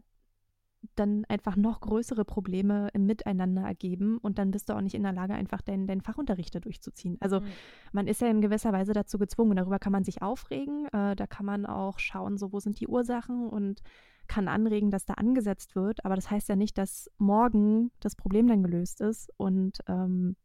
dann 0.95 1.25
einfach 1.25 1.55
noch 1.55 1.81
größere 1.81 2.25
Probleme 2.25 2.89
im 2.93 3.05
Miteinander 3.05 3.63
ergeben 3.63 4.17
und 4.17 4.37
dann 4.37 4.51
bist 4.51 4.69
du 4.69 4.73
auch 4.73 4.81
nicht 4.81 4.95
in 4.95 5.03
der 5.03 5.13
Lage, 5.13 5.33
einfach 5.33 5.61
deinen, 5.61 5.87
deinen 5.87 6.01
Fachunterricht 6.01 6.53
durchzuziehen. 6.63 7.17
Also 7.19 7.39
mhm. 7.39 7.45
man 7.91 8.07
ist 8.07 8.21
ja 8.21 8.27
in 8.27 8.41
gewisser 8.41 8.73
Weise 8.73 8.93
dazu 8.93 9.17
gezwungen. 9.17 9.55
Darüber 9.55 9.79
kann 9.79 9.91
man 9.91 10.03
sich 10.03 10.21
aufregen. 10.21 10.85
Äh, 10.87 11.15
da 11.15 11.27
kann 11.27 11.45
man 11.45 11.65
auch 11.65 11.99
schauen, 11.99 12.37
so 12.37 12.51
wo 12.51 12.59
sind 12.59 12.79
die 12.79 12.87
Ursachen 12.87 13.47
und 13.47 13.81
kann 14.27 14.47
anregen, 14.47 14.89
dass 14.89 15.05
da 15.05 15.15
angesetzt 15.15 15.75
wird. 15.75 16.05
Aber 16.05 16.15
das 16.15 16.29
heißt 16.29 16.49
ja 16.49 16.55
nicht, 16.55 16.77
dass 16.77 17.09
morgen 17.17 17.91
das 17.99 18.15
Problem 18.15 18.47
dann 18.47 18.63
gelöst 18.63 19.01
ist 19.01 19.31
und 19.37 19.79
ähm, 19.87 20.35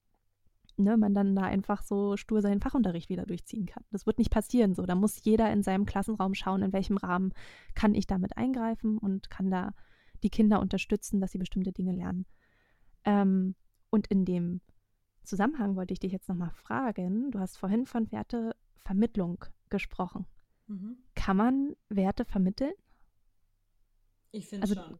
ne, 0.76 0.96
man 0.96 1.14
dann 1.14 1.34
da 1.34 1.42
einfach 1.42 1.82
so 1.82 2.16
stur 2.16 2.40
seinen 2.40 2.60
Fachunterricht 2.60 3.08
wieder 3.08 3.26
durchziehen 3.26 3.66
kann. 3.66 3.84
Das 3.90 4.06
wird 4.06 4.18
nicht 4.18 4.30
passieren 4.30 4.74
so. 4.74 4.86
Da 4.86 4.94
muss 4.94 5.24
jeder 5.24 5.52
in 5.52 5.62
seinem 5.62 5.86
Klassenraum 5.86 6.34
schauen, 6.34 6.62
in 6.62 6.72
welchem 6.72 6.96
Rahmen 6.96 7.32
kann 7.74 7.94
ich 7.94 8.06
damit 8.06 8.36
eingreifen 8.36 8.98
und 8.98 9.30
kann 9.30 9.50
da 9.50 9.74
die 10.22 10.30
Kinder 10.30 10.60
unterstützen, 10.60 11.20
dass 11.20 11.32
sie 11.32 11.38
bestimmte 11.38 11.72
Dinge 11.72 11.92
lernen. 11.92 12.26
Ähm, 13.04 13.54
und 13.90 14.06
in 14.08 14.24
dem 14.24 14.60
Zusammenhang 15.24 15.76
wollte 15.76 15.92
ich 15.92 16.00
dich 16.00 16.12
jetzt 16.12 16.28
nochmal 16.28 16.50
fragen, 16.50 17.30
du 17.30 17.38
hast 17.38 17.56
vorhin 17.56 17.86
von 17.86 18.10
Wertevermittlung 18.12 19.44
gesprochen. 19.70 20.26
Mhm. 20.66 20.98
kann 21.14 21.36
man 21.38 21.76
Werte 21.88 22.24
vermitteln? 22.26 22.72
Ich 24.32 24.46
finde 24.48 24.64
Also, 24.64 24.74
schon. 24.74 24.98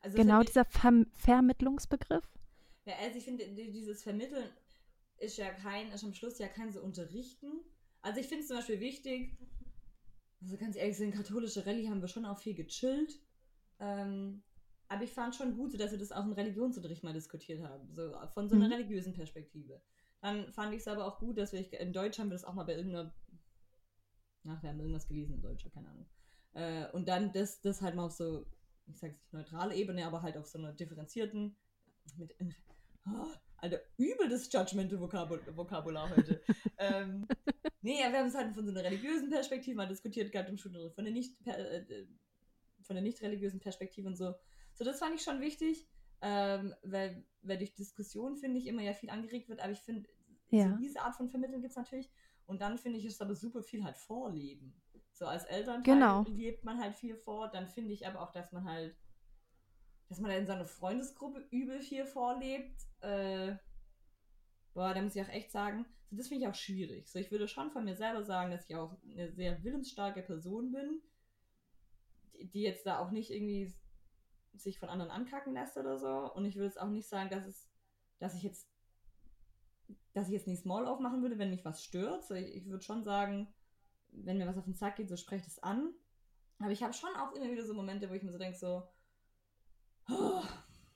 Also 0.00 0.16
Genau 0.16 0.42
dieser 0.42 0.64
Ver 0.64 1.04
Vermittlungsbegriff? 1.12 2.26
Ja, 2.86 2.94
also 3.02 3.18
ich 3.18 3.24
finde, 3.24 3.46
die- 3.48 3.70
dieses 3.70 4.02
Vermitteln 4.02 4.48
ist 5.18 5.36
ja 5.36 5.50
kein, 5.52 5.92
ist 5.92 6.02
am 6.04 6.14
Schluss 6.14 6.38
ja 6.38 6.48
kein 6.48 6.72
so 6.72 6.80
Unterrichten. 6.80 7.60
Also 8.00 8.18
ich 8.20 8.28
finde 8.28 8.42
es 8.42 8.48
zum 8.48 8.56
Beispiel 8.56 8.80
wichtig, 8.80 9.36
also 10.40 10.56
ganz 10.56 10.76
ehrlich, 10.76 10.98
in 11.00 11.12
katholische 11.12 11.66
Rallye 11.66 11.88
haben 11.90 12.00
wir 12.00 12.08
schon 12.08 12.24
auch 12.24 12.38
viel 12.38 12.54
gechillt. 12.54 13.20
Ähm, 13.78 14.42
aber 14.90 15.04
ich 15.04 15.12
fand 15.12 15.36
schon 15.36 15.54
gut, 15.56 15.70
so 15.70 15.78
dass 15.78 15.92
wir 15.92 15.98
das 15.98 16.10
auch 16.10 16.24
im 16.24 16.32
Religionsunterricht 16.32 17.04
mal 17.04 17.12
diskutiert 17.12 17.62
haben. 17.62 17.94
So 17.94 18.12
von 18.34 18.48
so 18.48 18.56
einer 18.56 18.66
Mhm. 18.66 18.72
religiösen 18.72 19.12
Perspektive. 19.14 19.80
Dann 20.20 20.52
fand 20.52 20.74
ich 20.74 20.80
es 20.80 20.88
aber 20.88 21.06
auch 21.06 21.18
gut, 21.20 21.38
dass 21.38 21.52
wir, 21.52 21.80
in 21.80 21.92
Deutsch 21.92 22.18
haben 22.18 22.28
wir 22.28 22.34
das 22.34 22.44
auch 22.44 22.54
mal 22.54 22.64
bei 22.64 22.74
irgendeiner, 22.74 23.14
ach, 24.48 24.60
wir 24.62 24.68
haben 24.68 24.80
irgendwas 24.80 25.06
gelesen 25.06 25.34
in 25.34 25.42
Deutsch, 25.42 25.64
keine 25.72 25.88
Ahnung. 25.90 26.06
Äh, 26.54 26.90
und 26.90 27.06
dann 27.06 27.32
das, 27.32 27.60
das 27.60 27.80
halt 27.80 27.94
mal 27.94 28.04
auf 28.06 28.12
so, 28.12 28.44
ich 28.88 28.98
sag's 28.98 29.14
nicht 29.14 29.32
neutrale 29.32 29.76
Ebene, 29.76 30.04
aber 30.04 30.22
halt 30.22 30.36
auf 30.36 30.48
so 30.48 30.58
einer 30.58 30.72
differenzierten, 30.72 31.54
mit, 32.16 32.34
oh, 33.06 33.26
Alter, 33.58 33.80
übel 33.96 34.28
das 34.28 34.52
Judgmental 34.52 34.98
Vokabul 34.98 35.40
Vokabular 35.54 36.10
heute. 36.10 36.42
ähm, 36.78 37.28
nee, 37.80 38.00
ja, 38.00 38.10
wir 38.10 38.18
haben 38.18 38.26
es 38.26 38.34
halt 38.34 38.52
von 38.54 38.64
so 38.66 38.72
einer 38.72 38.82
religiösen 38.82 39.30
Perspektive 39.30 39.76
mal 39.76 39.86
diskutiert 39.86 40.32
gehabt 40.32 40.48
im 40.48 40.58
Schulunterricht, 40.58 40.96
von 40.96 41.04
der 41.04 41.14
nicht, 41.14 41.46
äh, 41.46 42.06
von 42.82 42.96
der 42.96 43.04
nicht 43.04 43.22
religiösen 43.22 43.60
Perspektive 43.60 44.08
und 44.08 44.16
so. 44.16 44.34
So, 44.80 44.86
das 44.86 44.98
fand 44.98 45.14
ich 45.14 45.22
schon 45.22 45.42
wichtig, 45.42 45.86
ähm, 46.22 46.74
weil, 46.82 47.22
weil 47.42 47.58
durch 47.58 47.74
Diskussion, 47.74 48.38
finde 48.38 48.58
ich, 48.58 48.66
immer 48.66 48.80
ja 48.80 48.94
viel 48.94 49.10
angeregt 49.10 49.50
wird, 49.50 49.60
aber 49.60 49.72
ich 49.72 49.80
finde, 49.80 50.08
Ja. 50.48 50.70
so 50.70 50.76
diese 50.78 51.02
Art 51.02 51.14
von 51.16 51.28
Vermitteln 51.28 51.60
gibt 51.60 51.72
es 51.72 51.76
natürlich. 51.76 52.10
Und 52.46 52.62
dann 52.62 52.78
finde 52.78 52.98
ich, 52.98 53.04
ist 53.04 53.20
aber 53.20 53.34
super 53.34 53.62
viel 53.62 53.84
halt 53.84 53.98
Vorleben. 53.98 54.80
So 55.12 55.26
als 55.26 55.44
Elternteil 55.44 55.94
Genau. 55.96 56.22
lebt 56.22 56.64
man 56.64 56.80
halt 56.80 56.94
viel 56.96 57.14
vor. 57.14 57.48
Dann 57.48 57.68
finde 57.68 57.92
ich 57.92 58.06
aber 58.06 58.22
auch, 58.22 58.32
dass 58.32 58.52
man 58.52 58.64
halt, 58.64 58.96
dass 60.08 60.18
man 60.18 60.30
in 60.30 60.46
seiner 60.46 60.64
Freundesgruppe 60.64 61.46
übel 61.50 61.80
viel 61.80 62.06
vorlebt. 62.06 62.80
Äh, 63.02 63.56
boah, 64.72 64.94
da 64.94 65.02
muss 65.02 65.14
ich 65.14 65.20
auch 65.22 65.28
echt 65.28 65.50
sagen, 65.52 65.84
so, 66.08 66.16
das 66.16 66.28
finde 66.28 66.44
ich 66.44 66.50
auch 66.50 66.54
schwierig. 66.54 67.06
So, 67.06 67.18
ich 67.18 67.30
würde 67.30 67.48
schon 67.48 67.70
von 67.70 67.84
mir 67.84 67.96
selber 67.96 68.24
sagen, 68.24 68.50
dass 68.50 68.64
ich 68.66 68.74
auch 68.76 68.96
eine 69.02 69.30
sehr 69.30 69.62
willensstarke 69.62 70.22
Person 70.22 70.72
bin, 70.72 71.02
die, 72.32 72.48
die 72.48 72.62
jetzt 72.62 72.86
da 72.86 72.98
auch 72.98 73.10
nicht 73.10 73.30
irgendwie 73.30 73.74
sich 74.54 74.78
von 74.78 74.88
anderen 74.88 75.10
ankacken 75.10 75.54
lässt 75.54 75.76
oder 75.76 75.98
so. 75.98 76.32
Und 76.34 76.44
ich 76.44 76.56
würde 76.56 76.66
jetzt 76.66 76.80
auch 76.80 76.88
nicht 76.88 77.08
sagen, 77.08 77.30
dass 77.30 77.46
es, 77.46 77.68
dass 78.18 78.34
ich 78.34 78.42
jetzt, 78.42 78.68
dass 80.12 80.28
ich 80.28 80.34
jetzt 80.34 80.46
nicht 80.46 80.62
Small 80.62 80.86
aufmachen 80.86 81.22
würde, 81.22 81.38
wenn 81.38 81.50
mich 81.50 81.64
was 81.64 81.82
stört. 81.82 82.24
So, 82.24 82.34
ich, 82.34 82.54
ich 82.54 82.68
würde 82.68 82.84
schon 82.84 83.04
sagen, 83.04 83.52
wenn 84.12 84.38
mir 84.38 84.46
was 84.46 84.58
auf 84.58 84.64
den 84.64 84.74
Sack 84.74 84.96
geht, 84.96 85.08
so 85.08 85.16
sprecht 85.16 85.46
es 85.46 85.62
an. 85.62 85.92
Aber 86.58 86.70
ich 86.70 86.82
habe 86.82 86.92
schon 86.92 87.14
auch 87.16 87.32
immer 87.32 87.50
wieder 87.50 87.64
so 87.64 87.74
Momente, 87.74 88.10
wo 88.10 88.14
ich 88.14 88.22
mir 88.22 88.32
so 88.32 88.38
denke, 88.38 88.58
so, 88.58 88.86
oh, 90.08 90.42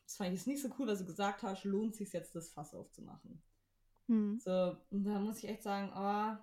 das 0.04 0.16
fand 0.16 0.30
ich 0.30 0.40
jetzt 0.40 0.46
nicht 0.46 0.62
so 0.62 0.68
cool, 0.78 0.86
was 0.86 0.98
du 0.98 1.06
gesagt 1.06 1.42
hast, 1.42 1.64
lohnt 1.64 1.94
sich 1.94 2.12
jetzt, 2.12 2.34
das 2.34 2.50
Fass 2.50 2.74
aufzumachen. 2.74 3.42
Hm. 4.08 4.38
So, 4.38 4.76
und 4.90 5.04
da 5.04 5.18
muss 5.18 5.38
ich 5.38 5.48
echt 5.48 5.62
sagen, 5.62 5.90
oh, 5.96 6.36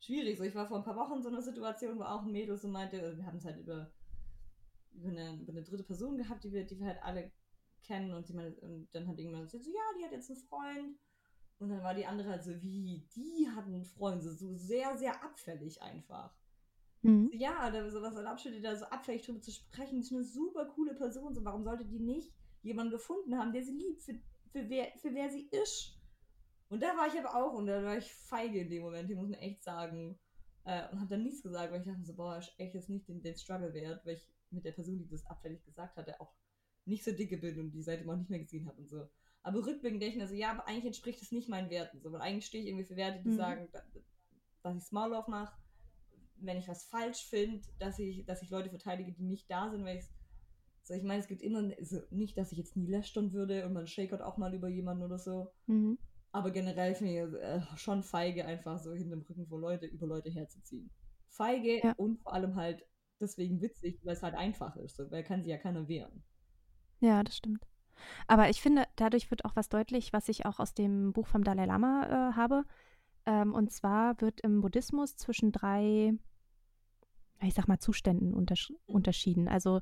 schwierig. 0.00 0.38
So, 0.38 0.44
ich 0.44 0.54
war 0.54 0.66
vor 0.66 0.78
ein 0.78 0.84
paar 0.84 0.96
Wochen 0.96 1.18
in 1.18 1.22
so 1.22 1.28
einer 1.28 1.42
Situation, 1.42 1.98
wo 1.98 2.02
auch 2.02 2.22
ein 2.22 2.32
Mädel 2.32 2.56
so 2.56 2.68
meinte, 2.68 3.16
wir 3.16 3.26
haben 3.26 3.38
es 3.38 3.44
halt 3.44 3.58
über, 3.58 3.92
über, 4.96 5.08
eine, 5.08 5.40
über 5.40 5.52
eine 5.52 5.62
dritte 5.62 5.84
Person 5.84 6.16
gehabt, 6.16 6.44
die 6.44 6.52
wir, 6.52 6.64
die 6.64 6.78
wir 6.78 6.86
halt 6.86 7.02
alle 7.02 7.32
kennen 7.82 8.12
und, 8.12 8.28
die 8.28 8.34
man, 8.34 8.52
und 8.54 8.88
dann 8.92 9.06
hat 9.06 9.18
irgendwann 9.18 9.44
gesagt, 9.44 9.64
so, 9.64 9.70
ja, 9.70 9.80
die 9.98 10.04
hat 10.04 10.12
jetzt 10.12 10.30
einen 10.30 10.40
Freund. 10.40 10.98
Und 11.58 11.70
dann 11.70 11.82
war 11.82 11.94
die 11.94 12.04
andere 12.04 12.30
halt 12.30 12.44
so, 12.44 12.60
wie, 12.60 13.06
die 13.14 13.48
hat 13.48 13.64
einen 13.64 13.84
Freund, 13.84 14.22
so, 14.22 14.32
so 14.32 14.54
sehr, 14.54 14.96
sehr 14.98 15.22
abfällig 15.24 15.80
einfach. 15.80 16.34
Hm. 17.02 17.30
Ja, 17.32 17.70
da 17.70 17.88
sowas 17.90 18.14
erlaubst 18.14 18.44
du 18.44 18.50
dir 18.50 18.60
da 18.60 18.76
so 18.76 18.84
abfällig 18.86 19.22
drüber 19.22 19.40
zu 19.40 19.52
sprechen. 19.52 19.96
Die 19.96 20.00
ist 20.02 20.12
eine 20.12 20.24
super 20.24 20.66
coole 20.66 20.94
Person. 20.94 21.34
So, 21.34 21.44
warum 21.44 21.64
sollte 21.64 21.84
die 21.86 22.00
nicht 22.00 22.32
jemanden 22.62 22.92
gefunden 22.92 23.38
haben, 23.38 23.52
der 23.52 23.62
sie 23.62 23.72
liebt, 23.72 24.02
für, 24.02 24.14
für, 24.50 24.68
wer, 24.68 24.92
für 24.98 25.14
wer 25.14 25.30
sie 25.30 25.48
ist? 25.50 25.98
Und 26.68 26.82
da 26.82 26.88
war 26.96 27.06
ich 27.06 27.18
aber 27.18 27.36
auch, 27.36 27.54
und 27.54 27.66
da 27.66 27.82
war 27.82 27.96
ich 27.96 28.12
feige 28.12 28.60
in 28.60 28.68
dem 28.68 28.82
Moment, 28.82 29.08
ich 29.08 29.16
muss 29.16 29.28
mir 29.28 29.38
echt 29.38 29.62
sagen. 29.62 30.18
Äh, 30.64 30.90
und 30.90 30.98
habe 30.98 31.10
dann 31.10 31.22
nichts 31.22 31.42
gesagt, 31.42 31.72
weil 31.72 31.80
ich 31.80 31.86
dachte 31.86 32.04
so, 32.04 32.14
boah, 32.14 32.38
ist 32.38 32.52
echt 32.58 32.74
jetzt 32.74 32.88
nicht 32.88 33.08
den, 33.08 33.22
den 33.22 33.36
Struggle 33.36 33.72
wert, 33.72 34.04
weil 34.04 34.14
ich 34.14 34.28
mit 34.56 34.64
der 34.64 34.72
Person, 34.72 34.98
die 34.98 35.08
das 35.08 35.26
abfällig 35.26 35.64
gesagt 35.64 35.96
hatte, 35.96 36.20
auch 36.20 36.34
nicht 36.84 37.04
so 37.04 37.12
dicke 37.12 37.38
bin 37.38 37.58
und 37.60 37.72
die 37.72 37.82
seitdem 37.82 38.10
auch 38.10 38.16
nicht 38.16 38.30
mehr 38.30 38.40
gesehen 38.40 38.66
habe 38.66 38.78
und 38.80 38.88
so. 38.88 39.08
Aber 39.42 39.64
rückblickend 39.64 40.02
denke 40.02 40.16
ich 40.16 40.22
mir 40.22 40.28
so, 40.28 40.34
ja, 40.34 40.50
aber 40.52 40.66
eigentlich 40.66 40.86
entspricht 40.86 41.22
es 41.22 41.32
nicht 41.32 41.48
meinen 41.48 41.70
Werten. 41.70 42.00
So, 42.00 42.12
weil 42.12 42.20
eigentlich 42.20 42.46
stehe 42.46 42.62
ich 42.64 42.68
irgendwie 42.70 42.86
für 42.86 42.96
Werte, 42.96 43.22
die 43.22 43.30
Mhm. 43.30 43.36
sagen, 43.36 43.68
da- 43.72 43.82
dass 44.62 44.76
ich 44.76 44.84
Small 44.84 45.14
aufmache, 45.14 45.54
wenn 46.36 46.58
ich 46.58 46.68
was 46.68 46.84
falsch 46.86 47.24
finde, 47.28 47.66
dass 47.78 47.98
ich, 47.98 48.24
dass 48.26 48.42
ich 48.42 48.50
Leute 48.50 48.70
verteidige, 48.70 49.12
die 49.12 49.24
nicht 49.24 49.50
da 49.50 49.70
sind, 49.70 49.84
weil 49.84 49.98
ich 49.98 50.04
so, 50.84 50.94
ich 50.94 51.02
meine, 51.02 51.20
es 51.20 51.28
gibt 51.28 51.42
immer, 51.42 51.70
also 51.78 52.00
nicht, 52.10 52.36
dass 52.38 52.52
ich 52.52 52.58
jetzt 52.58 52.76
nie 52.76 52.86
lästern 52.86 53.32
würde 53.32 53.66
und 53.66 53.72
man 53.72 53.86
shakert 53.86 54.22
auch 54.22 54.36
mal 54.36 54.54
über 54.54 54.68
jemanden 54.68 55.02
oder 55.04 55.18
so, 55.18 55.52
Mhm. 55.66 55.98
aber 56.32 56.50
generell 56.50 56.94
finde 56.94 57.12
ich 57.12 57.42
äh, 57.42 57.60
schon 57.76 58.02
feige, 58.02 58.44
einfach 58.44 58.78
so 58.78 58.92
hinterm 58.92 59.22
Rücken 59.22 59.46
vor 59.46 59.60
Leute, 59.60 59.86
über 59.86 60.06
Leute 60.06 60.30
herzuziehen. 60.30 60.90
Feige 61.28 61.82
Ja. 61.82 61.94
und 61.96 62.20
vor 62.22 62.34
allem 62.34 62.56
halt 62.56 62.84
deswegen 63.20 63.60
witzig, 63.60 64.00
weil 64.04 64.14
es 64.14 64.22
halt 64.22 64.34
einfach 64.34 64.76
ist, 64.76 64.96
so, 64.96 65.10
weil 65.10 65.24
kann 65.24 65.42
sie 65.42 65.50
ja 65.50 65.58
keiner 65.58 65.88
wehren. 65.88 66.22
Ja, 67.00 67.22
das 67.22 67.36
stimmt. 67.36 67.66
Aber 68.26 68.48
ich 68.50 68.60
finde, 68.60 68.84
dadurch 68.96 69.30
wird 69.30 69.44
auch 69.44 69.56
was 69.56 69.68
deutlich, 69.68 70.12
was 70.12 70.28
ich 70.28 70.46
auch 70.46 70.60
aus 70.60 70.74
dem 70.74 71.12
Buch 71.12 71.26
vom 71.26 71.44
Dalai 71.44 71.64
Lama 71.64 72.06
äh, 72.06 72.36
habe. 72.36 72.64
Ähm, 73.24 73.54
und 73.54 73.72
zwar 73.72 74.20
wird 74.20 74.40
im 74.40 74.60
Buddhismus 74.60 75.16
zwischen 75.16 75.52
drei, 75.52 76.12
ich 77.42 77.54
sag 77.54 77.68
mal, 77.68 77.78
Zuständen 77.78 78.34
untersch 78.34 78.72
unterschieden. 78.86 79.48
Also 79.48 79.80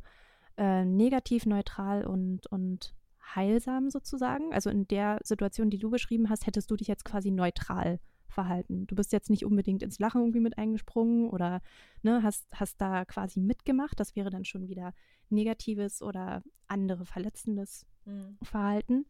äh, 0.57 0.85
negativ, 0.85 1.47
neutral 1.47 2.07
und, 2.07 2.47
und 2.47 2.95
heilsam 3.35 3.91
sozusagen. 3.91 4.53
Also 4.53 4.71
in 4.71 4.87
der 4.87 5.19
Situation, 5.25 5.71
die 5.71 5.79
du 5.79 5.91
beschrieben 5.91 6.31
hast, 6.31 6.47
hättest 6.47 6.71
du 6.71 6.77
dich 6.77 6.89
jetzt 6.89 7.05
quasi 7.05 7.31
neutral 7.31 8.01
verhalten. 8.35 8.87
Du 8.87 8.95
bist 8.95 9.13
jetzt 9.13 9.31
nicht 9.31 9.45
unbedingt 9.45 9.83
ins 9.83 9.99
Lachen 9.99 10.21
irgendwie 10.21 10.41
mit 10.41 10.59
eingesprungen 10.59 11.31
oder 11.31 11.63
ne, 12.03 12.23
hast, 12.23 12.47
hast 12.53 12.81
da 12.81 13.05
quasi 13.05 13.41
mitgemacht. 13.41 13.99
Das 13.99 14.15
wäre 14.17 14.31
dann 14.31 14.45
schon 14.45 14.69
wieder 14.69 14.93
negatives 15.31 16.03
oder 16.03 16.43
andere 16.67 17.07
verletzendes 17.07 17.87
Mhm. 18.07 18.37
Verhalten. 18.43 19.07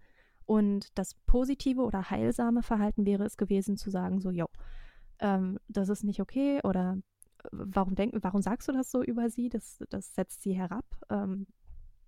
Und 0.47 0.97
das 0.97 1.15
positive 1.27 1.83
oder 1.83 2.11
heilsame 2.11 2.63
Verhalten 2.63 3.07
wäre 3.07 3.25
es 3.25 3.37
gewesen 3.37 3.77
zu 3.77 3.91
sagen, 3.91 4.21
so, 4.21 4.31
jo, 4.31 4.47
ähm, 5.19 5.59
das 5.67 5.89
ist 5.89 6.05
nicht 6.05 6.21
okay 6.21 6.61
oder 6.63 6.99
äh, 7.43 7.49
warum, 7.51 7.97
denk, 7.97 8.15
warum 8.23 8.41
sagst 8.41 8.69
du 8.69 8.73
das 8.73 8.89
so 8.93 9.03
über 9.03 9.31
sie? 9.31 9.49
Das, 9.49 9.81
das 9.91 10.15
setzt 10.15 10.43
sie 10.43 10.53
herab. 10.53 10.85
Ähm, 11.11 11.49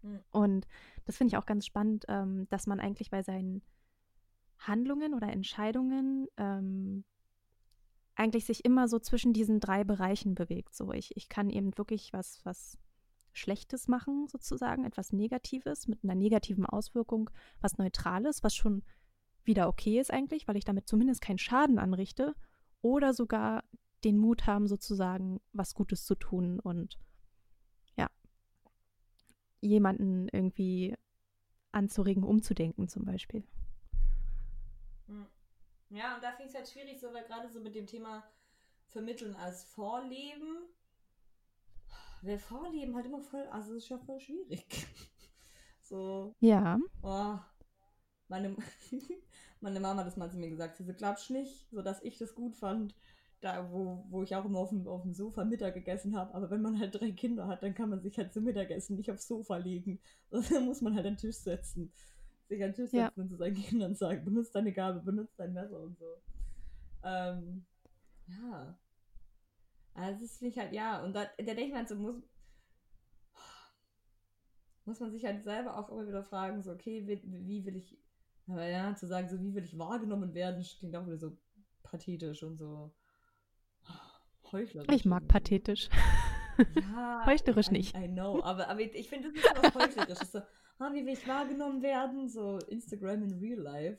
Mhm. 0.07 0.21
Und 0.31 0.67
das 1.05 1.17
finde 1.17 1.33
ich 1.33 1.37
auch 1.37 1.47
ganz 1.47 1.67
spannend, 1.67 2.05
ähm, 2.09 2.47
dass 2.49 2.67
man 2.67 2.81
eigentlich 2.81 3.11
bei 3.11 3.23
seinen 3.23 3.63
Handlungen 4.59 5.15
oder 5.15 5.29
Entscheidungen 5.29 6.27
ähm, 6.37 7.05
eigentlich 8.15 8.47
sich 8.47 8.65
immer 8.65 8.89
so 8.89 8.99
zwischen 8.99 9.33
diesen 9.33 9.61
drei 9.61 9.85
Bereichen 9.85 10.35
bewegt. 10.35 10.75
So, 10.75 10.93
ich, 10.93 11.17
ich 11.17 11.29
kann 11.29 11.51
eben 11.51 11.77
wirklich 11.77 12.13
was, 12.13 12.41
was 12.45 12.79
Schlechtes 13.33 13.89
machen, 13.89 14.27
sozusagen, 14.29 14.85
etwas 14.85 15.13
Negatives 15.13 15.87
mit 15.87 16.03
einer 16.03 16.15
negativen 16.15 16.65
Auswirkung, 16.65 17.29
was 17.61 17.77
Neutrales, 17.77 18.43
was 18.43 18.55
schon 18.55 18.83
wieder 19.45 19.69
okay 19.69 20.01
ist 20.01 20.11
eigentlich, 20.11 20.49
weil 20.49 20.57
ich 20.57 20.65
damit 20.65 20.89
zumindest 20.89 21.21
keinen 21.21 21.39
Schaden 21.39 21.79
anrichte, 21.79 22.35
oder 22.81 23.13
sogar 23.15 23.65
den 24.05 24.19
Mut 24.19 24.47
haben, 24.47 24.67
sozusagen 24.67 25.41
was 25.53 25.75
Gutes 25.75 26.05
zu 26.05 26.15
tun 26.15 26.61
und 26.61 26.99
ja, 27.97 28.09
jemanden 29.61 30.29
irgendwie 30.29 30.95
anzuregen, 31.73 32.23
umzudenken 32.23 32.89
zum 32.89 33.05
Beispiel. 33.05 33.45
Mhm. 35.07 35.27
Ja, 35.91 36.15
und 36.17 36.23
da 36.23 36.31
finde 36.33 36.45
ich 36.45 36.51
es 36.51 36.57
halt 36.57 36.69
schwierig, 36.69 37.01
so, 37.01 37.13
weil 37.13 37.25
gerade 37.25 37.49
so 37.49 37.61
mit 37.61 37.75
dem 37.75 37.87
Thema 37.87 38.25
Vermitteln 38.89 39.37
als 39.37 39.65
Vorleben, 39.65 40.69
weil 42.23 42.39
Vorleben 42.39 42.95
halt 42.95 43.07
immer 43.07 43.21
voll, 43.21 43.47
also 43.51 43.75
es 43.75 43.85
ist 43.85 43.89
ja 43.91 43.99
voll 43.99 44.21
schwierig. 44.21 44.67
so, 45.83 46.35
Ja, 46.41 46.79
oh, 47.03 47.39
meine, 48.29 48.57
meine 49.61 49.81
Mama 49.81 50.01
hat 50.01 50.07
das 50.07 50.17
mal 50.17 50.31
zu 50.31 50.39
mir 50.39 50.51
gesagt, 50.51 50.77
sie 50.79 50.87
glaubst 50.95 51.31
du 51.31 51.35
nicht, 51.35 51.71
so 51.71 51.83
dass 51.83 52.03
ich 52.03 52.19
das 52.19 52.35
gut 52.35 52.57
fand, 52.57 52.95
da 53.41 53.71
wo, 53.73 54.05
wo 54.11 54.23
ich 54.23 54.35
auch 54.37 54.45
immer 54.45 54.61
auf 54.61 54.71
dem, 54.71 54.87
auf 54.89 55.03
dem 55.03 55.15
Sofa 55.15 55.45
Mittag 55.45 55.75
gegessen 55.75 56.17
habe, 56.17 56.35
aber 56.35 56.51
wenn 56.51 56.63
man 56.63 56.79
halt 56.81 56.95
drei 57.01 57.13
Kinder 57.13 57.47
hat, 57.49 57.63
dann 57.63 57.75
kann 57.75 57.91
man 57.91 58.01
sich 58.03 58.19
halt 58.19 58.33
zum 58.33 58.45
Mittagessen 58.45 58.97
nicht 58.97 59.11
aufs 59.11 59.29
Sofa 59.29 59.57
legen, 59.59 60.01
dann 60.31 60.65
muss 60.67 60.81
man 60.81 60.95
halt 60.97 61.07
an 61.07 61.15
den 61.15 61.19
Tisch 61.19 61.37
setzen, 61.37 61.93
sich 62.49 62.63
an 62.63 62.71
den 62.73 62.75
Tisch 62.75 62.93
Ja. 62.93 63.07
setzen 63.07 63.21
und 63.23 63.29
zu 63.29 63.37
seinen 63.37 63.55
Kindern 63.55 63.95
sagen, 63.95 64.25
benutzt 64.25 64.55
deine 64.55 64.73
Gabel, 64.73 65.03
benutzt 65.03 65.39
dein 65.39 65.53
Messer 65.53 65.81
und 65.81 65.99
so. 65.99 66.07
Ähm, 67.05 67.65
ja. 68.29 68.79
Also 69.95 70.21
das 70.21 70.39
finde 70.39 70.53
ich 70.53 70.59
halt, 70.59 70.73
ja, 70.73 71.03
und 71.03 71.15
da, 71.15 71.25
da 71.25 71.45
denke 71.45 71.63
ich 71.65 71.73
mir 71.73 71.87
so, 71.87 71.97
muss, 71.97 72.17
muss 74.85 75.01
man 75.01 75.11
sich 75.11 75.25
halt 75.25 75.43
selber 75.45 75.79
auch 75.79 75.89
immer 75.91 76.07
wieder 76.07 76.23
fragen, 76.23 76.63
so, 76.63 76.73
okay, 76.73 77.07
wie, 77.07 77.21
wie 77.25 77.65
will 77.65 77.77
ich, 77.77 77.99
aber 78.47 78.67
ja, 78.67 78.95
zu 78.95 79.07
sagen, 79.07 79.29
so, 79.29 79.41
wie 79.41 79.55
will 79.55 79.65
ich 79.65 79.79
wahrgenommen 79.79 80.35
werden, 80.35 80.63
klingt 80.79 80.95
auch 80.97 81.07
wieder 81.07 81.19
so 81.19 81.37
pathetisch 81.83 82.43
und 82.43 82.59
so 82.59 82.93
heuchlerisch. 84.53 84.95
ich 84.95 85.05
mag 85.05 85.27
pathetisch. 85.29 85.89
Ja, 86.81 87.23
Heuchlerisch 87.27 87.69
I, 87.69 87.73
nicht. 87.73 87.97
I 87.97 88.09
know, 88.09 88.43
aber, 88.43 88.69
aber 88.69 88.81
ich 88.81 89.09
finde, 89.09 89.29
das 89.33 89.37
ist 89.37 89.45
ja 89.45 89.63
was 89.63 89.75
Heuchlerisches. 89.75 90.33
So, 90.33 90.41
ah, 90.79 90.91
wie 90.93 91.05
will 91.07 91.13
ich 91.15 91.27
wahrgenommen 91.27 91.83
werden? 91.83 92.29
So 92.29 92.59
Instagram 92.69 93.23
in 93.23 93.39
real 93.39 93.59
life. 93.61 93.99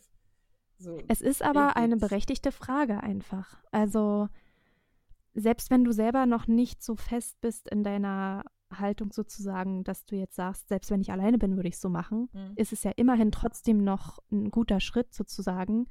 So, 0.80 1.02
Es 1.08 1.22
ist 1.22 1.42
aber 1.44 1.76
eine 1.76 1.98
berechtigte 1.98 2.52
Frage 2.52 3.02
einfach. 3.02 3.58
Also, 3.72 4.28
selbst 5.34 5.72
wenn 5.72 5.84
du 5.84 5.92
selber 5.92 6.26
noch 6.26 6.48
nicht 6.48 6.84
so 6.84 6.96
fest 6.96 7.40
bist 7.42 7.68
in 7.70 7.84
deiner 7.84 8.44
Haltung 8.72 9.12
sozusagen, 9.12 9.84
dass 9.84 10.06
du 10.06 10.16
jetzt 10.16 10.36
sagst, 10.36 10.68
selbst 10.68 10.92
wenn 10.92 11.02
ich 11.02 11.12
alleine 11.12 11.38
bin, 11.38 11.56
würde 11.56 11.70
ich 11.70 11.76
es 11.76 11.82
so 11.82 11.90
machen, 11.90 12.30
Hm. 12.34 12.54
ist 12.58 12.74
es 12.74 12.84
ja 12.84 12.92
immerhin 12.96 13.32
trotzdem 13.32 13.84
noch 13.84 14.20
ein 14.32 14.52
guter 14.52 14.80
Schritt 14.80 15.14
sozusagen, 15.14 15.88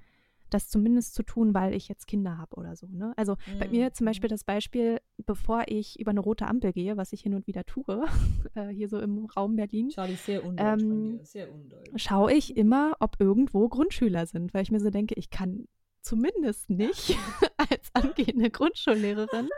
das 0.51 0.69
zumindest 0.69 1.15
zu 1.15 1.23
tun, 1.23 1.55
weil 1.55 1.75
ich 1.75 1.89
jetzt 1.89 2.07
Kinder 2.07 2.39
habe 2.39 2.57
oder 2.57 2.77
so. 2.77 2.87
Ne? 2.89 3.13
Also 3.17 3.37
bei 3.59 3.67
Mhm, 3.67 3.71
mir 3.73 3.93
zum 3.93 4.05
mhm. 4.05 4.09
Beispiel 4.11 4.29
das 4.31 4.45
Beispiel, 4.45 4.99
bevor 5.25 5.65
ich 5.67 5.99
über 5.99 6.11
eine 6.11 6.21
rote 6.21 6.47
Ampel 6.47 6.73
gehe, 6.73 6.97
was 6.97 7.13
ich 7.13 7.21
hin 7.23 7.35
und 7.35 7.47
wieder 7.47 7.65
tue, 7.65 8.05
äh, 8.55 8.69
hier 8.69 8.89
so 8.89 8.99
im 9.01 9.27
Raum 9.27 9.57
Berlin, 9.57 9.89
Charlie, 9.91 10.15
sehr 10.17 10.45
undeutsch 10.45 10.83
Ähm. 10.83 11.21
Sehr 11.23 11.53
undeutsch. 11.53 11.91
schaue 11.97 12.33
ich 12.33 12.57
immer, 12.57 12.95
ob 13.01 13.17
irgendwo 13.21 13.69
Grundschüler 13.69 14.27
sind, 14.27 14.55
weil 14.55 14.63
ich 14.63 14.71
mir 14.71 14.81
so 14.81 14.91
denke, 14.91 15.15
ich 15.17 15.31
kann 15.31 15.67
zumindest 16.03 16.71
nicht 16.71 17.17
als 17.57 17.91
angehende 17.93 18.51
Grundschullehrerin 18.51 19.49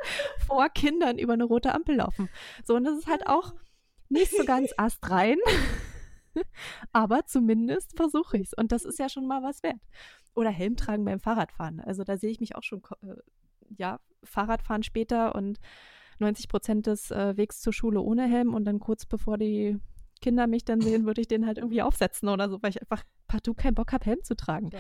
vor 0.47 0.69
Kindern 0.71 1.19
über 1.19 1.35
eine 1.35 1.45
rote 1.45 1.75
Ampel 1.75 1.97
laufen. 1.97 2.31
So, 2.65 2.75
und 2.77 2.85
das 2.85 2.97
ist 2.99 3.07
halt 3.07 3.27
auch 3.27 3.53
nicht 4.09 4.33
so 4.35 4.45
ganz 4.45 4.73
astrein, 4.79 5.37
aber 6.93 7.27
zumindest 7.27 7.97
versuche 7.97 8.39
ich 8.39 8.49
es. 8.49 8.53
Und 8.55 8.73
das 8.73 8.85
ist 8.85 8.99
ja 8.99 9.09
schon 9.09 9.27
mal 9.27 9.43
was 9.43 9.63
wert. 9.63 9.81
Oder 10.35 10.51
Helm 10.51 10.77
tragen 10.77 11.05
beim 11.05 11.21
Fahrradfahren. 11.21 11.81
Also 11.81 12.05
da 12.05 12.17
sehe 12.17 12.31
ich 12.31 12.41
mich 12.41 12.57
auch 12.57 12.63
schon, 12.63 12.83
äh, 13.03 13.15
ja, 13.77 14.01
Fahrradfahren 14.25 14.83
später 14.83 15.35
und 15.35 15.59
90 16.19 16.49
Prozent 16.49 16.87
des 16.87 17.11
äh, 17.11 17.37
Wegs 17.37 17.61
zur 17.61 17.73
Schule 17.73 18.01
ohne 18.01 18.27
Helm 18.27 18.55
und 18.55 18.65
dann 18.65 18.81
kurz 18.81 19.07
bevor 19.07 19.39
die 19.39 19.79
Kinder 20.21 20.47
mich 20.47 20.65
dann 20.65 20.81
sehen, 20.81 21.07
würde 21.07 21.21
ich 21.21 21.29
den 21.29 21.47
halt 21.47 21.59
irgendwie 21.59 21.83
aufsetzen 21.83 22.29
oder 22.29 22.49
so, 22.49 22.61
weil 22.63 22.71
ich 22.71 22.81
einfach 22.81 23.05
partout 23.29 23.55
keinen 23.55 23.75
Bock 23.75 23.93
habe, 23.93 24.05
Helm 24.05 24.23
zu 24.25 24.35
tragen. 24.35 24.71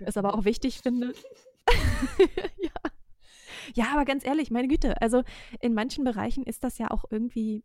Ist 0.00 0.16
aber 0.16 0.34
auch 0.34 0.44
wichtig, 0.44 0.80
finde. 0.80 1.14
ja. 2.58 2.70
ja, 3.74 3.84
aber 3.92 4.04
ganz 4.04 4.24
ehrlich, 4.24 4.50
meine 4.50 4.68
Güte, 4.68 5.00
also 5.00 5.22
in 5.60 5.74
manchen 5.74 6.04
Bereichen 6.04 6.44
ist 6.44 6.62
das 6.62 6.78
ja 6.78 6.90
auch 6.90 7.04
irgendwie 7.10 7.64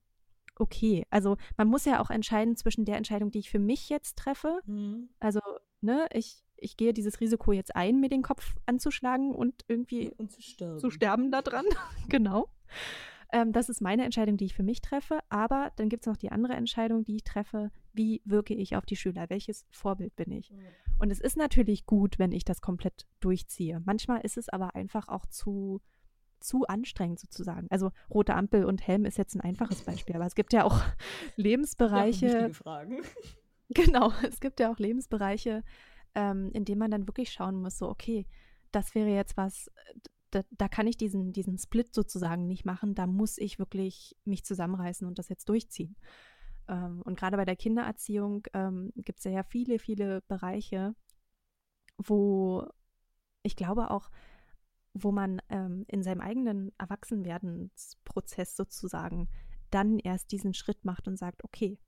okay. 0.55 1.05
Also 1.09 1.37
man 1.57 1.67
muss 1.67 1.85
ja 1.85 2.01
auch 2.01 2.09
entscheiden 2.09 2.55
zwischen 2.55 2.85
der 2.85 2.97
Entscheidung, 2.97 3.31
die 3.31 3.39
ich 3.39 3.49
für 3.49 3.59
mich 3.59 3.89
jetzt 3.89 4.17
treffe. 4.17 4.61
Hm. 4.65 5.09
Also, 5.19 5.39
ne, 5.81 6.07
ich, 6.13 6.43
ich 6.62 6.78
gehe 6.78 6.93
dieses 6.93 7.20
Risiko 7.20 7.51
jetzt 7.51 7.76
ein, 7.76 7.99
mir 7.99 8.10
den 8.10 8.22
Kopf 8.22 8.55
anzuschlagen 8.66 9.34
und 9.34 9.66
irgendwie 9.68 10.12
Und 10.18 10.32
zu 10.32 10.41
sterben. 10.41 10.80
zu 10.80 10.89
sterben 10.89 11.32
daran. 11.32 11.66
genau. 12.10 12.49
Ähm, 13.32 13.51
das 13.51 13.70
ist 13.70 13.82
meine 13.82 14.05
Entscheidung, 14.05 14.38
die 14.38 14.45
ich 14.45 14.55
für 14.55 14.64
mich 14.64 14.82
treffe. 14.82 15.20
Aber 15.30 15.72
dann 15.76 15.89
gibt 15.89 16.03
es 16.03 16.07
noch 16.07 16.18
die 16.18 16.32
andere 16.32 16.53
Entscheidung, 16.53 17.03
die 17.03 17.18
ich 17.18 17.24
treffe. 17.24 17.72
Wie 17.93 18.22
wirke 18.26 18.53
ich 18.55 18.76
auf 18.76 18.86
die 18.86 18.95
Schüler? 18.95 19.30
Welches 19.30 19.66
Vorbild 19.70 20.16
bin 20.16 20.32
ich? 20.32 20.49
Ja. 20.49 20.57
Und 20.97 21.12
es 21.12 21.20
ist 21.20 21.38
natürlich 21.38 21.86
gut, 21.86 22.18
wenn 22.20 22.32
ich 22.32 22.43
das 22.43 22.62
komplett 22.62 23.05
durchziehe. 23.20 23.82
Manchmal 23.86 24.22
ist 24.22 24.38
es 24.38 24.49
aber 24.49 24.76
einfach 24.76 25.07
auch 25.07 25.26
zu, 25.28 25.80
zu 26.39 26.66
anstrengend 26.66 27.20
sozusagen. 27.20 27.68
Also 27.70 27.91
rote 28.10 28.34
Ampel 28.34 28.66
und 28.66 28.86
Helm 28.86 29.05
ist 29.05 29.18
jetzt 29.18 29.36
ein 29.36 29.41
einfaches 29.41 29.84
Beispiel, 29.84 30.16
aber 30.16 30.26
es 30.26 30.36
gibt 30.36 30.51
ja 30.53 30.64
auch 30.64 30.78
Ja, 30.80 30.93
Lebensbereiche, 31.36 32.26
wichtige 32.26 32.53
Fragen. 32.53 32.97
Genau, 33.72 34.12
es 34.28 34.39
gibt 34.39 34.60
ja 34.60 34.72
auch 34.72 34.80
Lebensbereiche, 34.80 35.64
ähm, 36.16 36.51
in 36.53 36.66
denen 36.66 36.80
man 36.80 36.91
dann 36.91 37.07
wirklich 37.07 37.32
schauen 37.32 37.62
muss, 37.62 37.78
so, 37.78 37.89
okay, 37.89 38.28
das 38.72 38.95
wäre 38.95 39.10
jetzt 39.10 39.38
was, 39.38 39.68
äh, 39.68 39.99
da, 40.32 40.43
da 40.51 40.68
kann 40.68 40.88
ich 40.88 40.97
diesen, 40.97 41.34
diesen 41.34 41.57
Split 41.57 41.93
sozusagen 41.93 42.47
nicht 42.47 42.66
machen, 42.66 42.95
da 42.95 43.07
muss 43.07 43.38
ich 43.38 43.60
wirklich 43.60 44.16
mich 44.26 44.45
zusammenreißen 44.45 45.07
und 45.07 45.18
das 45.20 45.30
jetzt 45.30 45.49
durchziehen. 45.49 45.95
Ähm, 46.68 47.01
und 47.03 47.18
gerade 47.18 47.38
bei 47.38 47.45
der 47.45 47.55
Kindererziehung 47.55 48.45
ähm, 48.53 48.91
gibt 48.95 49.20
es 49.20 49.26
ja, 49.26 49.32
ja 49.32 49.43
viele, 49.43 49.80
viele 49.80 50.22
Bereiche, 50.22 50.95
wo 51.97 52.68
ich 53.43 53.55
glaube 53.55 53.91
auch, 53.91 54.10
wo 54.93 55.12
man 55.12 55.41
ähm, 55.49 55.86
in 55.88 56.03
seinem 56.03 56.22
eigenen 56.22 56.72
Erwachsenwerdensprozess 56.78 58.55
sozusagen 58.55 59.30
dann 59.72 59.99
erst 59.99 60.32
diesen 60.32 60.53
Schritt 60.53 60.84
macht 60.86 61.07
und 61.07 61.18
sagt, 61.18 61.43
okay, 61.43 61.80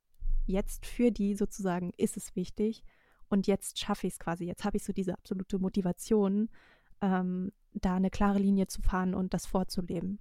jetzt 0.46 0.86
für 0.86 1.12
die 1.12 1.36
sozusagen 1.36 1.92
ist 1.98 2.18
es 2.18 2.36
wichtig 2.36 2.84
und 3.32 3.48
jetzt 3.48 3.80
schaffe 3.80 4.08
ich 4.08 4.14
es 4.14 4.20
quasi. 4.20 4.46
Jetzt 4.46 4.64
habe 4.66 4.78
ich 4.78 4.84
so 4.84 4.94
diese 4.94 5.14
absolute 5.14 5.58
Motivation, 5.60 6.50
ähm, 7.02 7.52
da 7.74 7.96
eine 7.96 8.10
klare 8.10 8.38
Linie 8.40 8.68
zu 8.68 8.82
fahren 8.82 9.14
und 9.16 9.34
das 9.34 9.46
vorzuleben. 9.46 10.20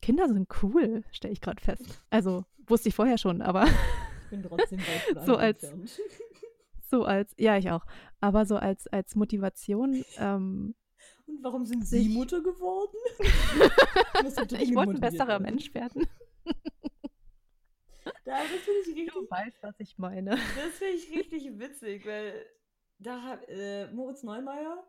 Kinder 0.00 0.28
sind 0.28 0.48
cool, 0.62 1.02
stelle 1.10 1.32
ich 1.32 1.40
gerade 1.40 1.62
fest. 1.62 2.02
Also 2.10 2.44
wusste 2.66 2.88
ich 2.88 2.94
vorher 2.94 3.18
schon, 3.18 3.42
aber 3.42 3.64
Ich 4.24 4.30
bin 4.30 4.42
trotzdem 4.42 4.80
So 5.24 5.36
als- 5.36 5.72
so 6.90 7.04
als, 7.04 7.34
ja, 7.38 7.56
ich 7.56 7.70
auch, 7.70 7.84
aber 8.20 8.46
so 8.46 8.56
als, 8.56 8.86
als 8.88 9.14
Motivation, 9.16 10.04
ähm, 10.18 10.74
Und 11.26 11.42
warum 11.42 11.64
sind 11.64 11.86
Sie 11.86 12.08
Mutter 12.08 12.42
geworden? 12.42 12.96
Ich 14.60 14.74
wollte 14.74 14.92
ein 14.92 15.00
besserer. 15.00 15.38
Mensch 15.40 15.74
werden. 15.74 16.06
Da, 18.24 18.38
das 18.38 18.48
finde 18.48 18.80
ich 18.80 18.96
richtig, 18.96 19.12
Du 19.12 19.30
weißt, 19.30 19.62
was 19.62 19.74
ich 19.78 19.98
meine. 19.98 20.30
das 20.30 20.78
finde 20.78 20.94
ich 20.94 21.10
richtig 21.16 21.58
witzig, 21.58 22.06
weil 22.06 22.46
da 22.98 23.22
hat 23.22 23.48
äh, 23.48 23.90
Moritz 23.92 24.22
Neumeier, 24.22 24.84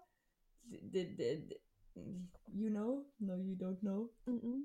you 2.51 2.69
know, 2.69 3.05
no 3.19 3.35
you 3.37 3.55
don't 3.55 3.79
know, 3.79 4.09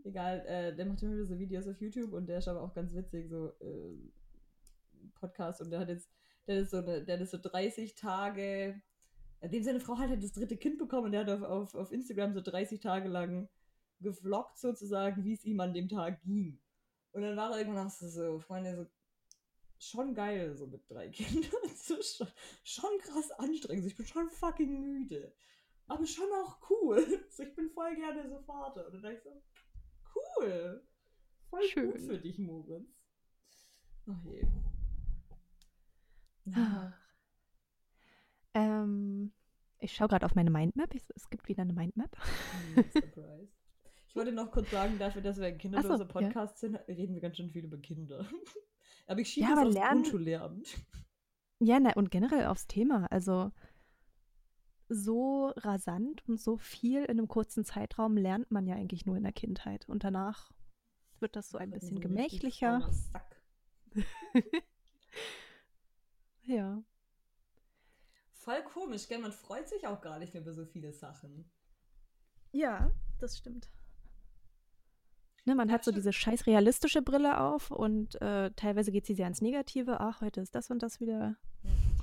egal, 0.04 0.44
äh, 0.46 0.74
der 0.74 0.86
macht 0.86 1.02
immer 1.02 1.14
wieder 1.14 1.26
so 1.26 1.38
Videos 1.38 1.66
auf 1.66 1.80
YouTube 1.80 2.12
und 2.12 2.26
der 2.26 2.38
ist 2.38 2.48
aber 2.48 2.62
auch 2.62 2.74
ganz 2.74 2.94
witzig, 2.94 3.28
so 3.28 3.48
äh, 3.60 3.96
Podcast 5.14 5.60
und 5.60 5.70
der 5.70 5.80
hat 5.80 5.88
jetzt, 5.88 6.10
der 6.46 6.60
ist 6.60 6.70
so, 6.70 6.78
eine, 6.78 7.04
der 7.04 7.20
ist 7.20 7.30
so 7.30 7.38
30 7.38 7.94
Tage, 7.94 8.80
dem 9.42 9.62
seine 9.62 9.80
Frau 9.80 9.96
hat 9.96 10.10
halt 10.10 10.22
das 10.22 10.32
dritte 10.32 10.56
Kind 10.56 10.78
bekommen 10.78 11.06
und 11.06 11.12
der 11.12 11.22
hat 11.22 11.30
auf, 11.30 11.42
auf, 11.42 11.74
auf 11.74 11.92
Instagram 11.92 12.34
so 12.34 12.40
30 12.40 12.80
Tage 12.80 13.08
lang 13.08 13.48
gevloggt 14.00 14.58
sozusagen, 14.58 15.24
wie 15.24 15.34
es 15.34 15.44
ihm 15.44 15.60
an 15.60 15.72
dem 15.74 15.88
Tag 15.88 16.22
ging. 16.22 16.58
Und 17.12 17.22
dann 17.22 17.36
war 17.36 17.52
er 17.52 17.58
irgendwann 17.58 17.86
auch 17.86 17.90
so, 17.90 18.08
so 18.08 18.38
Freunde, 18.38 18.76
so 18.76 18.86
schon 19.80 20.14
geil, 20.14 20.54
so 20.56 20.66
mit 20.66 20.88
drei 20.88 21.08
Kindern. 21.10 21.50
So, 21.74 22.00
schon, 22.02 22.28
schon 22.62 22.98
krass 22.98 23.30
anstrengend. 23.32 23.86
Ich 23.86 23.96
bin 23.96 24.06
schon 24.06 24.30
fucking 24.30 24.80
müde. 24.80 25.34
Aber 25.86 26.06
schon 26.06 26.30
auch 26.44 26.58
cool. 26.70 27.04
So, 27.30 27.42
ich 27.42 27.54
bin 27.54 27.70
voll 27.70 27.96
gerne 27.96 28.28
so 28.28 28.38
Vater. 28.40 28.86
Und 28.86 28.94
dann 28.94 29.02
dachte 29.02 29.16
ich 29.16 29.22
so, 29.22 29.42
cool. 30.14 30.86
Voll 31.48 31.62
Schön. 31.64 31.90
gut 31.90 32.00
für 32.00 32.18
dich, 32.18 32.38
Moritz. 32.38 32.86
Ach 34.06 34.24
je. 34.24 34.46
Ah. 36.54 36.92
Ähm, 38.54 39.32
ich 39.78 39.94
schaue 39.94 40.08
gerade 40.08 40.26
auf 40.26 40.34
meine 40.34 40.50
Mindmap. 40.50 40.94
Ich, 40.94 41.02
es 41.14 41.28
gibt 41.30 41.48
wieder 41.48 41.62
eine 41.62 41.72
Mindmap. 41.72 42.16
Surprise. 42.92 43.59
Ich 44.10 44.16
wollte 44.16 44.32
noch 44.32 44.50
kurz 44.50 44.68
sagen, 44.72 44.98
dafür, 44.98 45.22
dass 45.22 45.38
wir 45.38 45.46
ein 45.46 45.56
kinderloser 45.56 45.98
so, 45.98 46.02
ja. 46.02 46.08
Podcast 46.10 46.58
sind, 46.58 46.74
reden 46.88 47.14
wir 47.14 47.20
ganz 47.20 47.36
schön 47.36 47.48
viel 47.48 47.64
über 47.64 47.78
Kinder. 47.78 48.28
Aber 49.06 49.20
ich 49.20 49.28
schiebe 49.30 49.46
Ja, 49.46 49.62
aufs 49.62 49.72
lernen- 49.72 50.02
Grundschullehramt. 50.02 50.68
Ja, 51.60 51.78
na, 51.78 51.92
und 51.94 52.10
generell 52.10 52.46
aufs 52.46 52.66
Thema. 52.66 53.06
Also 53.12 53.52
so 54.88 55.52
rasant 55.58 56.28
und 56.28 56.40
so 56.40 56.56
viel 56.56 57.02
in 57.04 57.10
einem 57.20 57.28
kurzen 57.28 57.64
Zeitraum 57.64 58.16
lernt 58.16 58.50
man 58.50 58.66
ja 58.66 58.74
eigentlich 58.74 59.06
nur 59.06 59.16
in 59.16 59.22
der 59.22 59.32
Kindheit. 59.32 59.88
Und 59.88 60.02
danach 60.02 60.50
wird 61.20 61.36
das 61.36 61.48
so 61.48 61.58
ein 61.58 61.70
bisschen 61.70 61.98
so 61.98 62.00
gemächlicher. 62.00 62.90
Ja. 66.42 66.82
Voll 68.32 68.64
komisch, 68.64 69.06
gell? 69.06 69.18
Man 69.18 69.30
freut 69.30 69.68
sich 69.68 69.86
auch 69.86 70.00
gar 70.00 70.18
nicht 70.18 70.32
mehr 70.34 70.42
über 70.42 70.52
so 70.54 70.64
viele 70.64 70.92
Sachen. 70.92 71.48
Ja, 72.50 72.90
das 73.20 73.38
stimmt. 73.38 73.68
Ne, 75.46 75.54
man 75.54 75.70
hat 75.70 75.84
so 75.84 75.90
diese 75.90 76.12
scheiß 76.12 76.46
realistische 76.46 77.02
Brille 77.02 77.40
auf 77.40 77.70
und 77.70 78.20
äh, 78.20 78.50
teilweise 78.52 78.92
geht 78.92 79.06
sie 79.06 79.14
sehr 79.14 79.26
ins 79.26 79.40
Negative. 79.40 80.00
Ach, 80.00 80.20
heute 80.20 80.40
ist 80.40 80.54
das 80.54 80.70
und 80.70 80.82
das 80.82 81.00
wieder 81.00 81.36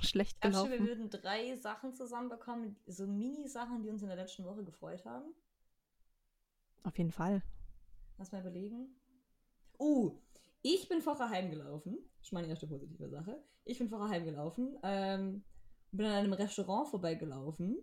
schlecht 0.00 0.40
Glaubst 0.40 0.64
du, 0.64 0.70
wir 0.70 0.78
gelaufen. 0.78 0.88
würden 0.88 1.10
drei 1.10 1.56
Sachen 1.56 1.94
zusammenbekommen, 1.94 2.76
so 2.86 3.06
Mini-Sachen, 3.06 3.82
die 3.82 3.90
uns 3.90 4.02
in 4.02 4.08
der 4.08 4.16
letzten 4.16 4.44
Woche 4.44 4.64
gefreut 4.64 5.04
haben? 5.04 5.32
Auf 6.82 6.98
jeden 6.98 7.12
Fall. 7.12 7.42
Lass 8.18 8.32
mal 8.32 8.40
überlegen. 8.40 8.88
Uh, 9.78 10.18
ich 10.62 10.88
bin 10.88 11.00
vorher 11.00 11.30
heimgelaufen. 11.30 11.98
Das 12.18 12.28
ist 12.28 12.32
meine 12.32 12.48
erste 12.48 12.66
positive 12.66 13.08
Sache. 13.08 13.42
Ich 13.64 13.78
bin 13.78 13.88
vorher 13.88 14.08
heimgelaufen. 14.08 14.76
Ähm, 14.82 15.44
bin 15.92 16.06
an 16.06 16.12
einem 16.12 16.32
Restaurant 16.32 16.88
vorbeigelaufen 16.88 17.78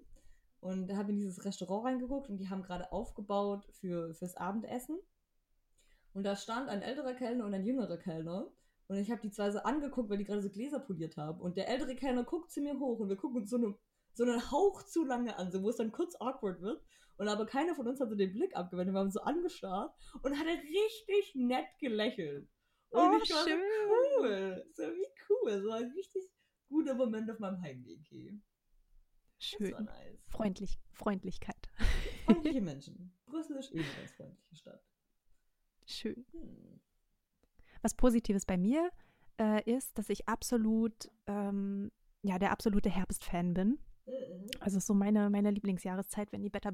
und 0.60 0.92
habe 0.94 1.12
in 1.12 1.18
dieses 1.18 1.46
Restaurant 1.46 1.86
reingeguckt 1.86 2.30
und 2.30 2.38
die 2.38 2.50
haben 2.50 2.64
gerade 2.64 2.92
aufgebaut 2.92 3.66
für, 3.72 4.14
fürs 4.14 4.36
Abendessen. 4.36 5.00
Und 6.16 6.24
da 6.24 6.36
stand 6.36 6.70
ein 6.70 6.82
älterer 6.82 7.14
Kellner 7.14 7.46
und 7.46 7.54
ein 7.54 7.66
jüngerer 7.66 7.98
Kellner. 7.98 8.50
Und 8.88 8.96
ich 8.98 9.12
habe 9.12 9.20
die 9.22 9.32
zwei 9.32 9.52
so 9.52 9.60
angeguckt, 9.60 10.10
weil 10.10 10.18
die 10.18 10.24
gerade 10.24 10.42
so 10.42 10.50
Gläser 10.50 10.80
poliert 10.80 11.18
haben. 11.18 11.42
Und 11.42 11.58
der 11.58 11.68
ältere 11.68 11.96
Kellner 11.96 12.24
guckt 12.24 12.52
zu 12.52 12.62
mir 12.62 12.80
hoch 12.80 13.00
und 13.00 13.10
wir 13.10 13.18
gucken 13.18 13.42
uns 13.42 13.50
so 13.50 13.58
eine, 13.58 13.76
so 14.14 14.24
einen 14.24 14.50
Hauch 14.50 14.84
zu 14.84 15.04
lange 15.04 15.38
an, 15.38 15.52
so 15.52 15.62
wo 15.62 15.70
es 15.70 15.76
dann 15.76 15.92
kurz 15.92 16.16
awkward 16.22 16.62
wird. 16.62 16.82
Und 17.18 17.28
aber 17.28 17.46
keiner 17.46 17.76
von 17.76 17.86
uns 17.88 18.00
hat 18.00 18.10
so 18.10 18.16
den 18.16 18.32
Blick 18.32 18.56
abgewendet, 18.56 18.94
wir 18.94 19.00
haben 19.00 19.12
so 19.12 19.22
angestarrt 19.22 19.94
und 20.22 20.38
hat 20.40 20.46
richtig 20.48 21.36
nett 21.36 21.68
gelächelt. 21.80 22.48
Und 22.92 23.02
Oh, 23.02 23.20
ich 23.22 23.30
war 23.34 23.44
schön. 23.44 23.60
so 23.60 24.22
cool. 24.22 24.66
So 24.74 24.84
wie 24.84 25.08
cool. 25.30 25.62
So 25.62 25.72
ein 25.72 25.92
richtig 25.92 26.30
guter 26.70 26.94
Moment 26.94 27.30
auf 27.30 27.40
meinem 27.40 27.60
Heimweg 27.62 28.06
hier. 28.08 28.40
Schön. 29.38 29.72
nice. 29.84 30.24
Freundlich, 30.30 30.80
Freundlichkeit. 30.92 31.70
Freundliche 32.26 32.62
Menschen. 32.62 33.14
Brüssel 33.26 33.58
ist 33.58 33.74
eh 33.74 33.80
eine 33.80 33.88
ganz 33.98 34.12
freundliche 34.14 34.56
Stadt. 34.56 34.82
Schön. 35.86 36.26
Was 37.82 37.94
Positives 37.94 38.46
bei 38.46 38.58
mir 38.58 38.90
äh, 39.40 39.64
ist, 39.70 39.98
dass 39.98 40.10
ich 40.10 40.28
absolut, 40.28 41.12
ähm, 41.28 41.92
ja, 42.22 42.40
der 42.40 42.52
absolute 42.52 42.90
Herbstfan 42.90 43.54
bin. 43.54 43.80
Mhm. 44.06 44.48
Also 44.60 44.80
so 44.80 44.94
meine, 44.94 45.30
meine 45.30 45.52
Lieblingsjahreszeit, 45.52 46.32
wenn 46.32 46.42
die 46.42 46.50
Blätter, 46.50 46.72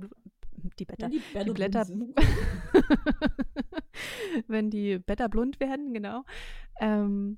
die 0.79 0.85
Blätter, 0.85 1.09
Wenn 1.33 1.45
die, 1.45 1.45
die 1.45 1.53
Blätter, 1.53 1.87
wenn 4.47 4.69
die 4.69 4.99
Blätter 4.99 5.29
blond 5.29 5.59
werden, 5.59 5.93
genau. 5.93 6.23
Ähm, 6.79 7.37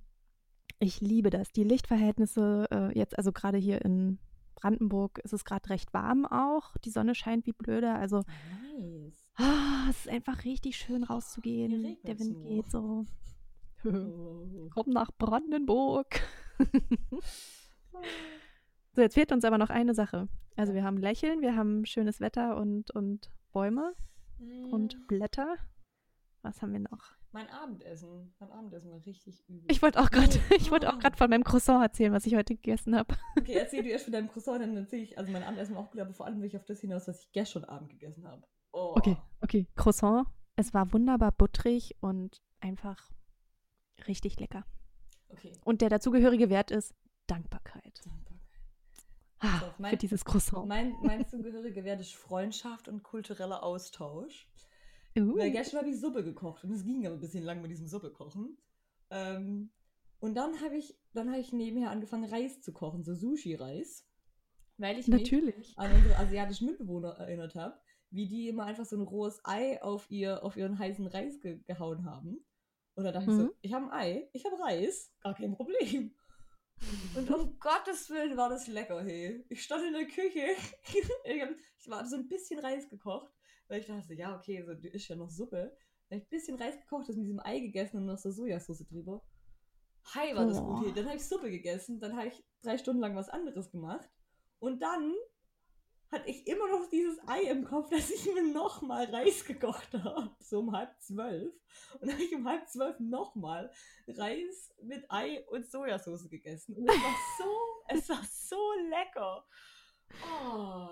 ich 0.79 1.01
liebe 1.01 1.29
das. 1.29 1.51
Die 1.51 1.63
Lichtverhältnisse 1.63 2.67
äh, 2.71 2.97
jetzt, 2.97 3.17
also 3.17 3.31
gerade 3.31 3.57
hier 3.57 3.83
in 3.83 4.19
Brandenburg 4.55 5.19
ist 5.19 5.33
es 5.33 5.45
gerade 5.45 5.69
recht 5.69 5.93
warm 5.93 6.25
auch. 6.25 6.77
Die 6.77 6.89
Sonne 6.89 7.15
scheint 7.15 7.45
wie 7.45 7.53
blöde. 7.53 7.93
Also 7.93 8.23
Nice. 8.77 9.22
Ah, 9.35 9.87
es 9.89 10.05
ist 10.05 10.09
einfach 10.09 10.43
richtig 10.45 10.77
schön 10.77 11.03
rauszugehen. 11.03 11.97
Der 12.03 12.19
Wind 12.19 12.37
nur. 12.39 12.43
geht 12.47 12.71
so. 12.71 13.05
Oh. 13.85 14.69
Komm 14.73 14.93
nach 14.93 15.11
Brandenburg. 15.17 16.21
so, 18.93 19.01
jetzt 19.01 19.15
fehlt 19.15 19.31
uns 19.31 19.43
aber 19.43 19.57
noch 19.57 19.69
eine 19.69 19.93
Sache. 19.93 20.29
Also 20.55 20.73
wir 20.73 20.83
haben 20.83 20.97
Lächeln, 20.97 21.41
wir 21.41 21.55
haben 21.55 21.85
schönes 21.85 22.19
Wetter 22.21 22.57
und, 22.57 22.91
und 22.91 23.31
Bäume 23.51 23.93
und 24.71 24.95
Mm, 24.95 25.07
Blätter. 25.07 25.57
Was 26.41 26.61
haben 26.61 26.73
wir 26.73 26.79
noch? 26.79 27.13
Mein 27.31 27.49
Abendessen. 27.49 28.33
Mein 28.39 28.51
Abendessen 28.51 28.91
war 28.91 29.03
richtig 29.05 29.47
übel. 29.47 29.65
Ich 29.71 29.81
wollte 29.81 29.99
auch 29.99 30.11
gerade, 30.11 30.33
wollte 30.69 30.93
auch 30.93 30.99
gerade 30.99 31.17
von 31.17 31.29
meinem 31.29 31.43
Croissant 31.43 31.81
erzählen, 31.81 32.11
was 32.11 32.25
ich 32.25 32.35
heute 32.35 32.55
gegessen 32.55 32.95
habe. 32.95 33.15
Okay, 33.39 33.53
erzähl 33.53 33.81
du 33.81 33.89
erst 33.89 34.05
von 34.05 34.13
deinem 34.13 34.29
Croissant, 34.29 34.61
dann 34.61 34.75
erzähle 34.75 35.03
ich, 35.03 35.17
also 35.17 35.31
mein 35.31 35.43
Abendessen 35.43 35.75
war 35.75 35.83
auch 35.83 35.91
gut, 35.91 36.01
aber 36.01 36.13
vor 36.13 36.25
allem 36.25 36.39
will 36.41 36.47
ich 36.47 36.57
auf 36.57 36.65
das 36.65 36.81
hinaus, 36.81 37.07
was 37.07 37.23
ich 37.23 37.31
gestern 37.31 37.63
Abend 37.63 37.89
gegessen 37.89 38.27
habe. 38.27 38.43
Oh. 38.73 38.93
Okay, 38.97 39.15
okay. 39.41 39.67
Croissant. 39.75 40.25
Es 40.55 40.73
war 40.73 40.91
wunderbar 40.93 41.31
butterig 41.31 41.95
und 42.01 42.41
einfach 42.59 43.11
richtig 44.07 44.39
lecker. 44.39 44.65
Okay. 45.29 45.51
Und 45.63 45.81
der 45.81 45.89
dazugehörige 45.89 46.49
Wert 46.49 46.69
ist 46.71 46.93
Dankbarkeit. 47.27 48.01
Dankbarkeit. 48.05 48.39
Ah, 49.39 49.59
So, 49.59 49.65
mein- 49.77 49.91
für 49.91 49.97
dieses 49.97 50.25
Croissant. 50.25 50.67
Mein, 50.67 50.93
mein 51.01 51.27
zugehörige 51.27 51.83
Wert 51.83 52.01
ist 52.01 52.13
Freundschaft 52.15 52.87
und 52.87 53.03
kultureller 53.03 53.63
Austausch. 53.63 54.47
Uh. 55.17 55.37
Weil 55.37 55.51
gestern 55.51 55.79
habe 55.81 55.89
ich 55.89 55.99
Suppe 55.99 56.23
gekocht 56.23 56.63
und 56.63 56.71
es 56.71 56.83
ging 56.83 57.05
aber 57.05 57.15
ein 57.15 57.19
bisschen 57.21 57.43
lang 57.43 57.61
mit 57.61 57.69
diesem 57.71 57.87
Suppe 57.87 58.11
kochen. 58.11 58.57
Ähm, 59.11 59.69
und 60.19 60.35
dann 60.35 60.59
habe 60.61 60.77
ich, 60.77 60.97
dann 61.13 61.29
habe 61.29 61.39
ich 61.39 61.51
nebenher 61.53 61.91
angefangen, 61.91 62.25
Reis 62.25 62.61
zu 62.61 62.71
kochen, 62.73 63.03
so 63.03 63.13
Sushi-Reis. 63.13 64.07
Weil 64.77 64.97
ich 64.97 65.07
mich 65.07 65.21
Natürlich. 65.21 65.77
an 65.77 65.91
unsere 65.91 66.17
asiatischen 66.17 66.65
Mitbewohner 66.67 67.09
erinnert 67.19 67.53
habe, 67.55 67.77
wie 68.13 68.27
die 68.27 68.47
immer 68.47 68.65
einfach 68.65 68.85
so 68.85 68.95
ein 68.95 69.01
rohes 69.01 69.41
Ei 69.43 69.81
auf, 69.81 70.09
ihr, 70.11 70.43
auf 70.43 70.55
ihren 70.55 70.77
heißen 70.77 71.07
Reis 71.07 71.41
ge 71.41 71.59
gehauen 71.65 72.05
haben. 72.05 72.45
Und 72.95 73.03
da 73.05 73.11
dachte 73.11 73.31
ich 73.31 73.35
Mhm. 73.35 73.41
so, 73.41 73.55
ich 73.61 73.73
habe 73.73 73.85
ein 73.85 73.91
Ei, 73.91 74.29
ich 74.33 74.45
habe 74.45 74.59
Reis, 74.59 75.11
gar 75.21 75.33
kein 75.33 75.55
Problem. 75.55 76.15
Und 77.15 77.31
um 77.31 77.57
Gottes 77.59 78.09
Willen 78.11 78.37
war 78.37 78.49
das 78.49 78.67
lecker, 78.67 79.03
hey. 79.03 79.43
Ich 79.49 79.63
stand 79.63 79.85
in 79.85 79.93
der 79.93 80.05
Küche, 80.05 80.45
ich, 81.25 81.43
ich 81.79 81.89
war 81.89 82.05
so 82.05 82.15
ein 82.17 82.27
bisschen 82.27 82.59
Reis 82.59 82.87
gekocht, 82.87 83.33
weil 83.67 83.79
ich 83.79 83.87
dachte, 83.87 84.13
ja, 84.13 84.35
okay, 84.37 84.63
so, 84.63 84.75
du 84.75 84.87
isst 84.89 85.07
ja 85.09 85.15
noch 85.15 85.29
Suppe. 85.31 85.75
Dann 86.09 86.19
ich 86.19 86.25
ein 86.25 86.29
bisschen 86.29 86.57
Reis 86.57 86.77
gekocht, 86.77 87.09
das 87.09 87.15
mit 87.15 87.25
diesem 87.25 87.39
Ei 87.39 87.59
gegessen 87.59 87.97
und 87.97 88.05
noch 88.05 88.17
so 88.19 88.29
Sojasauce 88.29 88.85
drüber. 88.87 89.23
Hi, 90.13 90.35
war 90.35 90.45
das 90.45 90.57
Boah. 90.59 90.75
gut, 90.75 90.85
hey. 90.85 90.93
Dann 90.93 91.05
habe 91.07 91.17
ich 91.17 91.27
Suppe 91.27 91.49
gegessen, 91.49 91.99
dann 91.99 92.15
habe 92.15 92.27
ich 92.27 92.43
drei 92.61 92.77
Stunden 92.77 93.01
lang 93.01 93.15
was 93.15 93.29
anderes 93.29 93.71
gemacht. 93.71 94.07
Und 94.59 94.81
dann 94.83 95.15
hatte 96.13 96.29
ich 96.29 96.47
immer 96.47 96.67
noch 96.69 96.87
dieses 96.89 97.17
Ei 97.27 97.41
im 97.49 97.65
Kopf, 97.65 97.89
dass 97.89 98.09
ich 98.09 98.25
mir 98.33 98.43
nochmal 98.53 99.05
Reis 99.05 99.43
gekocht 99.43 99.93
habe. 99.93 100.29
So 100.39 100.59
um 100.59 100.71
halb 100.71 100.95
zwölf. 101.01 101.53
Und 101.99 102.03
dann 102.03 102.13
habe 102.13 102.23
ich 102.23 102.33
um 102.35 102.47
halb 102.47 102.69
zwölf 102.69 102.99
nochmal 102.99 103.71
Reis 104.07 104.73
mit 104.83 105.05
Ei 105.09 105.43
und 105.49 105.69
Sojasauce 105.69 106.29
gegessen. 106.29 106.77
Und 106.77 106.87
es 106.87 106.95
war 106.95 107.15
so, 107.37 107.83
es 107.87 108.09
war 108.09 108.23
so 108.23 108.73
lecker. 108.89 109.45
Oh. 110.23 110.89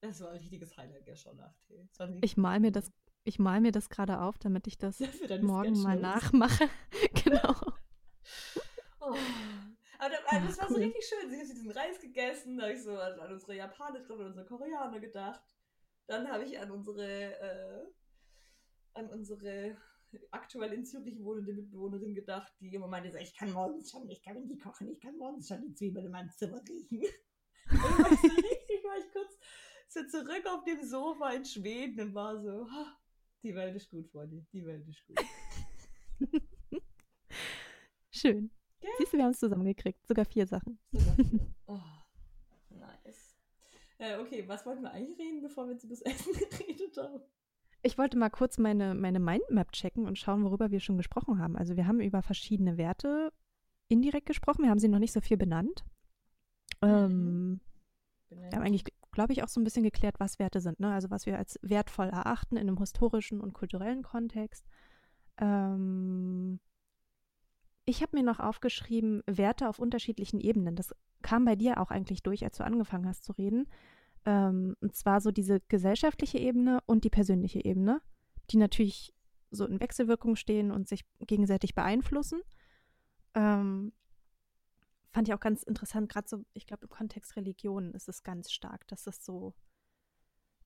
Das 0.00 0.20
war 0.20 0.30
ein 0.30 0.38
richtiges 0.38 0.76
Highlight. 0.76 1.06
Hey. 1.06 1.12
Es 1.12 1.98
war 1.98 2.08
richtig 2.08 2.24
Ich 2.24 2.36
mal 2.36 2.58
mir 2.58 2.72
das, 2.72 2.90
ich 3.24 3.38
mal 3.38 3.60
mir 3.60 3.72
das 3.72 3.90
gerade 3.90 4.20
auf, 4.20 4.38
damit 4.38 4.66
ich 4.66 4.78
das 4.78 4.98
morgen 5.42 5.80
mal 5.82 5.98
nachmache. 5.98 6.68
genau. 7.24 7.54
Oh. 9.00 9.14
Aber 10.06 10.14
da, 10.14 10.36
also 10.36 10.46
das 10.46 10.58
war 10.58 10.68
so 10.68 10.76
richtig 10.76 11.04
schön. 11.04 11.32
Ich 11.32 11.40
habe 11.40 11.54
diesen 11.54 11.70
Reis 11.72 12.00
gegessen, 12.00 12.56
da 12.56 12.64
habe 12.64 12.74
ich 12.74 12.82
so 12.82 12.96
an, 12.96 13.32
unsere 13.32 13.56
Japaner 13.56 14.08
und 14.08 14.20
unsere 14.20 14.46
Koreaner 14.46 15.00
gedacht. 15.00 15.42
Dann 16.06 16.30
habe 16.30 16.44
ich 16.44 16.58
an 16.60 16.70
unsere, 16.70 17.40
äh, 17.40 17.86
an 18.94 19.08
unsere 19.10 19.76
aktuell 20.30 20.72
in 20.72 20.84
Zürich 20.84 21.20
wohnende 21.22 21.52
Mitbewohnerin 21.52 22.14
gedacht, 22.14 22.52
die 22.60 22.72
immer 22.72 22.86
meinte, 22.86 23.10
so, 23.10 23.18
ich 23.18 23.34
kann 23.34 23.52
morgens 23.52 23.90
schon, 23.90 24.08
ich 24.08 24.22
kann 24.22 24.46
die 24.46 24.56
kochen, 24.56 24.88
ich 24.88 25.00
kann 25.00 25.16
morgens 25.16 25.48
schon 25.48 25.60
die 25.60 25.74
Zwiebeln 25.74 26.06
in 26.06 26.12
meinem 26.12 26.30
Zimmer 26.30 26.62
riechen. 26.68 27.00
Und 27.70 27.80
war 27.98 28.12
ich 28.12 28.20
so 28.20 28.28
richtig, 28.28 28.84
war 28.84 28.98
ich 28.98 29.12
kurz 29.12 29.38
so 29.88 30.06
zurück 30.06 30.46
auf 30.46 30.62
dem 30.64 30.84
Sofa 30.84 31.30
in 31.30 31.44
Schweden 31.44 32.00
und 32.00 32.14
war 32.14 32.40
so, 32.40 32.64
"Ah, 32.70 32.96
die 33.42 33.54
Welt 33.54 33.74
ist 33.74 33.90
gut, 33.90 34.08
Freunde, 34.08 34.46
die 34.52 34.64
Welt 34.64 34.86
ist 34.86 35.04
gut. 35.04 35.18
Schön. 38.12 38.50
Gell? 38.86 38.94
Siehst 38.98 39.12
du, 39.12 39.16
wir 39.16 39.24
haben 39.24 39.32
es 39.32 39.40
zusammengekriegt. 39.40 40.06
Sogar 40.06 40.24
vier 40.24 40.46
Sachen. 40.46 40.78
Sogar 40.92 41.14
vier. 41.16 41.40
Oh, 41.68 41.80
nice. 42.70 43.36
Äh, 43.98 44.18
okay, 44.18 44.44
was 44.46 44.64
wollten 44.64 44.82
wir 44.82 44.92
eigentlich 44.92 45.18
reden, 45.18 45.42
bevor 45.42 45.66
wir 45.66 45.72
jetzt 45.72 45.82
über 45.82 45.94
das 45.94 46.02
Essen 46.02 46.32
geredet 46.32 46.96
haben? 46.96 47.20
Ich 47.82 47.98
wollte 47.98 48.16
mal 48.16 48.30
kurz 48.30 48.58
meine, 48.58 48.94
meine 48.94 49.18
Mindmap 49.18 49.72
checken 49.72 50.06
und 50.06 50.16
schauen, 50.16 50.44
worüber 50.44 50.70
wir 50.70 50.78
schon 50.78 50.96
gesprochen 50.96 51.40
haben. 51.40 51.56
Also 51.56 51.76
wir 51.76 51.88
haben 51.88 52.00
über 52.00 52.22
verschiedene 52.22 52.76
Werte 52.76 53.32
indirekt 53.88 54.26
gesprochen. 54.26 54.62
Wir 54.62 54.70
haben 54.70 54.78
sie 54.78 54.88
noch 54.88 55.00
nicht 55.00 55.12
so 55.12 55.20
viel 55.20 55.36
benannt. 55.36 55.84
Ähm, 56.82 57.60
Bin 58.28 58.40
wir 58.40 58.50
haben 58.52 58.62
eigentlich, 58.64 58.84
glaube 59.10 59.32
ich, 59.32 59.42
auch 59.42 59.48
so 59.48 59.60
ein 59.60 59.64
bisschen 59.64 59.82
geklärt, 59.82 60.20
was 60.20 60.38
Werte 60.38 60.60
sind. 60.60 60.78
Ne? 60.78 60.92
Also 60.92 61.10
was 61.10 61.26
wir 61.26 61.36
als 61.36 61.58
wertvoll 61.62 62.08
erachten 62.08 62.56
in 62.56 62.68
einem 62.68 62.78
historischen 62.78 63.40
und 63.40 63.54
kulturellen 63.54 64.04
Kontext. 64.04 64.64
Ähm, 65.38 66.60
ich 67.86 68.02
habe 68.02 68.16
mir 68.16 68.24
noch 68.24 68.40
aufgeschrieben, 68.40 69.22
Werte 69.26 69.68
auf 69.68 69.78
unterschiedlichen 69.78 70.40
Ebenen. 70.40 70.74
Das 70.74 70.94
kam 71.22 71.44
bei 71.44 71.56
dir 71.56 71.80
auch 71.80 71.90
eigentlich 71.90 72.22
durch, 72.22 72.44
als 72.44 72.58
du 72.58 72.64
angefangen 72.64 73.06
hast 73.06 73.24
zu 73.24 73.32
reden. 73.32 73.68
Ähm, 74.24 74.76
und 74.80 74.94
zwar 74.96 75.20
so 75.20 75.30
diese 75.30 75.60
gesellschaftliche 75.68 76.38
Ebene 76.38 76.80
und 76.86 77.04
die 77.04 77.10
persönliche 77.10 77.64
Ebene, 77.64 78.02
die 78.50 78.56
natürlich 78.56 79.14
so 79.52 79.64
in 79.64 79.80
Wechselwirkung 79.80 80.34
stehen 80.34 80.72
und 80.72 80.88
sich 80.88 81.04
gegenseitig 81.20 81.76
beeinflussen. 81.76 82.40
Ähm, 83.34 83.92
fand 85.12 85.28
ich 85.28 85.34
auch 85.34 85.40
ganz 85.40 85.62
interessant, 85.62 86.08
gerade 86.10 86.28
so, 86.28 86.44
ich 86.52 86.66
glaube, 86.66 86.82
im 86.82 86.90
Kontext 86.90 87.36
Religion 87.36 87.94
ist 87.94 88.08
es 88.08 88.24
ganz 88.24 88.50
stark, 88.50 88.86
dass 88.88 89.04
das 89.04 89.24
so 89.24 89.54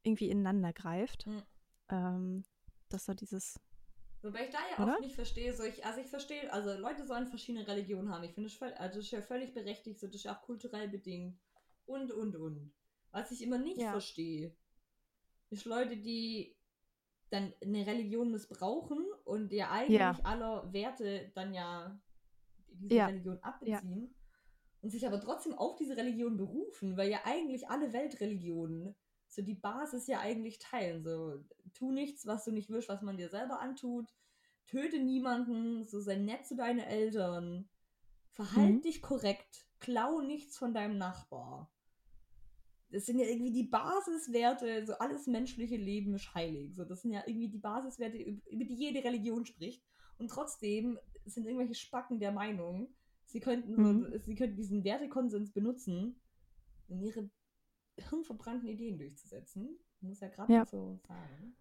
irgendwie 0.03 0.31
ineinander 0.31 0.73
greift. 0.73 1.27
Mhm. 1.27 1.43
Ähm, 1.91 2.45
dass 2.89 3.05
so 3.05 3.14
dieses, 3.14 3.61
Wobei 4.23 4.45
ich 4.45 4.51
da 4.51 4.59
ja 4.71 4.83
Oder? 4.83 4.97
auch 4.97 5.01
nicht 5.01 5.14
verstehe, 5.14 5.53
so 5.55 5.62
ich, 5.64 5.85
also 5.85 6.01
ich 6.01 6.07
verstehe, 6.09 6.53
also 6.53 6.75
Leute 6.79 7.07
sollen 7.07 7.27
verschiedene 7.27 7.66
Religionen 7.66 8.11
haben. 8.12 8.25
Ich 8.25 8.35
finde 8.35 8.49
es 8.49 8.55
voll, 8.55 8.73
also 8.75 8.97
das 8.97 9.07
ist 9.07 9.12
ja 9.12 9.23
völlig 9.23 9.55
berechtigt, 9.55 9.99
so 9.99 10.07
das 10.07 10.16
ist 10.16 10.25
ja 10.25 10.37
auch 10.37 10.43
kulturell 10.43 10.89
bedingt. 10.89 11.39
Und, 11.87 12.12
und, 12.12 12.37
und. 12.37 12.73
Was 13.12 13.31
ich 13.33 13.43
immer 13.43 13.59
nicht 13.59 13.81
Ja. 13.81 13.93
verstehe, 13.93 14.55
ist 15.49 15.64
Leute, 15.64 15.97
die 15.97 16.57
dann 17.31 17.53
eine 17.62 17.87
Religion 17.87 18.31
missbrauchen 18.31 19.05
und 19.25 19.53
ja 19.53 19.71
eigentlich 19.71 19.99
Ja. 19.99 20.16
aller 20.25 20.73
Werte 20.73 21.31
dann 21.35 21.55
ja 21.55 22.01
diese 22.68 22.97
Ja. 22.97 23.07
Religion 23.07 23.39
abbeziehen 23.43 24.14
und 24.83 24.91
sich 24.91 25.07
aber 25.07 25.21
trotzdem 25.21 25.55
auf 25.55 25.77
diese 25.77 25.97
Religion 25.97 26.37
berufen, 26.37 26.97
weil 26.97 27.11
ja 27.11 27.21
eigentlich 27.25 27.68
alle 27.68 27.93
Weltreligionen 27.93 28.95
so 29.31 29.43
die 29.43 29.55
Basis 29.55 30.07
ja 30.07 30.20
eigentlich 30.20 30.59
teilen. 30.59 31.03
So, 31.03 31.45
tu 31.72 31.93
nichts, 31.93 32.26
was 32.26 32.45
du 32.45 32.51
nicht 32.53 32.68
willst, 32.68 32.89
was 32.89 33.03
man 33.03 33.16
dir 33.16 33.28
selber 33.31 33.61
antut. 33.61 34.12
Töte 34.66 34.99
niemanden, 34.99 35.85
so 35.87 36.01
sei 36.01 36.16
nett 36.16 36.47
zu 36.47 36.57
deinen 36.57 36.81
Eltern. 36.81 37.68
Verhalt 38.33 38.76
Mhm. 38.76 38.83
dich 38.83 39.03
korrekt. 39.03 39.66
Klau 39.78 40.20
nichts 40.20 40.59
von 40.59 40.74
deinem 40.74 40.99
Nachbar. 40.99 41.72
Das 42.91 43.07
sind 43.07 43.20
ja 43.20 43.26
irgendwie 43.26 43.53
die 43.53 43.68
Basiswerte, 43.68 44.85
so 44.85 44.95
alles 44.95 45.26
menschliche 45.28 45.76
Leben 45.76 46.14
ist 46.14 46.35
heilig. 46.35 46.74
So, 46.74 46.85
das 46.85 47.03
sind 47.03 47.12
ja 47.12 47.22
irgendwie 47.24 47.49
die 47.49 47.59
Basiswerte, 47.59 48.18
üb- 48.18 48.47
über 48.49 48.64
die 48.64 48.74
jede 48.74 49.05
Religion 49.05 49.47
spricht. 49.47 49.85
Und 50.18 50.28
trotzdem 50.28 50.99
sind 51.24 51.47
irgendwelche 51.47 51.76
Spacken 51.76 52.18
der 52.18 52.33
Meinung, 52.33 52.93
sie 53.26 53.39
könnten, 53.41 53.76
so, 53.76 53.93
Mhm. 53.93 54.18
sie 54.18 54.35
könnten 54.35 54.57
diesen 54.57 54.83
Wertekonsens 54.83 55.53
benutzen, 55.53 56.20
um 56.89 57.01
ihre 57.03 57.31
hirnverbrannten 58.09 58.68
Ideen 58.68 58.98
durchzusetzen. 58.98 59.78
Muss 60.01 60.20
ja 60.20 60.28
gerade 60.28 60.53
Ja. 60.53 60.64
so 60.66 60.98
sagen. 61.07 61.55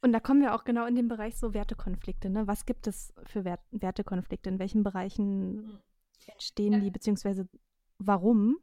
Und 0.00 0.12
da 0.12 0.20
kommen 0.20 0.40
wir 0.40 0.54
auch 0.54 0.64
genau 0.64 0.86
in 0.86 0.96
den 0.96 1.06
Bereich 1.08 1.36
so 1.36 1.54
Wertekonflikte. 1.54 2.28
Ne? 2.28 2.46
Was 2.46 2.66
gibt 2.66 2.86
es 2.88 3.14
für 3.24 3.44
Wert 3.44 3.60
Wertekonflikte? 3.70 4.48
In 4.48 4.58
welchen 4.58 4.82
Bereichen 4.82 5.56
Mhm. 5.56 5.78
entstehen 6.26 6.72
Ja. 6.72 6.80
die, 6.80 6.90
beziehungsweise 6.90 7.48
warum? 7.98 8.58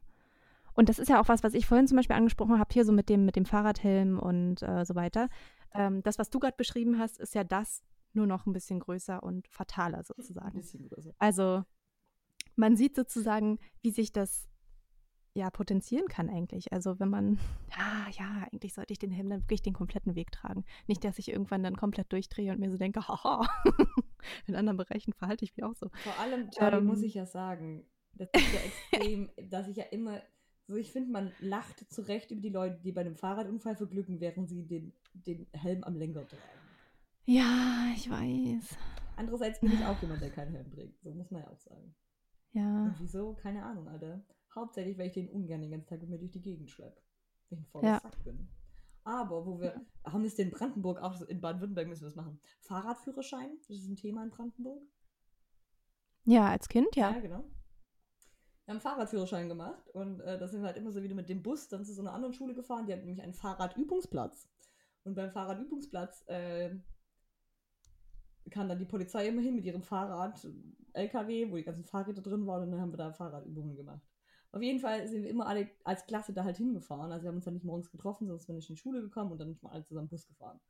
Und 0.74 0.88
das 0.88 0.98
ist 0.98 1.08
ja 1.08 1.20
auch 1.20 1.28
was, 1.28 1.42
was 1.42 1.54
ich 1.54 1.66
vorhin 1.66 1.88
zum 1.88 1.96
Beispiel 1.96 2.16
angesprochen 2.16 2.58
habe, 2.58 2.72
hier 2.72 2.84
so 2.84 2.92
mit 2.92 3.08
dem, 3.08 3.24
mit 3.24 3.36
dem 3.36 3.44
Fahrradhelm 3.46 4.18
und 4.18 4.62
äh, 4.62 4.84
so 4.84 4.94
weiter. 4.94 5.28
Ähm, 5.72 6.02
das, 6.02 6.18
was 6.18 6.30
du 6.30 6.38
gerade 6.38 6.56
beschrieben 6.56 6.98
hast, 6.98 7.18
ist 7.18 7.34
ja 7.34 7.42
das 7.44 7.82
nur 8.12 8.26
noch 8.26 8.44
ein 8.46 8.52
bisschen 8.52 8.80
größer 8.80 9.22
und 9.22 9.48
fataler 9.48 9.98
Ein 9.98 10.04
sozusagen. 10.04 10.62
Also 11.18 11.64
man 12.56 12.76
sieht 12.76 12.96
sozusagen, 12.96 13.58
wie 13.82 13.90
sich 13.90 14.12
das 14.12 14.48
ja 15.40 15.50
potenzieren 15.50 16.06
kann 16.06 16.28
eigentlich. 16.30 16.72
Also 16.72 17.00
wenn 17.00 17.08
man, 17.08 17.38
ja, 17.76 18.06
ja, 18.18 18.46
eigentlich 18.52 18.74
sollte 18.74 18.92
ich 18.92 18.98
den 18.98 19.10
Helm 19.10 19.28
dann 19.28 19.42
wirklich 19.42 19.62
den 19.62 19.74
kompletten 19.74 20.14
Weg 20.14 20.30
tragen. 20.30 20.64
Nicht, 20.86 21.02
dass 21.04 21.18
ich 21.18 21.30
irgendwann 21.30 21.62
dann 21.62 21.76
komplett 21.76 22.12
durchdrehe 22.12 22.52
und 22.52 22.60
mir 22.60 22.70
so 22.70 22.76
denke, 22.76 23.00
haha, 23.08 23.48
in 24.46 24.54
anderen 24.54 24.76
Bereichen 24.76 25.12
verhalte 25.12 25.44
ich 25.44 25.56
mich 25.56 25.64
auch 25.64 25.74
so. 25.74 25.90
Vor 25.92 26.18
allem, 26.20 26.50
Charlie, 26.50 26.80
muss 26.80 26.98
Ähm. 27.00 27.04
ich 27.04 27.14
ja 27.14 27.26
sagen, 27.26 27.84
das 28.14 28.28
ist 28.34 28.54
ja 28.54 28.60
extrem, 28.60 29.30
dass 29.50 29.68
ich 29.68 29.76
ja 29.76 29.84
immer, 29.84 30.20
so 30.66 30.76
ich 30.76 30.92
finde, 30.92 31.10
man 31.10 31.32
lacht 31.40 31.90
zu 31.92 32.02
Recht 32.02 32.30
über 32.30 32.40
die 32.40 32.50
Leute, 32.50 32.80
die 32.84 32.92
bei 32.92 33.00
einem 33.00 33.16
Fahrradunfall 33.16 33.76
verglücken, 33.76 34.20
während 34.20 34.48
sie 34.48 34.66
den, 34.66 34.92
den 35.14 35.46
Helm 35.52 35.82
am 35.84 35.96
Lenker 35.96 36.26
tragen. 36.28 36.42
Ja, 37.24 37.92
ich 37.96 38.08
weiß. 38.10 38.76
Andererseits 39.16 39.60
bin 39.60 39.72
ich 39.72 39.84
auch 39.84 40.00
jemand, 40.00 40.22
der 40.22 40.30
keinen 40.30 40.52
Helm 40.52 40.70
trägt. 40.70 41.02
So 41.02 41.12
muss 41.12 41.30
man 41.30 41.42
ja 41.42 41.48
auch 41.48 41.58
sagen. 41.58 41.94
Ja, 42.52 42.84
Und 42.84 42.94
wieso? 42.98 43.34
Keine 43.34 43.64
Ahnung, 43.64 43.86
Alter. 43.88 44.24
Hauptsächlich, 44.54 44.98
weil 44.98 45.08
ich 45.08 45.12
den 45.12 45.30
ungern 45.30 45.60
den 45.60 45.70
ganzen 45.70 45.88
Tag 45.88 46.00
mit 46.00 46.10
mir 46.10 46.18
durch 46.18 46.32
die 46.32 46.42
Gegend 46.42 46.70
schleppe. 46.70 47.00
Weil 47.50 47.60
ich 47.60 47.74
ein 47.74 47.84
Ja. 47.84 48.00
Sack 48.00 48.22
bin. 48.24 48.48
Aber 49.04 49.46
wo 49.46 49.60
wir, 49.60 49.80
haben 50.04 50.22
wir 50.22 50.28
es 50.28 50.38
in 50.38 50.50
Brandenburg, 50.50 51.00
auch 51.00 51.20
in 51.22 51.40
Baden-Württemberg 51.40 51.88
müssen 51.88 52.02
wir 52.02 52.08
es 52.08 52.16
machen. 52.16 52.38
Fahrradführerschein, 52.60 53.58
das 53.66 53.78
ist 53.78 53.88
ein 53.88 53.96
Thema 53.96 54.22
in 54.22 54.30
Brandenburg. 54.30 54.82
ja, 56.24 56.48
als 56.48 56.68
Kind, 56.68 56.94
ja. 56.96 57.10
genau. 57.18 57.44
Wir 58.66 58.74
haben 58.74 58.80
Fahrradführerschein 58.80 59.48
gemacht 59.48 59.88
und 59.88 60.20
äh, 60.20 60.38
da 60.38 60.46
sind 60.46 60.60
wir 60.60 60.66
halt 60.66 60.76
immer 60.76 60.92
so 60.92 61.02
wieder 61.02 61.14
mit 61.14 61.28
dem 61.28 61.42
Bus 61.42 61.68
dann 61.68 61.84
zu 61.84 61.92
so 61.92 62.02
einer 62.02 62.12
anderen 62.12 62.34
Schule 62.34 62.54
gefahren. 62.54 62.86
Die 62.86 62.92
hat 62.92 63.00
nämlich 63.00 63.22
einen 63.22 63.34
Fahrradübungsplatz. 63.34 64.48
Und 65.02 65.14
beim 65.14 65.30
Fahrradübungsplatz 65.32 66.24
äh, 66.28 66.76
kam 68.50 68.68
dann 68.68 68.78
die 68.78 68.84
Polizei 68.84 69.28
immer 69.28 69.40
hin 69.40 69.54
mit 69.56 69.64
ihrem 69.64 69.82
Fahrrad, 69.82 70.46
LKW, 70.92 71.50
wo 71.50 71.56
die 71.56 71.64
ganzen 71.64 71.84
Fahrräder 71.84 72.22
drin 72.22 72.46
waren 72.46 72.64
und 72.64 72.70
dann 72.72 72.80
haben 72.80 72.92
wir 72.92 72.98
da 72.98 73.12
Fahrradübungen 73.12 73.76
gemacht. 73.76 74.06
Auf 74.52 74.62
jeden 74.62 74.80
Fall 74.80 75.06
sind 75.06 75.22
wir 75.22 75.30
immer 75.30 75.46
alle 75.46 75.70
als 75.84 76.06
Klasse 76.06 76.32
da 76.32 76.44
halt 76.44 76.56
hingefahren. 76.56 77.12
Also 77.12 77.24
wir 77.24 77.28
haben 77.28 77.36
uns 77.36 77.44
dann 77.44 77.54
nicht 77.54 77.64
morgens 77.64 77.90
getroffen, 77.90 78.26
sondern 78.26 78.44
sind 78.44 78.56
nicht 78.56 78.68
in 78.68 78.74
die 78.74 78.80
Schule 78.80 79.00
gekommen 79.00 79.30
und 79.30 79.38
dann 79.38 79.48
nicht 79.48 79.62
mal 79.62 79.70
alle 79.70 79.84
zusammen 79.84 80.08
Bus 80.08 80.26
gefahren. 80.26 80.60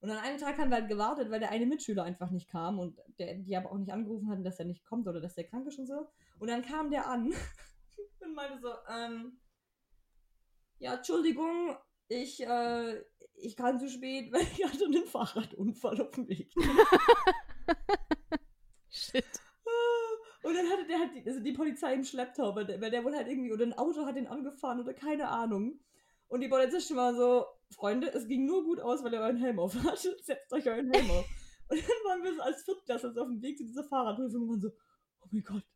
Und 0.00 0.10
an 0.10 0.18
einem 0.18 0.38
Tag 0.38 0.58
haben 0.58 0.68
wir 0.68 0.76
halt 0.76 0.88
gewartet, 0.88 1.30
weil 1.30 1.40
der 1.40 1.50
eine 1.50 1.64
Mitschüler 1.64 2.04
einfach 2.04 2.30
nicht 2.30 2.50
kam 2.50 2.78
und 2.78 2.98
der, 3.18 3.36
die 3.36 3.56
aber 3.56 3.72
auch 3.72 3.78
nicht 3.78 3.90
angerufen 3.90 4.28
hatten, 4.28 4.44
dass 4.44 4.58
er 4.58 4.66
nicht 4.66 4.84
kommt 4.84 5.08
oder 5.08 5.18
dass 5.18 5.34
der 5.34 5.44
krank 5.44 5.66
ist 5.66 5.78
und 5.78 5.86
so. 5.86 6.10
Und 6.38 6.48
dann 6.48 6.60
kam 6.60 6.90
der 6.90 7.06
an 7.06 7.32
und 8.20 8.34
meinte 8.34 8.60
so, 8.60 8.68
ähm, 8.90 9.40
ja, 10.78 10.96
Entschuldigung, 10.96 11.74
ich, 12.08 12.46
äh, 12.46 13.02
ich 13.36 13.56
kam 13.56 13.78
zu 13.78 13.88
spät, 13.88 14.28
weil 14.32 14.42
ich 14.42 14.62
hatte 14.62 14.84
einen 14.84 15.06
Fahrradunfall 15.06 16.02
auf 16.02 16.10
dem 16.10 16.28
Weg. 16.28 16.52
Shit. 18.90 19.24
Und 20.44 20.54
dann 20.54 20.68
hatte 20.68 20.86
der 20.86 20.98
halt 20.98 21.14
die, 21.14 21.26
also 21.26 21.40
die 21.40 21.52
Polizei 21.52 21.94
im 21.94 22.04
Schlepptau, 22.04 22.54
weil 22.54 22.66
der, 22.66 22.78
weil 22.80 22.90
der 22.90 23.02
wohl 23.02 23.16
halt 23.16 23.28
irgendwie, 23.28 23.50
oder 23.50 23.64
ein 23.64 23.72
Auto 23.72 24.04
hat 24.04 24.16
ihn 24.16 24.26
angefahren 24.26 24.78
oder 24.78 24.92
keine 24.92 25.28
Ahnung. 25.28 25.80
Und 26.28 26.40
die 26.42 26.48
Polizistin 26.48 26.96
war 26.96 27.14
so, 27.14 27.46
Freunde, 27.70 28.12
es 28.12 28.26
ging 28.28 28.44
nur 28.44 28.62
gut 28.62 28.78
aus, 28.78 29.02
weil 29.02 29.14
ihr 29.14 29.20
euren 29.20 29.38
Helm 29.38 29.58
auf. 29.58 29.72
Setzt 30.22 30.52
euch 30.52 30.66
euren 30.68 30.92
Helm 30.92 31.10
auf. 31.10 31.24
Und 31.68 31.78
dann 31.78 32.04
waren 32.04 32.22
wir 32.22 32.34
so 32.34 32.42
als 32.42 32.62
Viertklässler 32.62 33.14
so 33.14 33.22
auf 33.22 33.28
dem 33.28 33.40
Weg 33.40 33.56
zu 33.56 33.64
dieser 33.64 33.84
Fahrradprüfung 33.84 34.42
und 34.42 34.48
waren 34.48 34.60
so, 34.60 34.68
oh 35.22 35.28
mein 35.30 35.42
Gott, 35.42 35.66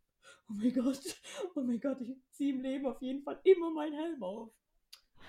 oh 0.51 0.53
mein 0.55 0.75
Gott, 0.75 1.01
oh 1.57 1.61
mein 1.62 1.81
Gott, 1.81 2.01
ich 2.03 2.16
ziehe 2.33 2.55
im 2.55 2.61
Leben 2.61 2.87
auf 2.87 3.01
jeden 3.01 3.23
Fall 3.23 3.41
immer 3.45 3.71
meinen 3.71 3.95
Helm 3.95 4.23
auf. 4.23 4.53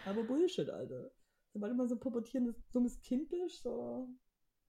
Aber 0.06 0.24
Bullshit, 0.24 0.70
Alter. 0.70 1.12
Sobald 1.54 1.76
mal 1.78 1.88
so 1.88 1.96
ein 1.96 2.00
pubertierendes, 2.00 2.62
dummes 2.72 3.00
Kind 3.00 3.30
bist, 3.30 3.64
so. 3.64 4.10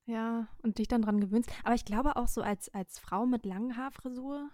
Ja, 0.07 0.49
und 0.63 0.79
dich 0.79 0.89
dann 0.89 1.03
dran 1.03 1.21
gewöhnst. 1.21 1.51
Aber 1.65 1.75
ich 1.75 1.85
glaube 1.85 2.17
auch 2.17 2.29
so 2.29 2.41
als, 2.41 2.73
als 2.73 2.99
Frau 2.99 3.27
mit 3.27 3.45
langen 3.45 3.77
Haarfrisur. 3.77 4.51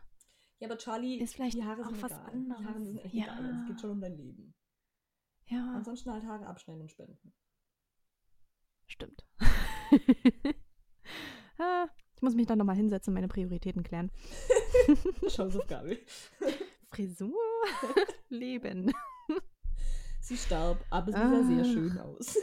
Ja, 0.59 0.68
aber 0.68 0.78
Charlie, 0.78 1.18
Ist 1.20 1.34
vielleicht 1.34 1.57
die 1.57 1.64
Haare 1.64 1.82
auch 1.82 1.90
sind 1.90 2.02
was 2.02 2.12
egal. 2.12 2.26
anderes. 2.30 2.59
Die 2.61 2.64
Haare 2.66 2.80
sind 2.82 2.98
echt 2.98 3.14
Ja. 3.14 3.24
egal. 3.24 3.59
Es 3.62 3.66
geht 3.68 3.80
schon 3.80 3.90
um 3.90 4.00
dein 4.00 4.16
Leben. 4.16 4.54
Ja, 5.48 5.72
Ansonsten 5.76 6.11
halt 6.12 6.24
Haare 6.24 6.46
abschneiden 6.46 6.82
und 6.82 6.90
spenden. 6.90 7.32
stimmt. 8.86 9.24
ah, 11.59 11.86
ich 12.14 12.22
muss 12.22 12.34
mich 12.34 12.46
dann 12.46 12.59
nochmal 12.59 12.76
hinsetzen 12.76 13.11
und 13.11 13.14
meine 13.14 13.28
Prioritäten 13.28 13.82
klären. 13.82 14.11
Hausaufgabe. 15.22 15.98
Frisur, 16.90 17.34
Leben. 18.28 18.92
Sie 20.20 20.36
starb, 20.36 20.84
aber 20.90 21.12
sie 21.12 21.18
sah 21.18 21.42
sehr 21.44 21.61
Ah. 21.61 21.64
schön 21.64 21.98
aus. 21.98 22.36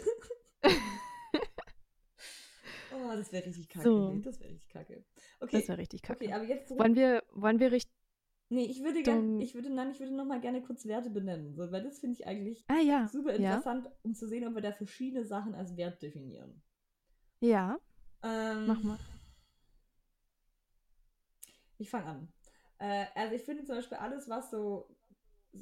oh, 2.94 3.16
das 3.16 3.32
wäre 3.32 3.46
richtig 3.46 3.68
kacke. 3.70 3.84
So. 3.90 4.14
nee, 4.14 4.22
Das 4.22 4.40
wäre 4.40 4.52
richtig 4.52 4.70
kacke. 4.70 5.04
Okay, 5.40 5.58
Das 5.60 5.68
wäre 5.68 5.78
richtig 5.80 6.02
kacke. 6.02 6.24
okay, 6.26 6.34
aber 6.34 6.44
jetzt 6.46 6.68
zurück. 6.68 6.82
Wollen 6.82 6.96
wir, 6.96 7.24
wollen 7.32 7.60
wir 7.60 7.72
richtig. 7.72 7.92
Nee, 8.54 8.66
ich 8.66 8.84
würde 8.84 9.02
gerne, 9.04 9.20
Richtung- 9.22 9.42
ich 9.42 9.56
würde, 9.56 9.70
nein, 9.70 9.92
ich 9.92 10.00
würde 10.00 10.14
noch 10.16 10.26
mal 10.26 10.40
gerne 10.40 10.62
kurz 10.62 10.86
Werte 10.86 11.10
benennen, 11.10 11.56
so, 11.56 11.72
weil 11.72 11.84
das 11.84 12.00
finde 12.00 12.20
ich 12.20 12.28
eigentlich 12.28 12.64
Ah 12.68 12.80
ja. 12.80 13.08
super 13.12 13.32
Ja. 13.32 13.36
interessant, 13.36 13.90
um 14.04 14.14
zu 14.14 14.28
sehen, 14.28 14.48
ob 14.48 14.56
wir 14.56 14.62
da 14.62 14.72
verschiedene 14.72 15.26
Sachen 15.26 15.56
als 15.56 15.76
Wert 15.78 16.02
definieren. 16.02 16.62
Ja, 17.42 17.78
Ähm, 18.24 18.68
mach 18.68 18.82
mal. 18.84 18.98
Ich 21.78 21.90
fange 21.90 22.06
an. 22.06 22.28
Äh, 22.80 23.06
also 23.16 23.36
ich 23.36 23.44
finde 23.44 23.64
zum 23.66 23.76
Beispiel 23.76 23.98
alles, 23.98 24.30
was 24.30 24.52
so, 24.52 24.88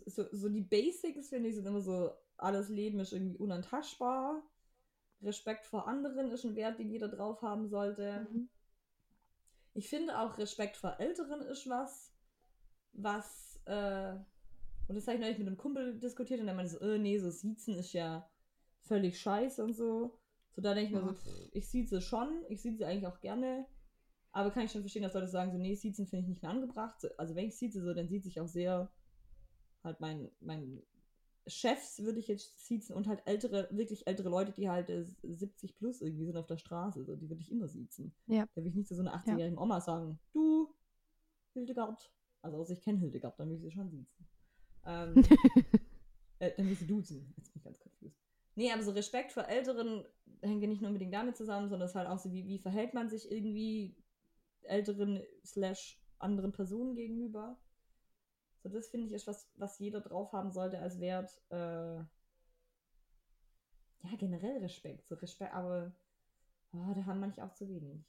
so, 0.05 0.25
so 0.31 0.49
die 0.49 0.61
Basics, 0.61 1.29
finde 1.29 1.49
ich, 1.49 1.55
sind 1.55 1.65
immer 1.67 1.81
so, 1.81 2.11
alles 2.37 2.69
Leben 2.69 2.99
ist 2.99 3.13
irgendwie 3.13 3.37
unantastbar. 3.37 4.43
Respekt 5.21 5.65
vor 5.65 5.87
anderen 5.87 6.31
ist 6.31 6.45
ein 6.45 6.55
Wert, 6.55 6.79
den 6.79 6.89
jeder 6.89 7.07
drauf 7.07 7.41
haben 7.41 7.67
sollte. 7.67 8.27
Mhm. 8.31 8.49
Ich 9.73 9.89
finde 9.89 10.17
auch 10.19 10.37
Respekt 10.37 10.77
vor 10.77 10.99
Älteren 10.99 11.41
ist 11.41 11.67
was, 11.69 12.10
was, 12.93 13.59
äh, 13.65 14.13
und 14.87 14.95
das 14.95 15.07
habe 15.07 15.15
ich 15.15 15.21
neulich 15.21 15.37
mit 15.37 15.47
einem 15.47 15.57
Kumpel 15.57 15.99
diskutiert 15.99 16.39
und 16.39 16.45
der 16.47 16.55
meinte 16.55 16.71
so, 16.73 16.79
äh, 16.79 16.97
nee, 16.97 17.17
so 17.17 17.29
Siezen 17.29 17.75
ist 17.75 17.93
ja 17.93 18.29
völlig 18.81 19.19
scheiße 19.19 19.63
und 19.63 19.73
so. 19.73 20.17
So, 20.53 20.61
da 20.61 20.73
denke 20.73 20.89
ich 20.89 20.95
mir 20.95 21.01
Ja. 21.01 21.13
so, 21.13 21.13
pff, 21.13 21.49
ich 21.53 21.67
sieze 21.69 22.01
schon, 22.01 22.43
ich 22.49 22.61
sieze 22.61 22.85
eigentlich 22.85 23.07
auch 23.07 23.21
gerne, 23.21 23.65
aber 24.33 24.51
kann 24.51 24.65
ich 24.65 24.71
schon 24.71 24.81
verstehen, 24.81 25.03
dass 25.03 25.13
Leute 25.13 25.27
sagen, 25.27 25.51
so, 25.51 25.57
nee, 25.57 25.75
Siezen 25.75 26.07
finde 26.07 26.23
ich 26.23 26.29
nicht 26.29 26.41
mehr 26.41 26.51
angebracht. 26.51 26.99
So, 27.01 27.07
Also, 27.17 27.35
wenn 27.35 27.45
ich 27.47 27.55
sieze, 27.57 27.81
so, 27.81 27.93
dann 27.93 28.09
sieht 28.09 28.23
sich 28.23 28.39
auch 28.39 28.47
sehr 28.47 28.91
halt 29.83 29.99
mein, 29.99 30.29
mein 30.41 30.83
Chefs 31.47 32.03
würde 32.03 32.19
ich 32.19 32.27
jetzt 32.27 32.65
siezen 32.67 32.95
und 32.95 33.07
halt 33.07 33.23
ältere, 33.25 33.67
wirklich 33.71 34.05
ältere 34.05 34.29
Leute, 34.29 34.51
die 34.51 34.69
halt 34.69 34.89
äh, 34.89 35.03
70 35.23 35.75
plus 35.75 36.01
irgendwie 36.01 36.25
sind 36.25 36.37
auf 36.37 36.45
der 36.45 36.57
Straße, 36.57 37.03
so, 37.03 37.15
die 37.15 37.29
würde 37.29 37.41
ich 37.41 37.51
immer 37.51 37.67
siezen. 37.67 38.13
Ja. 38.27 38.45
Da 38.53 38.61
will 38.61 38.69
ich 38.69 38.75
nicht 38.75 38.87
zu 38.87 38.95
so 38.95 39.01
einer 39.01 39.15
80-jährigen 39.15 39.57
Oma 39.57 39.81
sagen, 39.81 40.19
du, 40.33 40.69
Hildegard. 41.53 42.11
Also, 42.41 42.57
außer 42.57 42.73
ich 42.73 42.81
kenne 42.81 42.99
Hildegard, 42.99 43.39
dann 43.39 43.49
will 43.49 43.55
ich 43.57 43.61
sie 43.61 43.71
schon 43.71 43.89
siezen. 43.89 44.27
Ähm, 44.85 45.15
äh, 46.39 46.51
dann 46.55 46.65
will 46.65 46.73
ich 46.73 46.79
sie 46.79 46.87
duzen. 46.87 47.33
Jetzt 47.37 47.53
bin 47.53 47.59
ich 47.59 47.63
ganz 47.63 47.79
confused. 47.79 48.17
Nee, 48.55 48.71
aber 48.71 48.83
so 48.83 48.91
Respekt 48.91 49.31
vor 49.31 49.47
Älteren 49.47 50.03
hängt 50.41 50.61
ja 50.61 50.67
nicht 50.67 50.81
nur 50.81 50.89
unbedingt 50.89 51.13
damit 51.13 51.37
zusammen, 51.37 51.69
sondern 51.69 51.85
es 51.85 51.91
ist 51.91 51.95
halt 51.95 52.07
auch 52.07 52.19
so, 52.19 52.31
wie, 52.31 52.47
wie 52.47 52.59
verhält 52.59 52.93
man 52.93 53.09
sich 53.09 53.31
irgendwie 53.31 53.95
älteren 54.63 55.21
slash 55.45 56.01
anderen 56.19 56.51
Personen 56.51 56.95
gegenüber. 56.95 57.57
So, 58.63 58.69
das 58.69 58.89
finde 58.89 59.07
ich 59.07 59.13
ist 59.13 59.27
was, 59.27 59.49
was 59.55 59.79
jeder 59.79 60.01
drauf 60.01 60.33
haben 60.33 60.51
sollte 60.51 60.79
als 60.79 60.99
Wert. 60.99 61.31
Äh, 61.49 61.55
ja, 64.03 64.15
generell 64.17 64.57
Respekt. 64.59 65.07
So 65.07 65.15
Respekt, 65.15 65.53
aber 65.53 65.91
oh, 66.73 66.93
da 66.93 67.05
haben 67.05 67.19
manche 67.19 67.43
auch 67.43 67.53
zu 67.53 67.67
wenig. 67.69 68.03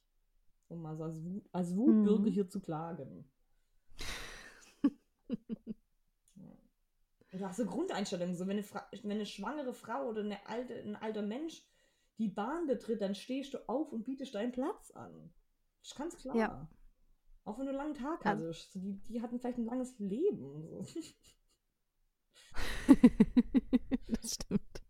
Um 0.68 0.82
mal 0.82 0.96
so 0.96 1.04
als, 1.04 1.22
Wut, 1.22 1.48
als 1.52 1.76
Wutbürger 1.76 2.30
Mhm. 2.30 2.32
hier 2.32 2.48
zu 2.48 2.60
klagen. 2.60 3.30
Ja. 6.34 6.56
Oder 7.34 7.48
auch 7.48 7.54
so 7.54 7.64
Grundeinstellungen. 7.64 8.34
So, 8.34 8.46
wenn 8.46 8.56
eine, 8.58 8.62
Fra 8.62 8.86
wenn 9.02 9.12
eine 9.12 9.26
schwangere 9.26 9.72
Frau 9.72 10.08
oder 10.08 10.20
eine 10.22 10.46
alte, 10.46 10.74
ein 10.74 10.96
alter 10.96 11.22
Mensch 11.22 11.62
die 12.18 12.28
Bahn 12.28 12.66
betritt, 12.66 13.00
dann 13.00 13.14
stehst 13.14 13.54
du 13.54 13.68
auf 13.68 13.92
und 13.92 14.04
bietest 14.04 14.34
deinen 14.34 14.52
Platz 14.52 14.90
an. 14.92 15.32
Das 15.80 15.88
ist 15.92 15.96
ganz 15.96 16.16
klar. 16.16 16.36
Ja. 16.36 16.68
Auch 17.44 17.58
wenn 17.58 17.66
du 17.66 17.70
einen 17.70 17.78
langen 17.78 17.94
Tag 17.94 18.24
Also- 18.24 18.44
hattest. 18.44 18.74
Die, 18.74 19.00
die 19.08 19.22
hatten 19.22 19.40
vielleicht 19.40 19.58
ein 19.58 19.64
langes 19.64 19.98
Leben. 19.98 20.68
So. 20.68 20.84
das 24.08 24.34
stimmt. 24.34 24.82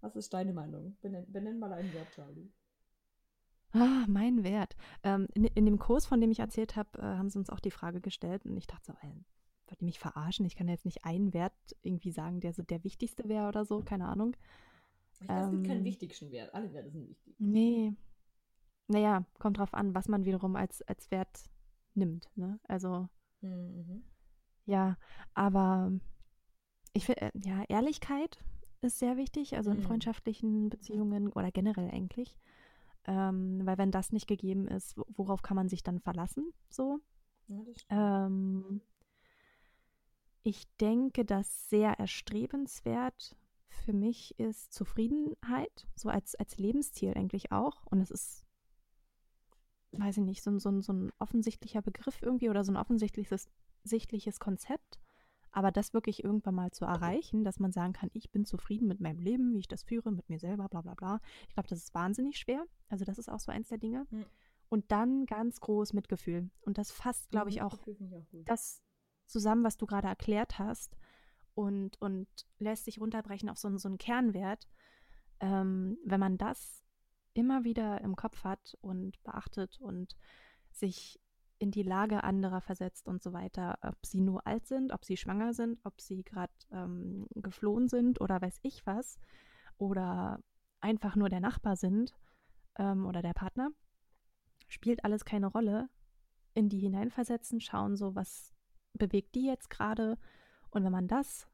Was 0.00 0.16
ist 0.16 0.32
deine 0.32 0.52
Meinung? 0.52 0.96
Benenn, 1.00 1.30
benenn 1.30 1.58
mal 1.58 1.72
einen 1.72 1.92
Wert, 1.92 2.10
Charlie. 2.12 2.50
Ah, 3.72 4.04
mein 4.08 4.44
Wert. 4.44 4.76
Ähm, 5.02 5.26
in, 5.34 5.44
in 5.44 5.64
dem 5.64 5.78
Kurs, 5.78 6.06
von 6.06 6.20
dem 6.20 6.30
ich 6.30 6.40
erzählt 6.40 6.76
habe, 6.76 6.98
äh, 6.98 7.02
haben 7.02 7.30
sie 7.30 7.38
uns 7.38 7.50
auch 7.50 7.60
die 7.60 7.70
Frage 7.70 8.00
gestellt 8.00 8.44
und 8.44 8.56
ich 8.56 8.66
dachte 8.66 8.92
so, 8.92 8.94
ey, 9.00 9.24
wollt 9.66 9.80
ihr 9.80 9.86
mich 9.86 9.98
verarschen? 9.98 10.44
Ich 10.44 10.56
kann 10.56 10.68
jetzt 10.68 10.84
nicht 10.84 11.04
einen 11.04 11.32
Wert 11.32 11.54
irgendwie 11.82 12.10
sagen, 12.12 12.40
der 12.40 12.52
so 12.52 12.62
der 12.62 12.84
wichtigste 12.84 13.28
wäre 13.28 13.48
oder 13.48 13.64
so, 13.64 13.80
keine 13.82 14.06
Ahnung. 14.08 14.36
Ich 15.20 15.26
glaube, 15.26 15.44
es 15.44 15.50
gibt 15.52 15.66
keinen 15.66 15.84
wichtigsten 15.84 16.30
Wert. 16.32 16.52
Alle 16.54 16.72
Werte 16.72 16.90
sind 16.90 17.08
wichtig. 17.08 17.34
Nee. 17.38 17.94
Naja, 18.88 19.24
kommt 19.38 19.58
drauf 19.58 19.72
an, 19.72 19.94
was 19.94 20.08
man 20.08 20.24
wiederum 20.24 20.56
als, 20.56 20.82
als 20.82 21.10
Wert 21.10 21.44
nimmt. 21.94 22.30
Ne? 22.36 22.58
Also, 22.68 23.08
Mhm. 23.40 24.04
ja, 24.66 24.96
aber 25.34 25.92
ich 26.92 27.06
finde, 27.06 27.22
äh, 27.22 27.30
ja, 27.42 27.64
Ehrlichkeit 27.68 28.38
ist 28.82 28.98
sehr 28.98 29.16
wichtig, 29.16 29.56
also 29.56 29.70
in 29.70 29.78
Mhm. 29.78 29.82
freundschaftlichen 29.82 30.68
Beziehungen 30.68 31.32
oder 31.32 31.50
generell 31.50 31.90
eigentlich. 31.90 32.36
Ähm, 33.06 33.60
weil 33.64 33.78
wenn 33.78 33.90
das 33.90 34.12
nicht 34.12 34.26
gegeben 34.28 34.68
ist, 34.68 34.96
wo- 34.96 35.06
worauf 35.08 35.42
kann 35.42 35.56
man 35.56 35.68
sich 35.68 35.82
dann 35.82 35.98
verlassen? 36.00 36.52
So. 36.70 37.00
Ja. 37.48 38.26
Ähm, 38.26 38.80
ich 40.44 40.66
denke, 40.80 41.24
dass 41.24 41.68
sehr 41.68 41.98
erstrebenswert 41.98 43.36
für 43.68 43.92
mich 43.92 44.38
ist 44.38 44.72
Zufriedenheit, 44.72 45.86
so 45.96 46.08
als, 46.08 46.34
als 46.36 46.58
Lebensziel 46.58 47.14
eigentlich 47.14 47.50
auch. 47.52 47.84
Und 47.86 48.00
es 48.00 48.10
ist, 48.10 48.44
weiß 49.92 50.18
ich 50.18 50.24
nicht, 50.24 50.42
so, 50.42 50.50
ein- 50.50 50.60
so, 50.60 50.80
so 50.80 50.92
ein 50.92 51.12
offensichtlicher 51.18 51.82
Begriff 51.82 52.22
irgendwie 52.22 52.50
oder 52.50 52.64
so 52.64 52.72
ein 52.72 52.76
offensichtliches 52.76 53.48
sichtliches 53.84 54.38
Konzept. 54.38 55.00
Aber 55.52 55.70
das 55.70 55.92
wirklich 55.92 56.24
irgendwann 56.24 56.54
mal 56.54 56.70
zu 56.70 56.84
erreichen, 56.86 57.44
dass 57.44 57.60
man 57.60 57.72
sagen 57.72 57.92
kann, 57.92 58.10
ich 58.14 58.30
bin 58.30 58.44
zufrieden 58.46 58.88
mit 58.88 59.00
meinem 59.00 59.20
Leben, 59.20 59.52
wie 59.52 59.58
ich 59.58 59.68
das 59.68 59.82
führe, 59.82 60.10
mit 60.10 60.28
mir 60.28 60.38
selber, 60.38 60.68
bla 60.68 60.80
bla 60.80 60.94
bla. 60.94 61.20
Ich 61.48 61.54
glaube, 61.54 61.68
das 61.68 61.78
ist 61.78 61.94
wahnsinnig 61.94 62.38
schwer. 62.38 62.64
Also 62.88 63.04
das 63.04 63.18
ist 63.18 63.28
auch 63.28 63.38
so 63.40 63.52
eins 63.52 63.68
der 63.68 63.78
Dinge. 63.78 64.06
Mhm. 64.10 64.24
Und 64.70 64.90
dann 64.90 65.26
ganz 65.26 65.60
groß 65.60 65.92
Mitgefühl. 65.92 66.50
Und 66.62 66.78
das 66.78 66.90
fasst, 66.90 67.30
glaube 67.30 67.50
ich, 67.50 67.56
Mhm, 67.60 67.66
auch 67.66 67.74
auch 67.74 67.86
das 68.46 68.82
zusammen, 69.26 69.62
was 69.64 69.76
du 69.76 69.86
gerade 69.86 70.08
erklärt 70.08 70.58
hast 70.58 70.96
und, 71.54 72.00
und 72.00 72.26
lässt 72.58 72.86
sich 72.86 72.98
runterbrechen 72.98 73.50
auf 73.50 73.58
so, 73.58 73.68
einen- 73.68 73.78
so 73.78 73.88
einen 73.88 73.98
Kernwert. 73.98 74.66
Ähm, 75.40 75.98
wenn 76.04 76.20
man 76.20 76.38
das 76.38 76.82
immer 77.34 77.64
wieder 77.64 78.00
im 78.00 78.16
Kopf 78.16 78.44
hat 78.44 78.76
und 78.80 79.22
beachtet 79.24 79.78
und 79.80 80.16
sich 80.70 81.20
in 81.62 81.70
die 81.70 81.84
Lage 81.84 82.24
anderer 82.24 82.60
versetzt 82.60 83.06
und 83.06 83.22
so 83.22 83.32
weiter, 83.32 83.78
ob 83.82 84.04
sie 84.04 84.20
nur 84.20 84.44
alt 84.48 84.66
sind, 84.66 84.92
ob 84.92 85.04
sie 85.04 85.16
schwanger 85.16 85.54
sind, 85.54 85.78
ob 85.84 86.00
sie 86.00 86.24
gerade 86.24 86.52
ähm, 86.72 87.28
geflohen 87.36 87.88
sind 87.88 88.20
oder 88.20 88.42
weiß 88.42 88.58
ich 88.62 88.84
was, 88.84 89.20
oder 89.78 90.40
einfach 90.80 91.14
nur 91.14 91.28
der 91.28 91.38
Nachbar 91.38 91.76
sind 91.76 92.14
ähm, 92.78 93.06
oder 93.06 93.22
der 93.22 93.32
Partner, 93.32 93.70
spielt 94.66 95.04
alles 95.04 95.24
keine 95.24 95.46
Rolle. 95.46 95.88
In 96.54 96.68
die 96.68 96.80
hineinversetzen, 96.80 97.60
schauen 97.60 97.96
so, 97.96 98.16
was 98.16 98.52
bewegt 98.92 99.36
die 99.36 99.46
jetzt 99.46 99.70
gerade. 99.70 100.18
Und 100.70 100.82
wenn 100.82 100.92
man 100.92 101.06
das 101.06 101.46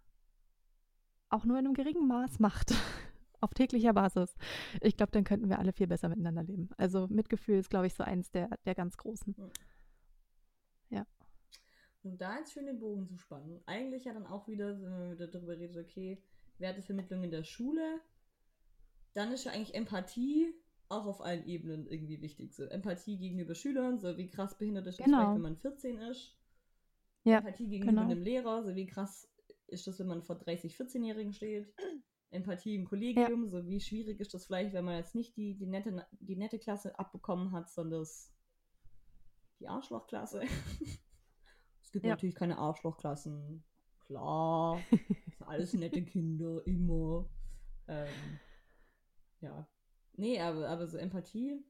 auch 1.28 1.44
nur 1.44 1.58
in 1.58 1.66
einem 1.66 1.74
geringen 1.74 2.08
Maß 2.08 2.38
macht, 2.38 2.72
auf 3.40 3.52
täglicher 3.52 3.92
Basis, 3.92 4.34
ich 4.80 4.96
glaube, 4.96 5.12
dann 5.12 5.24
könnten 5.24 5.50
wir 5.50 5.58
alle 5.58 5.74
viel 5.74 5.86
besser 5.86 6.08
miteinander 6.08 6.44
leben. 6.44 6.70
Also 6.78 7.08
Mitgefühl 7.08 7.58
ist, 7.58 7.68
glaube 7.68 7.86
ich, 7.86 7.94
so 7.94 8.02
eins 8.02 8.30
der, 8.30 8.48
der 8.64 8.74
ganz 8.74 8.96
großen. 8.96 9.36
Und 12.08 12.20
da 12.20 12.38
jetzt 12.38 12.52
schön 12.52 12.66
den 12.66 12.80
Bogen 12.80 13.06
zu 13.06 13.16
spannen. 13.18 13.60
Eigentlich 13.66 14.04
ja 14.04 14.14
dann 14.14 14.26
auch 14.26 14.48
wieder, 14.48 14.80
wenn 14.80 14.90
man 14.90 15.12
wieder 15.12 15.26
darüber 15.26 15.58
redet, 15.58 15.76
okay, 15.76 16.22
Wertevermittlung 16.58 17.22
in 17.22 17.30
der 17.30 17.44
Schule, 17.44 18.00
dann 19.12 19.32
ist 19.32 19.44
ja 19.44 19.52
eigentlich 19.52 19.74
Empathie 19.74 20.54
auch 20.88 21.06
auf 21.06 21.20
allen 21.20 21.46
Ebenen 21.46 21.86
irgendwie 21.86 22.20
wichtig. 22.22 22.54
So 22.54 22.64
Empathie 22.64 23.18
gegenüber 23.18 23.54
Schülern, 23.54 23.98
so 23.98 24.16
wie 24.16 24.28
krass 24.28 24.56
behindert 24.56 24.86
ist 24.86 24.98
das 24.98 25.04
Genau. 25.04 25.18
vielleicht, 25.18 25.34
wenn 25.34 25.42
man 25.42 25.56
14 25.56 25.98
ist. 25.98 26.36
Ja, 27.24 27.38
Empathie 27.38 27.68
gegenüber 27.68 28.02
genau. 28.02 28.10
einem 28.10 28.22
Lehrer, 28.22 28.62
so 28.62 28.74
wie 28.74 28.86
krass 28.86 29.30
ist 29.66 29.86
das, 29.86 29.98
wenn 29.98 30.06
man 30.06 30.22
vor 30.22 30.36
30, 30.36 30.74
14-Jährigen 30.74 31.32
steht. 31.32 31.72
Empathie 32.30 32.74
im 32.74 32.86
Kollegium, 32.86 33.48
so 33.48 33.66
wie 33.66 33.80
schwierig 33.80 34.20
ist 34.20 34.34
das 34.34 34.46
vielleicht, 34.46 34.72
wenn 34.74 34.84
man 34.84 34.96
jetzt 34.96 35.14
nicht 35.14 35.36
die, 35.36 35.56
die, 35.56 35.66
nette, 35.66 36.06
die 36.12 36.36
nette 36.36 36.58
Klasse 36.58 36.98
abbekommen 36.98 37.52
hat, 37.52 37.70
sondern 37.70 38.00
das, 38.00 38.34
die 39.60 39.68
Arschlochklasse. 39.68 40.42
gibt 42.00 42.06
Ja. 42.06 42.14
natürlich 42.14 42.34
keine 42.34 42.58
Arschlochklassen. 42.58 43.62
Klar, 44.06 44.80
alles 45.40 45.74
nette 45.74 46.02
Kinder, 46.04 46.66
immer. 46.66 47.28
Ähm, 47.88 48.08
ja. 49.40 49.68
Nee, 50.14 50.40
aber, 50.40 50.68
aber 50.68 50.86
so 50.86 50.96
Empathie. 50.96 51.62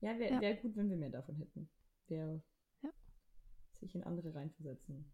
Ja, 0.00 0.18
wäre 0.18 0.34
Ja. 0.34 0.40
wär 0.40 0.54
gut, 0.56 0.76
wenn 0.76 0.90
wir 0.90 0.96
mehr 0.96 1.10
davon 1.10 1.36
hätten. 1.36 1.68
Wäre 2.08 2.42
Ja. 2.82 2.90
sich 3.80 3.94
in 3.94 4.02
andere 4.04 4.34
reinversetzen. 4.34 5.10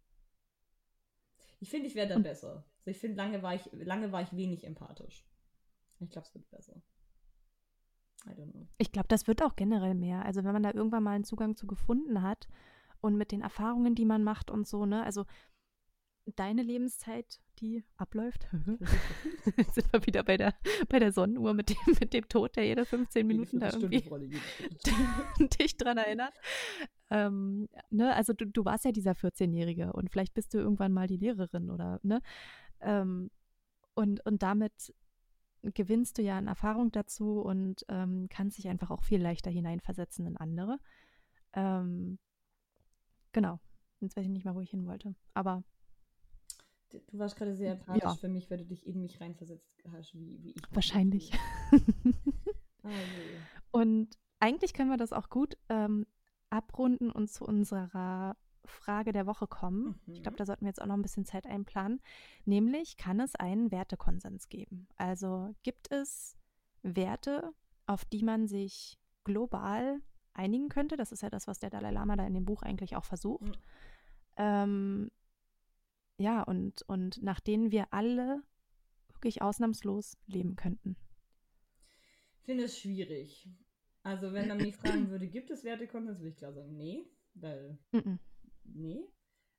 Ich 1.61 1.71
finde, 1.71 1.87
ich 1.89 1.95
wäre 1.95 2.09
dann 2.09 2.23
besser. 2.23 2.65
Also 2.79 2.91
ich 2.91 2.99
finde, 2.99 3.17
lange 3.19 3.43
war 3.43 3.55
ich, 3.55 3.69
lange 3.73 4.11
war 4.13 4.23
ich 4.23 4.33
wenig 4.35 4.65
empathisch. 4.65 5.27
Ich 6.01 6.09
glaube, 6.11 6.27
es 6.27 6.35
wird 6.35 6.49
besser. 6.51 6.81
I 8.27 8.31
don't 8.31 8.53
know. 8.53 8.67
Ich 8.79 8.93
glaube, 8.93 9.09
das 9.09 9.27
wird 9.27 9.43
auch 9.43 9.57
generell 9.57 9.95
mehr. 9.95 10.25
Also 10.25 10.43
wenn 10.45 10.53
man 10.53 10.63
da 10.63 10.73
irgendwann 10.73 11.03
mal 11.03 11.13
einen 11.15 11.25
Zugang 11.25 11.57
zu 11.57 11.67
gefunden 11.67 12.23
hat 12.23 12.49
und 13.01 13.17
mit 13.17 13.33
den 13.33 13.43
Erfahrungen, 13.43 13.95
die 13.95 14.05
man 14.05 14.23
macht 14.25 14.51
und 14.51 14.67
so, 14.67 14.87
ne? 14.87 15.05
Also 15.05 15.25
deine 16.37 16.63
Lebenszeit, 16.63 17.41
die 17.59 17.85
abläuft, 17.97 18.47
Jetzt 19.57 19.75
sind 19.75 19.93
wir 19.93 20.07
wieder 20.07 20.23
bei 20.23 20.37
der, 20.37 20.55
bei 20.89 20.99
der 20.99 21.13
Sonnenuhr 21.13 21.55
mit 21.55 21.71
dem, 21.71 21.97
mit 22.01 22.13
dem 22.13 22.29
Tod, 22.29 22.57
der 22.57 22.67
jede 22.67 22.85
15 22.85 23.27
Minuten 23.27 23.61
da 23.61 23.71
irgendwie 23.71 24.03
dich 25.59 25.77
dran 25.77 25.99
erinnert. 25.99 26.35
Ähm, 27.11 27.69
ne, 27.91 28.15
also 28.15 28.33
du, 28.33 28.47
du 28.47 28.65
warst 28.65 28.85
ja 28.85 28.93
dieser 28.93 29.13
14-Jährige 29.13 29.93
und 29.93 30.11
vielleicht 30.11 30.35
bist 30.35 30.55
du 30.55 30.59
irgendwann 30.59 30.93
mal 30.93 31.07
die 31.07 31.17
Lehrerin 31.17 31.71
oder 31.71 32.01
ne? 32.03 32.21
Ähm, 32.81 33.31
und, 33.95 34.25
und 34.25 34.43
damit 34.43 34.95
gewinnst 35.63 36.17
du 36.17 36.23
ja 36.23 36.39
an 36.39 36.47
Erfahrung 36.47 36.91
dazu 36.93 37.41
und 37.41 37.85
ähm, 37.89 38.29
kannst 38.31 38.59
dich 38.59 38.69
einfach 38.69 38.91
auch 38.91 39.03
viel 39.03 39.21
leichter 39.21 39.51
hineinversetzen 39.51 40.27
in 40.27 40.37
andere. 40.37 40.79
Ähm, 41.53 42.19
genau. 43.33 43.61
Jetzt 44.01 44.17
weiß 44.17 44.25
ich 44.25 44.31
nicht 44.31 44.45
mal, 44.45 44.55
wo 44.55 44.61
ich 44.61 44.71
hin 44.71 44.87
wollte. 44.87 45.15
Aber 45.35 45.63
Du 47.09 47.19
warst 47.21 47.37
gerade 47.37 47.55
sehr 47.55 47.73
empathisch 47.73 48.03
Ja. 48.03 48.15
für 48.17 48.29
mich, 48.29 48.51
weil 48.51 48.59
du 48.59 48.65
dich 48.67 48.85
in 48.85 49.01
mich 49.01 49.21
reinversetzt 49.21 49.71
hast, 49.93 50.13
wie, 50.15 50.43
wie 50.43 50.51
ich. 50.51 50.63
wahrscheinlich. 50.73 51.31
fühle. 51.71 51.83
Ah, 52.83 52.89
je. 52.89 53.39
Und 53.73 54.19
eigentlich 54.39 54.73
können 54.73 54.89
wir 54.89 54.97
das 54.97 55.13
auch 55.13 55.29
gut 55.29 55.57
ähm, 55.69 56.07
abrunden 56.49 57.11
und 57.13 57.31
zu 57.31 57.45
unserer 57.45 58.37
Frage 58.65 59.13
der 59.13 59.27
Woche 59.27 59.47
kommen. 59.47 60.01
Ich 60.07 60.23
glaube, 60.23 60.35
Mhm. 60.35 60.39
da 60.39 60.47
sollten 60.47 60.63
wir 60.65 60.69
jetzt 60.71 60.81
auch 60.81 60.87
noch 60.87 60.95
ein 60.95 61.03
bisschen 61.03 61.27
Zeit 61.27 61.47
einplanen. 61.47 62.01
Nämlich, 62.47 62.97
kann 62.97 63.21
es 63.21 63.35
einen 63.37 63.71
Wertekonsens 63.71 64.49
geben? 64.49 64.89
Also 64.97 65.55
gibt 65.63 65.93
es 65.93 66.39
Werte, 66.83 67.53
auf 67.87 68.05
die 68.07 68.23
man 68.25 68.49
sich 68.49 68.99
global 69.25 70.01
einigen 70.35 70.69
könnte? 70.69 70.97
Das 70.97 71.13
ist 71.13 71.23
ja 71.23 71.31
das, 71.31 71.47
was 71.47 71.59
der 71.59 71.71
Dalai 71.71 71.91
Lama 71.91 72.17
da 72.17 72.27
in 72.27 72.35
dem 72.35 72.45
Buch 72.45 72.63
eigentlich 72.63 72.97
auch 72.97 73.05
versucht. 73.05 73.43
Mhm. 73.43 73.63
Ähm, 74.37 75.11
ja, 76.19 76.43
und, 76.43 76.83
und 76.83 77.23
nach 77.23 77.41
denen 77.41 77.71
wir 77.71 77.93
alle 77.93 78.43
wirklich 79.09 79.43
ausnahmslos 79.43 80.17
leben 80.27 80.57
könnten. 80.57 80.97
Ich 82.39 82.45
finde 82.45 82.65
es 82.65 82.79
schwierig. 82.79 83.49
Also, 84.03 84.33
wenn 84.33 84.49
man 84.49 84.59
mich 84.59 84.77
fragen 84.77 85.11
würde, 85.11 85.29
gibt 85.29 85.51
es 85.51 85.63
Wertekonsens, 85.63 86.19
würde 86.21 86.31
ich 86.31 86.37
klar 86.37 86.53
sagen, 86.53 86.77
nee, 86.77 87.07
weil 87.35 87.79
Mhm. 87.93 88.19
nee. 88.65 89.05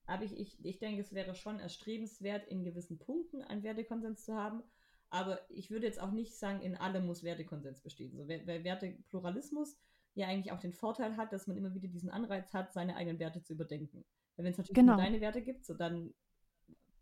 Aber 0.05 0.23
ich, 0.23 0.35
ich, 0.37 0.65
ich 0.65 0.79
denke, 0.79 1.01
es 1.01 1.13
wäre 1.13 1.35
schon 1.35 1.59
erstrebenswert, 1.59 2.47
in 2.47 2.63
gewissen 2.63 2.97
Punkten 2.97 3.43
einen 3.43 3.63
Wertekonsens 3.63 4.25
zu 4.25 4.35
haben. 4.35 4.63
Aber 5.09 5.39
ich 5.49 5.69
würde 5.69 5.85
jetzt 5.85 6.01
auch 6.01 6.11
nicht 6.11 6.35
sagen, 6.37 6.61
in 6.61 6.75
allem 6.75 7.05
muss 7.05 7.23
Wertekonsens 7.23 7.81
bestehen. 7.81 8.15
So, 8.15 8.27
weil 8.27 8.45
weil 8.47 8.63
Wertepluralismus 8.63 9.77
ja 10.13 10.27
eigentlich 10.27 10.51
auch 10.51 10.59
den 10.59 10.73
Vorteil 10.73 11.15
hat, 11.17 11.31
dass 11.31 11.47
man 11.47 11.57
immer 11.57 11.73
wieder 11.73 11.87
diesen 11.87 12.09
Anreiz 12.09 12.53
hat, 12.53 12.73
seine 12.73 12.95
eigenen 12.95 13.19
Werte 13.19 13.41
zu 13.41 13.53
überdenken. 13.53 14.03
Weil 14.35 14.45
wenn 14.45 14.51
es 14.51 14.57
natürlich 14.57 14.75
Genau. 14.75 14.93
nur 14.93 15.01
deine 15.01 15.21
Werte 15.21 15.41
gibt, 15.41 15.65
so 15.65 15.73
dann, 15.73 16.13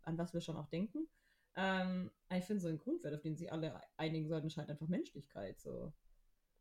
an 0.02 0.16
was 0.18 0.32
wir 0.32 0.40
schon 0.40 0.56
auch 0.56 0.68
denken. 0.68 1.08
Ähm, 1.56 2.10
ich 2.32 2.44
finde 2.44 2.60
so 2.60 2.68
ein 2.68 2.78
Grundwert, 2.78 3.14
auf 3.14 3.22
den 3.22 3.36
sich 3.36 3.52
alle 3.52 3.80
einigen 3.96 4.28
sollten, 4.28 4.46
ist 4.46 4.56
halt 4.56 4.70
einfach 4.70 4.86
Menschlichkeit. 4.88 5.60
So. 5.60 5.92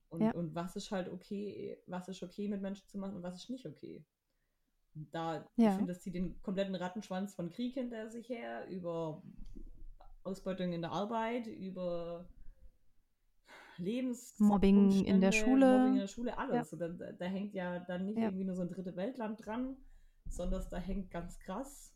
Und, 0.09 0.21
Ja. 0.21 0.31
und 0.31 0.55
was 0.55 0.75
ist 0.75 0.89
halt 0.91 1.07
okay, 1.09 1.77
was 1.85 2.07
ist 2.07 2.23
okay 2.23 2.47
mit 2.47 2.61
Menschen 2.61 2.87
zu 2.87 2.97
machen 2.97 3.15
und 3.15 3.23
was 3.23 3.35
ist 3.35 3.49
nicht 3.49 3.67
okay. 3.67 4.03
Da, 5.11 5.47
Ja. 5.55 5.69
ich 5.69 5.75
finde, 5.75 5.93
das 5.93 6.01
zieht 6.01 6.15
den 6.15 6.41
kompletten 6.41 6.73
Rattenschwanz 6.75 7.35
von 7.35 7.49
Krieg 7.51 7.75
hinter 7.75 8.09
sich 8.09 8.27
her, 8.29 8.67
über 8.67 9.21
Ausbeutung 10.23 10.73
in 10.73 10.81
der 10.81 10.91
Arbeit, 10.91 11.45
über 11.45 12.27
Lebens 13.79 14.39
Mobbing 14.39 15.05
in 15.05 15.21
der 15.21 15.31
Schule. 15.31 15.77
Mobbing 15.77 15.93
in 15.93 15.99
der 15.99 16.07
Schule, 16.07 16.37
alles. 16.37 16.69
So, 16.69 16.77
da, 16.77 16.87
da 16.89 17.11
da 17.11 17.25
hängt 17.25 17.53
ja 17.53 17.79
dann 17.79 18.05
nicht 18.05 18.17
Ja. 18.17 18.25
irgendwie 18.25 18.45
nur 18.45 18.55
so 18.55 18.61
ein 18.61 18.69
dritte 18.69 18.95
Weltland 18.95 19.45
dran, 19.45 19.77
sondern 20.29 20.63
da 20.69 20.77
hängt 20.77 21.11
ganz 21.11 21.39
krass, 21.39 21.93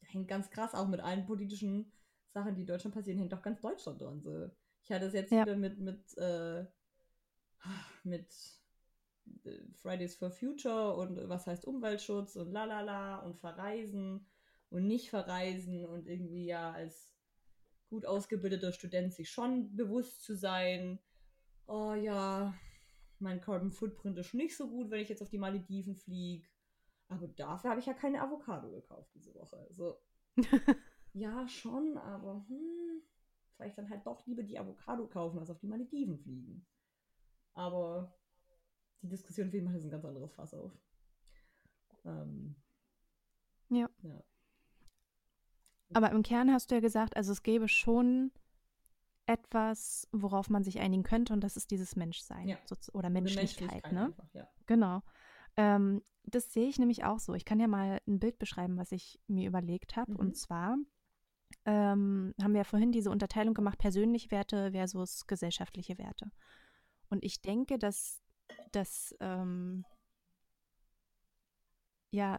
da 0.00 0.06
hängt 0.08 0.28
ganz 0.28 0.50
krass 0.50 0.74
auch 0.74 0.88
mit 0.88 1.00
allen 1.00 1.26
politischen 1.26 1.92
Sachen, 2.32 2.54
die 2.54 2.62
in 2.62 2.66
Deutschland 2.66 2.94
passieren, 2.94 3.18
hängt 3.18 3.34
auch 3.34 3.42
ganz 3.42 3.60
Deutschland 3.60 4.00
dran. 4.00 4.20
So. 4.22 4.50
Ich 4.82 4.90
hatte 4.90 5.06
es 5.06 5.14
jetzt 5.14 5.32
Ja. 5.32 5.42
wieder 5.42 5.56
mit, 5.56 5.78
mit, 5.78 6.16
äh, 6.18 6.64
mit 8.04 8.34
Fridays 9.82 10.16
for 10.16 10.30
Future 10.30 10.94
und 10.96 11.28
was 11.28 11.46
heißt 11.46 11.64
Umweltschutz 11.64 12.36
und 12.36 12.50
lalala 12.52 13.20
und 13.20 13.36
verreisen 13.38 14.26
und 14.70 14.86
nicht 14.86 15.10
verreisen 15.10 15.84
und 15.84 16.06
irgendwie 16.06 16.46
ja 16.46 16.72
als 16.72 17.12
gut 17.90 18.06
ausgebildeter 18.06 18.72
Student 18.72 19.12
sich 19.12 19.28
schon 19.28 19.76
bewusst 19.76 20.22
zu 20.22 20.34
sein, 20.34 20.98
oh 21.66 21.92
ja, 21.92 22.54
mein 23.18 23.40
Carbon 23.40 23.70
Footprint 23.70 24.16
ist 24.18 24.32
nicht 24.32 24.56
so 24.56 24.68
gut, 24.68 24.90
wenn 24.90 25.00
ich 25.00 25.08
jetzt 25.08 25.22
auf 25.22 25.28
die 25.28 25.38
Malediven 25.38 25.94
fliege. 25.94 26.48
Aber 27.08 27.28
dafür 27.28 27.70
habe 27.70 27.80
ich 27.80 27.86
ja 27.86 27.92
keine 27.92 28.22
Avocado 28.22 28.70
gekauft 28.70 29.10
diese 29.14 29.34
Woche. 29.34 29.56
Also, 29.68 30.00
ja, 31.12 31.46
schon, 31.48 31.98
aber 31.98 32.46
hm, 32.48 33.02
vielleicht 33.56 33.76
dann 33.76 33.90
halt 33.90 34.06
doch 34.06 34.24
lieber 34.26 34.44
die 34.44 34.58
Avocado 34.58 35.06
kaufen, 35.08 35.38
als 35.38 35.50
auf 35.50 35.58
die 35.58 35.66
Malediven 35.66 36.16
fliegen. 36.18 36.64
Aber 37.52 38.16
die 39.02 39.08
Diskussion 39.08 39.50
für 39.50 39.58
ihn 39.58 39.64
macht 39.64 39.74
jetzt 39.74 39.84
ein 39.84 39.90
ganz 39.90 40.04
anderes 40.04 40.32
Fass 40.32 40.54
auf. 40.54 40.72
Ähm, 42.04 42.54
ja. 43.68 43.90
ja. 44.02 44.22
Aber 45.92 46.10
im 46.10 46.22
Kern 46.22 46.52
hast 46.52 46.70
du 46.70 46.76
ja 46.76 46.80
gesagt, 46.80 47.16
also 47.16 47.32
es 47.32 47.42
gäbe 47.42 47.68
schon 47.68 48.30
etwas, 49.26 50.08
worauf 50.12 50.50
man 50.50 50.64
sich 50.64 50.80
einigen 50.80 51.02
könnte, 51.02 51.32
und 51.32 51.42
das 51.42 51.56
ist 51.56 51.70
dieses 51.70 51.96
Menschsein 51.96 52.48
Ja. 52.48 52.58
so, 52.64 52.76
oder 52.92 53.10
Menschlichkeit, 53.10 53.70
Menschlichkeit 53.70 53.92
ne? 53.92 54.04
einfach, 54.06 54.34
ja. 54.34 54.48
Genau. 54.66 55.02
Ähm, 55.56 56.02
das 56.24 56.52
sehe 56.52 56.68
ich 56.68 56.78
nämlich 56.78 57.04
auch 57.04 57.18
so. 57.18 57.34
Ich 57.34 57.44
kann 57.44 57.60
ja 57.60 57.68
mal 57.68 58.00
ein 58.06 58.18
Bild 58.18 58.38
beschreiben, 58.38 58.76
was 58.76 58.92
ich 58.92 59.20
mir 59.26 59.48
überlegt 59.48 59.96
habe. 59.96 60.12
Mhm. 60.12 60.18
Und 60.18 60.36
zwar 60.36 60.76
ähm, 61.64 62.34
haben 62.40 62.52
wir 62.52 62.58
ja 62.60 62.64
vorhin 62.64 62.92
diese 62.92 63.10
Unterteilung 63.10 63.54
gemacht, 63.54 63.78
persönliche 63.78 64.30
Werte 64.30 64.72
versus 64.72 65.26
gesellschaftliche 65.26 65.98
Werte. 65.98 66.30
Und 67.08 67.24
ich 67.24 67.42
denke, 67.42 67.78
dass, 67.78 68.22
dass 68.72 69.14
ähm, 69.20 69.84
ja, 72.10 72.38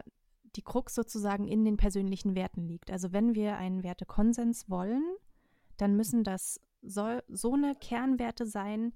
die 0.56 0.62
Krux 0.62 0.96
sozusagen 0.96 1.48
in 1.48 1.64
den 1.64 1.78
persönlichen 1.78 2.36
Werten 2.36 2.64
liegt. 2.68 2.92
Also 2.92 3.14
wenn 3.14 3.36
wir 3.36 3.58
einen 3.58 3.84
Wertekonsens 3.84 4.70
wollen, 4.70 5.04
dann 5.78 5.96
müssen 5.96 6.24
das 6.24 6.60
so, 6.82 7.20
so 7.28 7.54
eine 7.54 7.76
Kernwerte 7.76 8.46
sein, 8.46 8.94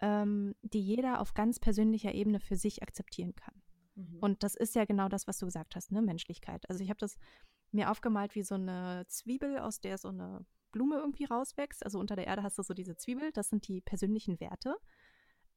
ähm, 0.00 0.54
die 0.62 0.80
jeder 0.80 1.20
auf 1.20 1.34
ganz 1.34 1.58
persönlicher 1.58 2.14
Ebene 2.14 2.40
für 2.40 2.56
sich 2.56 2.82
akzeptieren 2.82 3.34
kann. 3.34 3.54
Mhm. 3.94 4.18
Und 4.20 4.42
das 4.42 4.54
ist 4.54 4.74
ja 4.74 4.84
genau 4.84 5.08
das, 5.08 5.26
was 5.26 5.38
du 5.38 5.46
gesagt 5.46 5.76
hast, 5.76 5.90
ne? 5.92 6.02
Menschlichkeit. 6.02 6.68
Also 6.70 6.82
ich 6.82 6.90
habe 6.90 7.00
das 7.00 7.18
mir 7.72 7.90
aufgemalt 7.90 8.34
wie 8.34 8.42
so 8.42 8.54
eine 8.54 9.04
Zwiebel, 9.08 9.58
aus 9.58 9.80
der 9.80 9.98
so 9.98 10.08
eine 10.08 10.46
Blume 10.72 10.96
irgendwie 10.96 11.24
rauswächst. 11.24 11.84
Also 11.84 11.98
unter 11.98 12.16
der 12.16 12.26
Erde 12.26 12.42
hast 12.42 12.58
du 12.58 12.62
so 12.62 12.74
diese 12.74 12.96
Zwiebel, 12.96 13.32
das 13.32 13.48
sind 13.48 13.66
die 13.68 13.80
persönlichen 13.80 14.40
Werte. 14.40 14.76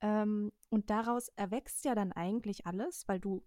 Ähm, 0.02 0.52
und 0.70 0.90
daraus 0.90 1.30
erwächst 1.36 1.86
ja 1.86 1.96
dann 1.96 2.12
eigentlich 2.12 2.66
alles, 2.66 3.08
weil 3.08 3.20
du, 3.20 3.44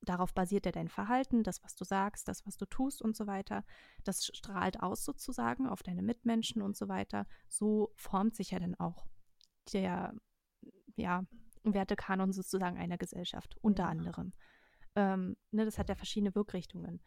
darauf 0.00 0.32
basiert 0.34 0.66
ja 0.66 0.72
dein 0.72 0.88
Verhalten, 0.88 1.42
das, 1.42 1.62
was 1.62 1.74
du 1.74 1.84
sagst, 1.84 2.28
das, 2.28 2.46
was 2.46 2.56
du 2.56 2.66
tust 2.66 3.02
und 3.02 3.16
so 3.16 3.26
weiter. 3.26 3.64
Das 4.04 4.24
strahlt 4.26 4.80
aus 4.80 5.04
sozusagen 5.04 5.66
auf 5.66 5.82
deine 5.82 6.02
Mitmenschen 6.02 6.62
und 6.62 6.76
so 6.76 6.88
weiter. 6.88 7.26
So 7.48 7.92
formt 7.96 8.36
sich 8.36 8.50
ja 8.52 8.58
dann 8.58 8.74
auch 8.76 9.06
der, 9.72 10.14
ja, 10.96 11.24
Wertekanon 11.64 12.32
sozusagen 12.32 12.78
einer 12.78 12.98
Gesellschaft, 12.98 13.56
unter 13.60 13.84
Ja. 13.84 13.88
anderem. 13.90 14.32
Ähm, 14.94 15.36
ne, 15.50 15.64
das 15.64 15.78
hat 15.78 15.88
ja 15.88 15.94
verschiedene 15.94 16.34
Wirkrichtungen. 16.34 17.00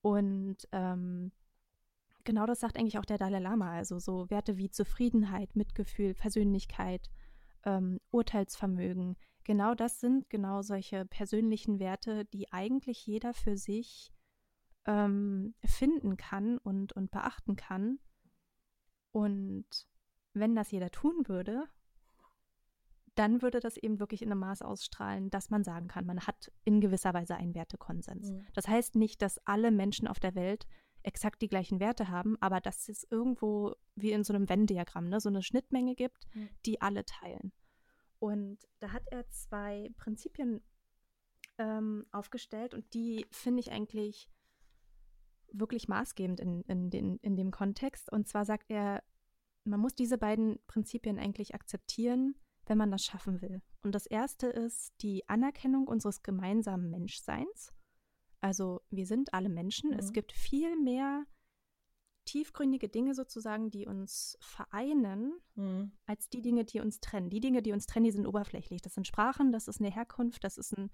Und 0.00 0.56
ähm, 0.72 1.32
genau 2.24 2.46
das 2.46 2.60
sagt 2.60 2.78
eigentlich 2.78 2.98
auch 2.98 3.04
der 3.04 3.18
Dalai 3.18 3.40
Lama. 3.40 3.72
Also 3.72 3.98
so 3.98 4.30
Werte 4.30 4.56
wie 4.56 4.70
Zufriedenheit, 4.70 5.56
Mitgefühl, 5.56 6.14
Versöhnlichkeit, 6.14 7.10
ähm, 7.64 8.00
Urteilsvermögen. 8.10 9.16
Genau 9.48 9.74
das 9.74 9.98
sind 9.98 10.28
genau 10.28 10.60
solche 10.60 11.06
persönlichen 11.06 11.78
Werte, 11.78 12.26
die 12.26 12.52
eigentlich 12.52 13.06
jeder 13.06 13.32
für 13.32 13.56
sich 13.56 14.12
ähm, 14.84 15.54
finden 15.64 16.18
kann 16.18 16.58
und, 16.58 16.92
und 16.92 17.10
beachten 17.10 17.56
kann. 17.56 17.98
Und 19.10 19.64
wenn 20.34 20.54
das 20.54 20.70
jeder 20.70 20.90
tun 20.90 21.26
würde, 21.28 21.64
dann 23.14 23.40
würde 23.40 23.60
das 23.60 23.78
eben 23.78 23.98
wirklich 24.00 24.20
in 24.20 24.30
einem 24.30 24.40
Maß 24.40 24.60
ausstrahlen, 24.60 25.30
dass 25.30 25.48
man 25.48 25.64
sagen 25.64 25.88
kann, 25.88 26.04
man 26.04 26.26
hat 26.26 26.52
in 26.66 26.82
gewisser 26.82 27.14
Weise 27.14 27.34
einen 27.34 27.54
Wertekonsens. 27.54 28.30
Mhm. 28.30 28.46
Das 28.52 28.68
heißt 28.68 28.96
nicht, 28.96 29.22
dass 29.22 29.38
alle 29.46 29.70
Menschen 29.70 30.08
auf 30.08 30.20
der 30.20 30.34
Welt 30.34 30.66
exakt 31.02 31.40
die 31.40 31.48
gleichen 31.48 31.80
Werte 31.80 32.08
haben, 32.08 32.36
aber 32.42 32.60
dass 32.60 32.86
es 32.90 33.06
irgendwo 33.10 33.74
wie 33.94 34.12
in 34.12 34.24
so 34.24 34.34
einem 34.34 34.46
Venn-Diagramm 34.46 35.08
ne, 35.08 35.20
so 35.20 35.30
eine 35.30 35.42
Schnittmenge 35.42 35.94
gibt, 35.94 36.26
Mhm. 36.34 36.50
die 36.66 36.82
alle 36.82 37.06
teilen. 37.06 37.52
Und 38.18 38.58
da 38.80 38.92
hat 38.92 39.06
er 39.10 39.28
zwei 39.30 39.90
Prinzipien 39.96 40.60
ähm, 41.58 42.06
aufgestellt 42.12 42.74
und 42.74 42.92
die 42.94 43.26
finde 43.30 43.60
ich 43.60 43.70
eigentlich 43.70 44.28
wirklich 45.52 45.88
maßgebend 45.88 46.40
in, 46.40 46.62
in, 46.62 46.90
den, 46.90 47.16
in 47.18 47.36
dem 47.36 47.50
Kontext. 47.50 48.12
Und 48.12 48.28
zwar 48.28 48.44
sagt 48.44 48.70
er, 48.70 49.02
man 49.64 49.80
muss 49.80 49.94
diese 49.94 50.18
beiden 50.18 50.58
Prinzipien 50.66 51.18
eigentlich 51.18 51.54
akzeptieren, 51.54 52.34
wenn 52.66 52.78
man 52.78 52.90
das 52.90 53.04
schaffen 53.04 53.40
will. 53.40 53.62
Und 53.82 53.94
das 53.94 54.06
erste 54.06 54.48
ist 54.48 54.92
die 55.00 55.28
Anerkennung 55.28 55.88
unseres 55.88 56.22
gemeinsamen 56.22 56.90
Menschseins. 56.90 57.72
Also 58.40 58.82
wir 58.90 59.06
sind 59.06 59.32
alle 59.34 59.48
Menschen. 59.48 59.92
Es 59.92 60.08
Mhm. 60.08 60.12
gibt 60.12 60.32
viel 60.32 60.76
mehr 60.76 61.24
tiefgründige 62.28 62.88
Dinge 62.88 63.14
sozusagen, 63.14 63.70
die 63.70 63.86
uns 63.86 64.36
vereinen, 64.40 65.32
Mhm. 65.54 65.92
als 66.06 66.28
die 66.28 66.42
Dinge, 66.42 66.64
die 66.64 66.80
uns 66.80 67.00
trennen. 67.00 67.30
Die 67.30 67.40
Dinge, 67.40 67.62
die 67.62 67.72
uns 67.72 67.86
trennen, 67.86 68.04
die 68.04 68.12
sind 68.12 68.26
oberflächlich. 68.26 68.82
Das 68.82 68.94
sind 68.94 69.06
Sprachen, 69.06 69.50
das 69.52 69.66
ist 69.68 69.80
eine 69.80 69.90
Herkunft, 69.90 70.44
das 70.44 70.58
ist 70.58 70.76
ein 70.76 70.90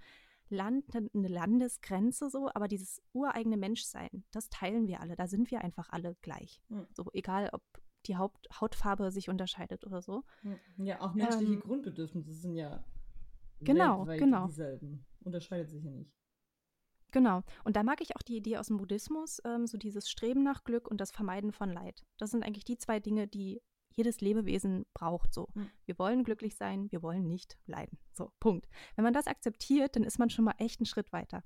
Land, 0.49 0.95
eine 0.95 1.29
Landesgrenze 1.29 2.31
so, 2.31 2.51
aber 2.55 2.69
dieses 2.69 3.03
ureigene 3.13 3.57
Menschsein, 3.57 4.25
das 4.31 4.49
teilen 4.49 4.87
wir 4.87 5.01
alle. 5.01 5.17
Da 5.17 5.27
sind 5.27 5.51
wir 5.51 5.63
einfach 5.63 5.89
alle 5.91 6.17
gleich. 6.23 6.61
Mhm. 6.69 6.87
So, 6.93 7.05
egal 7.13 7.51
ob 7.53 7.63
die 8.07 8.17
Haupt 8.17 8.47
Hautfarbe 8.61 9.11
sich 9.11 9.29
unterscheidet 9.31 9.85
oder 9.87 10.03
so. 10.03 10.23
Mhm. 10.43 10.59
Ja, 10.85 11.01
auch 11.01 11.15
menschliche 11.15 11.55
Ähm, 11.55 11.61
Grundbedürfnisse 11.61 12.33
sind 12.35 12.55
ja 12.55 12.85
Genau, 13.61 14.05
genau. 14.05 14.47
dieselben. 14.47 15.07
Unterscheidet 15.23 15.71
sich 15.71 15.83
ja 15.83 15.91
nicht. 15.91 16.13
Genau. 17.15 17.45
Und 17.63 17.77
da 17.77 17.85
mag 17.85 18.01
ich 18.01 18.17
auch 18.17 18.23
die 18.23 18.37
Idee 18.37 18.57
aus 18.57 18.67
dem 18.67 18.77
Buddhismus, 18.77 19.41
ähm, 19.45 19.69
so 19.69 19.79
dieses 19.79 20.11
Streben 20.11 20.43
nach 20.43 20.65
Glück 20.65 20.89
und 20.89 21.01
das 21.01 21.13
Vermeiden 21.13 21.53
von 21.53 21.71
Leid. 21.71 22.05
Das 22.19 22.33
sind 22.33 22.43
eigentlich 22.45 22.65
die 22.65 22.77
zwei 22.77 22.99
Dinge, 22.99 23.29
die 23.29 23.63
jedes 23.91 24.21
Lebewesen 24.21 24.85
braucht. 24.95 25.33
So, 25.33 25.49
Mhm. 25.55 25.71
wir 25.85 25.97
wollen 26.01 26.25
glücklich 26.25 26.57
sein, 26.57 26.91
wir 26.91 27.03
wollen 27.03 27.29
nicht 27.29 27.57
leiden. 27.67 28.01
So, 28.15 28.33
Punkt. 28.41 28.69
Wenn 28.97 29.05
man 29.05 29.15
das 29.15 29.29
akzeptiert, 29.29 29.95
dann 29.95 30.03
ist 30.03 30.19
man 30.19 30.29
schon 30.29 30.45
mal 30.45 30.57
echt 30.59 30.81
einen 30.81 30.87
Schritt 30.87 31.13
weiter. 31.13 31.45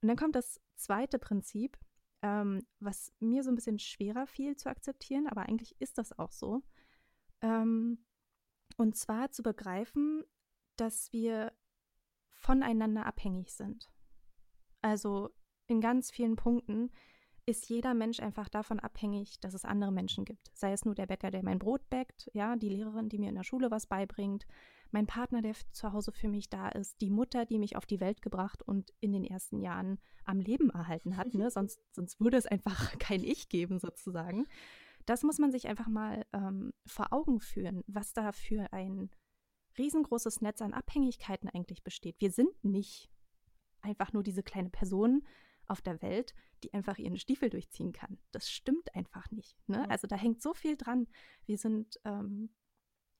Und 0.00 0.08
dann 0.08 0.16
kommt 0.16 0.34
das 0.34 0.58
zweite 0.76 1.18
Prinzip, 1.18 1.76
ähm, 2.22 2.66
was 2.80 3.12
mir 3.20 3.42
so 3.44 3.50
ein 3.50 3.54
bisschen 3.54 3.78
schwerer 3.78 4.26
fiel 4.26 4.56
zu 4.56 4.70
akzeptieren, 4.70 5.26
aber 5.26 5.42
eigentlich 5.42 5.78
ist 5.78 5.98
das 5.98 6.18
auch 6.18 6.32
so. 6.32 6.62
Ähm, 7.42 8.06
und 8.78 8.96
zwar 8.96 9.30
zu 9.30 9.42
begreifen, 9.42 10.24
dass 10.76 11.12
wir 11.12 11.52
voneinander 12.30 13.04
abhängig 13.04 13.52
sind. 13.52 13.90
Also 14.82 15.30
in 15.68 15.80
ganz 15.80 16.10
vielen 16.10 16.36
Punkten 16.36 16.90
ist 17.46 17.68
jeder 17.68 17.94
Mensch 17.94 18.20
einfach 18.20 18.48
davon 18.48 18.78
abhängig, 18.78 19.40
dass 19.40 19.54
es 19.54 19.64
andere 19.64 19.90
Menschen 19.90 20.24
gibt. 20.24 20.50
Sei 20.54 20.72
es 20.72 20.84
nur 20.84 20.94
der 20.94 21.06
Bäcker, 21.06 21.30
der 21.30 21.42
mein 21.42 21.58
Brot 21.58 21.88
bäckt, 21.90 22.30
ja, 22.34 22.54
die 22.56 22.68
Lehrerin, 22.68 23.08
die 23.08 23.18
mir 23.18 23.30
in 23.30 23.34
der 23.34 23.42
Schule 23.42 23.70
was 23.70 23.86
beibringt, 23.86 24.46
mein 24.92 25.06
Partner, 25.06 25.42
der 25.42 25.54
zu 25.72 25.92
Hause 25.92 26.12
für 26.12 26.28
mich 26.28 26.50
da 26.50 26.68
ist, 26.68 27.00
die 27.00 27.10
Mutter, 27.10 27.46
die 27.46 27.58
mich 27.58 27.76
auf 27.76 27.86
die 27.86 28.00
Welt 28.00 28.22
gebracht 28.22 28.62
und 28.62 28.92
in 29.00 29.12
den 29.12 29.24
ersten 29.24 29.58
Jahren 29.58 29.98
am 30.24 30.38
Leben 30.38 30.70
erhalten 30.70 31.16
hat. 31.16 31.34
Ne? 31.34 31.50
sonst, 31.50 31.80
sonst 31.92 32.20
würde 32.20 32.36
es 32.36 32.46
einfach 32.46 32.96
kein 32.98 33.24
Ich 33.24 33.48
geben, 33.48 33.78
sozusagen. 33.78 34.46
Das 35.06 35.24
muss 35.24 35.38
man 35.38 35.50
sich 35.50 35.66
einfach 35.66 35.88
mal 35.88 36.24
ähm, 36.32 36.72
vor 36.86 37.12
Augen 37.12 37.40
führen, 37.40 37.82
was 37.88 38.12
da 38.12 38.30
für 38.30 38.72
ein 38.72 39.10
riesengroßes 39.78 40.42
Netz 40.42 40.62
an 40.62 40.74
Abhängigkeiten 40.74 41.48
eigentlich 41.48 41.82
besteht. 41.82 42.20
Wir 42.20 42.30
sind 42.30 42.62
nicht 42.62 43.11
einfach 43.82 44.12
nur 44.12 44.22
diese 44.22 44.42
kleine 44.42 44.70
Person 44.70 45.26
auf 45.66 45.80
der 45.80 46.02
Welt, 46.02 46.34
die 46.62 46.74
einfach 46.74 46.98
ihren 46.98 47.18
Stiefel 47.18 47.50
durchziehen 47.50 47.92
kann. 47.92 48.18
Das 48.30 48.50
stimmt 48.50 48.94
einfach 48.94 49.30
nicht. 49.30 49.56
Ne? 49.68 49.88
Also 49.90 50.06
da 50.06 50.16
hängt 50.16 50.42
so 50.42 50.54
viel 50.54 50.76
dran. 50.76 51.06
Wir 51.46 51.58
sind 51.58 52.00
ähm, 52.04 52.50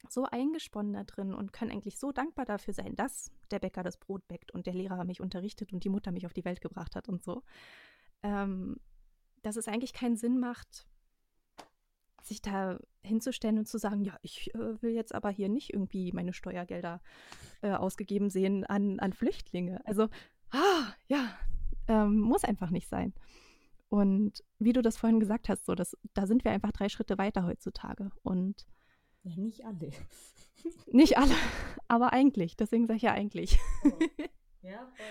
so 0.09 0.25
eingesponnen 0.25 0.93
da 0.93 1.05
drin 1.05 1.35
und 1.35 1.53
können 1.53 1.71
eigentlich 1.71 1.99
so 1.99 2.13
dankbar 2.13 2.45
dafür 2.45 2.75
sein, 2.75 2.97
dass 2.97 3.31
der 3.51 3.61
Bäcker 3.61 3.83
das 3.83 3.99
Brot 3.99 4.27
bäckt 4.29 4.53
und 4.53 4.67
der 4.67 4.75
Lehrer 4.75 5.05
mich 5.05 5.21
unterrichtet 5.21 5.73
und 5.73 5.85
die 5.85 5.89
Mutter 5.89 6.11
mich 6.11 6.27
auf 6.27 6.33
die 6.33 6.45
Welt 6.45 6.61
gebracht 6.61 6.97
hat 6.97 7.09
und 7.09 7.23
so. 7.23 7.43
Ähm, 8.23 8.79
dass 9.43 9.57
es 9.57 9.69
eigentlich 9.69 9.93
keinen 9.93 10.17
Sinn 10.17 10.39
macht, 10.39 10.87
sich 12.23 12.41
da 12.41 12.79
hinzustellen 13.03 13.59
und 13.59 13.67
zu 13.67 13.79
sagen, 13.79 14.05
ja, 14.05 14.17
ich 14.23 14.55
äh, 14.55 14.81
will 14.81 14.93
jetzt 14.93 15.15
aber 15.15 15.31
hier 15.31 15.49
nicht 15.49 15.73
irgendwie 15.73 16.13
meine 16.13 16.33
Steuergelder 16.33 17.01
äh, 17.63 17.73
ausgegeben 17.73 18.31
sehen 18.31 18.65
an, 18.65 19.01
an 19.01 19.13
Flüchtlinge. 19.13 19.85
Also, 19.85 20.09
ah, 20.53 20.95
ja, 21.09 21.37
ähm, 21.89 22.21
muss 22.21 22.45
einfach 22.45 22.71
nicht 22.71 22.89
sein. 22.89 23.13
Und 23.89 24.43
wie 24.59 24.73
du 24.73 24.81
das 24.81 24.97
vorhin 24.97 25.21
gesagt 25.21 25.49
hast, 25.49 25.67
so, 25.67 25.75
das, 25.75 25.97
da 26.15 26.27
sind 26.27 26.45
wir 26.45 26.53
einfach 26.53 26.73
drei 26.73 26.89
Schritte 26.89 27.19
weiter 27.19 27.45
heutzutage. 27.45 28.11
Und 28.23 28.67
Ja, 29.23 29.37
nicht 29.37 29.65
alle. 29.65 29.91
Nicht 30.87 31.19
alle, 31.19 31.35
aber 31.89 32.13
eigentlich. 32.13 32.57
Deswegen 32.57 32.87
sage 32.87 32.99
ich 32.99 33.03
ja 33.03 33.13
eigentlich. 33.13 33.59
Oh. 33.85 33.99
Ja, 34.63 34.87
voll. 34.95 35.07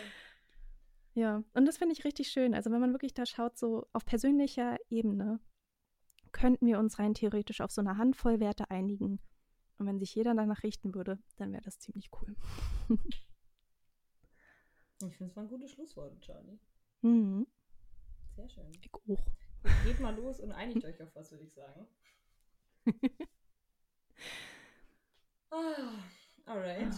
Ja, 1.13 1.43
und 1.53 1.65
das 1.65 1.77
finde 1.77 1.93
ich 1.93 2.05
richtig 2.05 2.29
schön. 2.29 2.55
Also 2.55 2.71
wenn 2.71 2.79
man 2.79 2.93
wirklich 2.93 3.13
da 3.13 3.25
schaut, 3.25 3.57
so 3.57 3.85
auf 3.91 4.05
persönlicher 4.05 4.77
Ebene, 4.89 5.41
könnten 6.31 6.65
wir 6.65 6.79
uns 6.79 6.99
rein 6.99 7.13
theoretisch 7.13 7.59
auf 7.59 7.71
so 7.71 7.81
eine 7.81 7.97
Handvoll 7.97 8.39
Werte 8.39 8.69
einigen. 8.69 9.19
Und 9.77 9.87
wenn 9.87 9.99
sich 9.99 10.15
jeder 10.15 10.33
danach 10.33 10.63
richten 10.63 10.95
würde, 10.95 11.19
dann 11.35 11.51
wäre 11.51 11.63
das 11.63 11.79
ziemlich 11.79 12.09
cool. 12.21 12.35
Ich 15.09 15.17
finde, 15.17 15.31
es 15.31 15.35
waren 15.35 15.47
gute 15.47 15.67
Schlussworte, 15.67 16.19
Charlie. 16.19 16.59
mhm. 17.01 17.47
Sehr 18.35 18.49
schön. 18.49 18.71
Ich 18.79 18.93
auch. 18.93 19.25
Geht 19.83 19.99
mal 19.99 20.15
los 20.15 20.39
und 20.39 20.51
einigt 20.51 20.83
euch 20.85 21.01
auf 21.01 21.13
was, 21.15 21.31
würde 21.31 21.43
ich 21.43 21.53
sagen. 21.53 21.87
ah, 25.51 25.99
alright. 26.45 26.93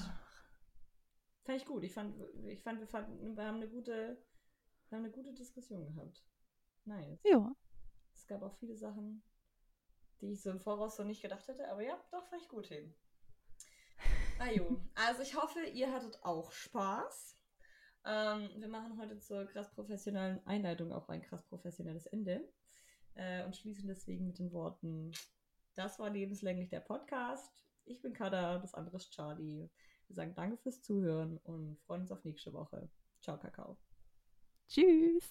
Fand 1.43 1.57
ich 1.57 1.65
gut. 1.65 1.83
Ich 1.83 1.93
fand, 1.93 2.15
ich 2.47 2.61
fand, 2.61 2.79
wir, 2.79 2.87
fanden, 2.87 3.35
wir 3.35 3.45
haben 3.45 3.57
eine 3.57 3.67
gute, 3.67 4.17
wir 4.89 4.97
haben 4.97 5.03
eine 5.03 5.11
gute 5.11 5.33
Diskussion 5.33 5.85
gehabt. 5.85 6.23
Nice. 6.85 7.19
Ja. 7.23 7.53
Es 8.13 8.27
gab 8.27 8.41
auch 8.43 8.55
viele 8.55 8.75
Sachen, 8.75 9.23
die 10.21 10.31
ich 10.31 10.41
so 10.41 10.51
im 10.51 10.59
Voraus 10.59 10.95
so 10.95 11.03
nicht 11.03 11.21
gedacht 11.21 11.47
hätte, 11.47 11.69
aber 11.69 11.81
ja, 11.81 11.99
doch, 12.11 12.25
fand 12.27 12.41
ich 12.41 12.47
gut 12.47 12.67
hin. 12.67 12.93
Ajo. 14.39 14.79
Also 14.95 15.21
ich 15.21 15.35
hoffe, 15.35 15.61
ihr 15.65 15.91
hattet 15.91 16.23
auch 16.23 16.51
Spaß. 16.51 17.32
Ähm, 18.05 18.49
wir 18.57 18.67
machen 18.67 18.97
heute 18.99 19.17
zur 19.19 19.45
krass 19.45 19.71
professionellen 19.73 20.45
Einleitung 20.45 20.91
auch 20.91 21.07
ein 21.09 21.21
krass 21.21 21.43
professionelles 21.45 22.05
Ende 22.07 22.47
äh, 23.15 23.45
und 23.45 23.55
schließen 23.55 23.87
deswegen 23.87 24.27
mit 24.27 24.39
den 24.39 24.51
Worten: 24.51 25.11
Das 25.75 25.99
war 25.99 26.09
lebenslänglich 26.09 26.69
der 26.69 26.81
Podcast. 26.81 27.65
Ich 27.85 28.01
bin 28.01 28.13
Kada, 28.13 28.59
das 28.59 28.73
andere 28.73 28.97
ist 28.97 29.11
Charlie. 29.11 29.69
Wir 30.07 30.15
sagen 30.15 30.35
Danke 30.35 30.57
fürs 30.57 30.81
Zuhören 30.81 31.37
und 31.43 31.79
freuen 31.81 32.01
uns 32.01 32.11
auf 32.11 32.23
nächste 32.23 32.53
Woche. 32.53 32.89
Ciao, 33.21 33.37
Kakao. 33.37 33.77
Tschüss. 34.67 35.29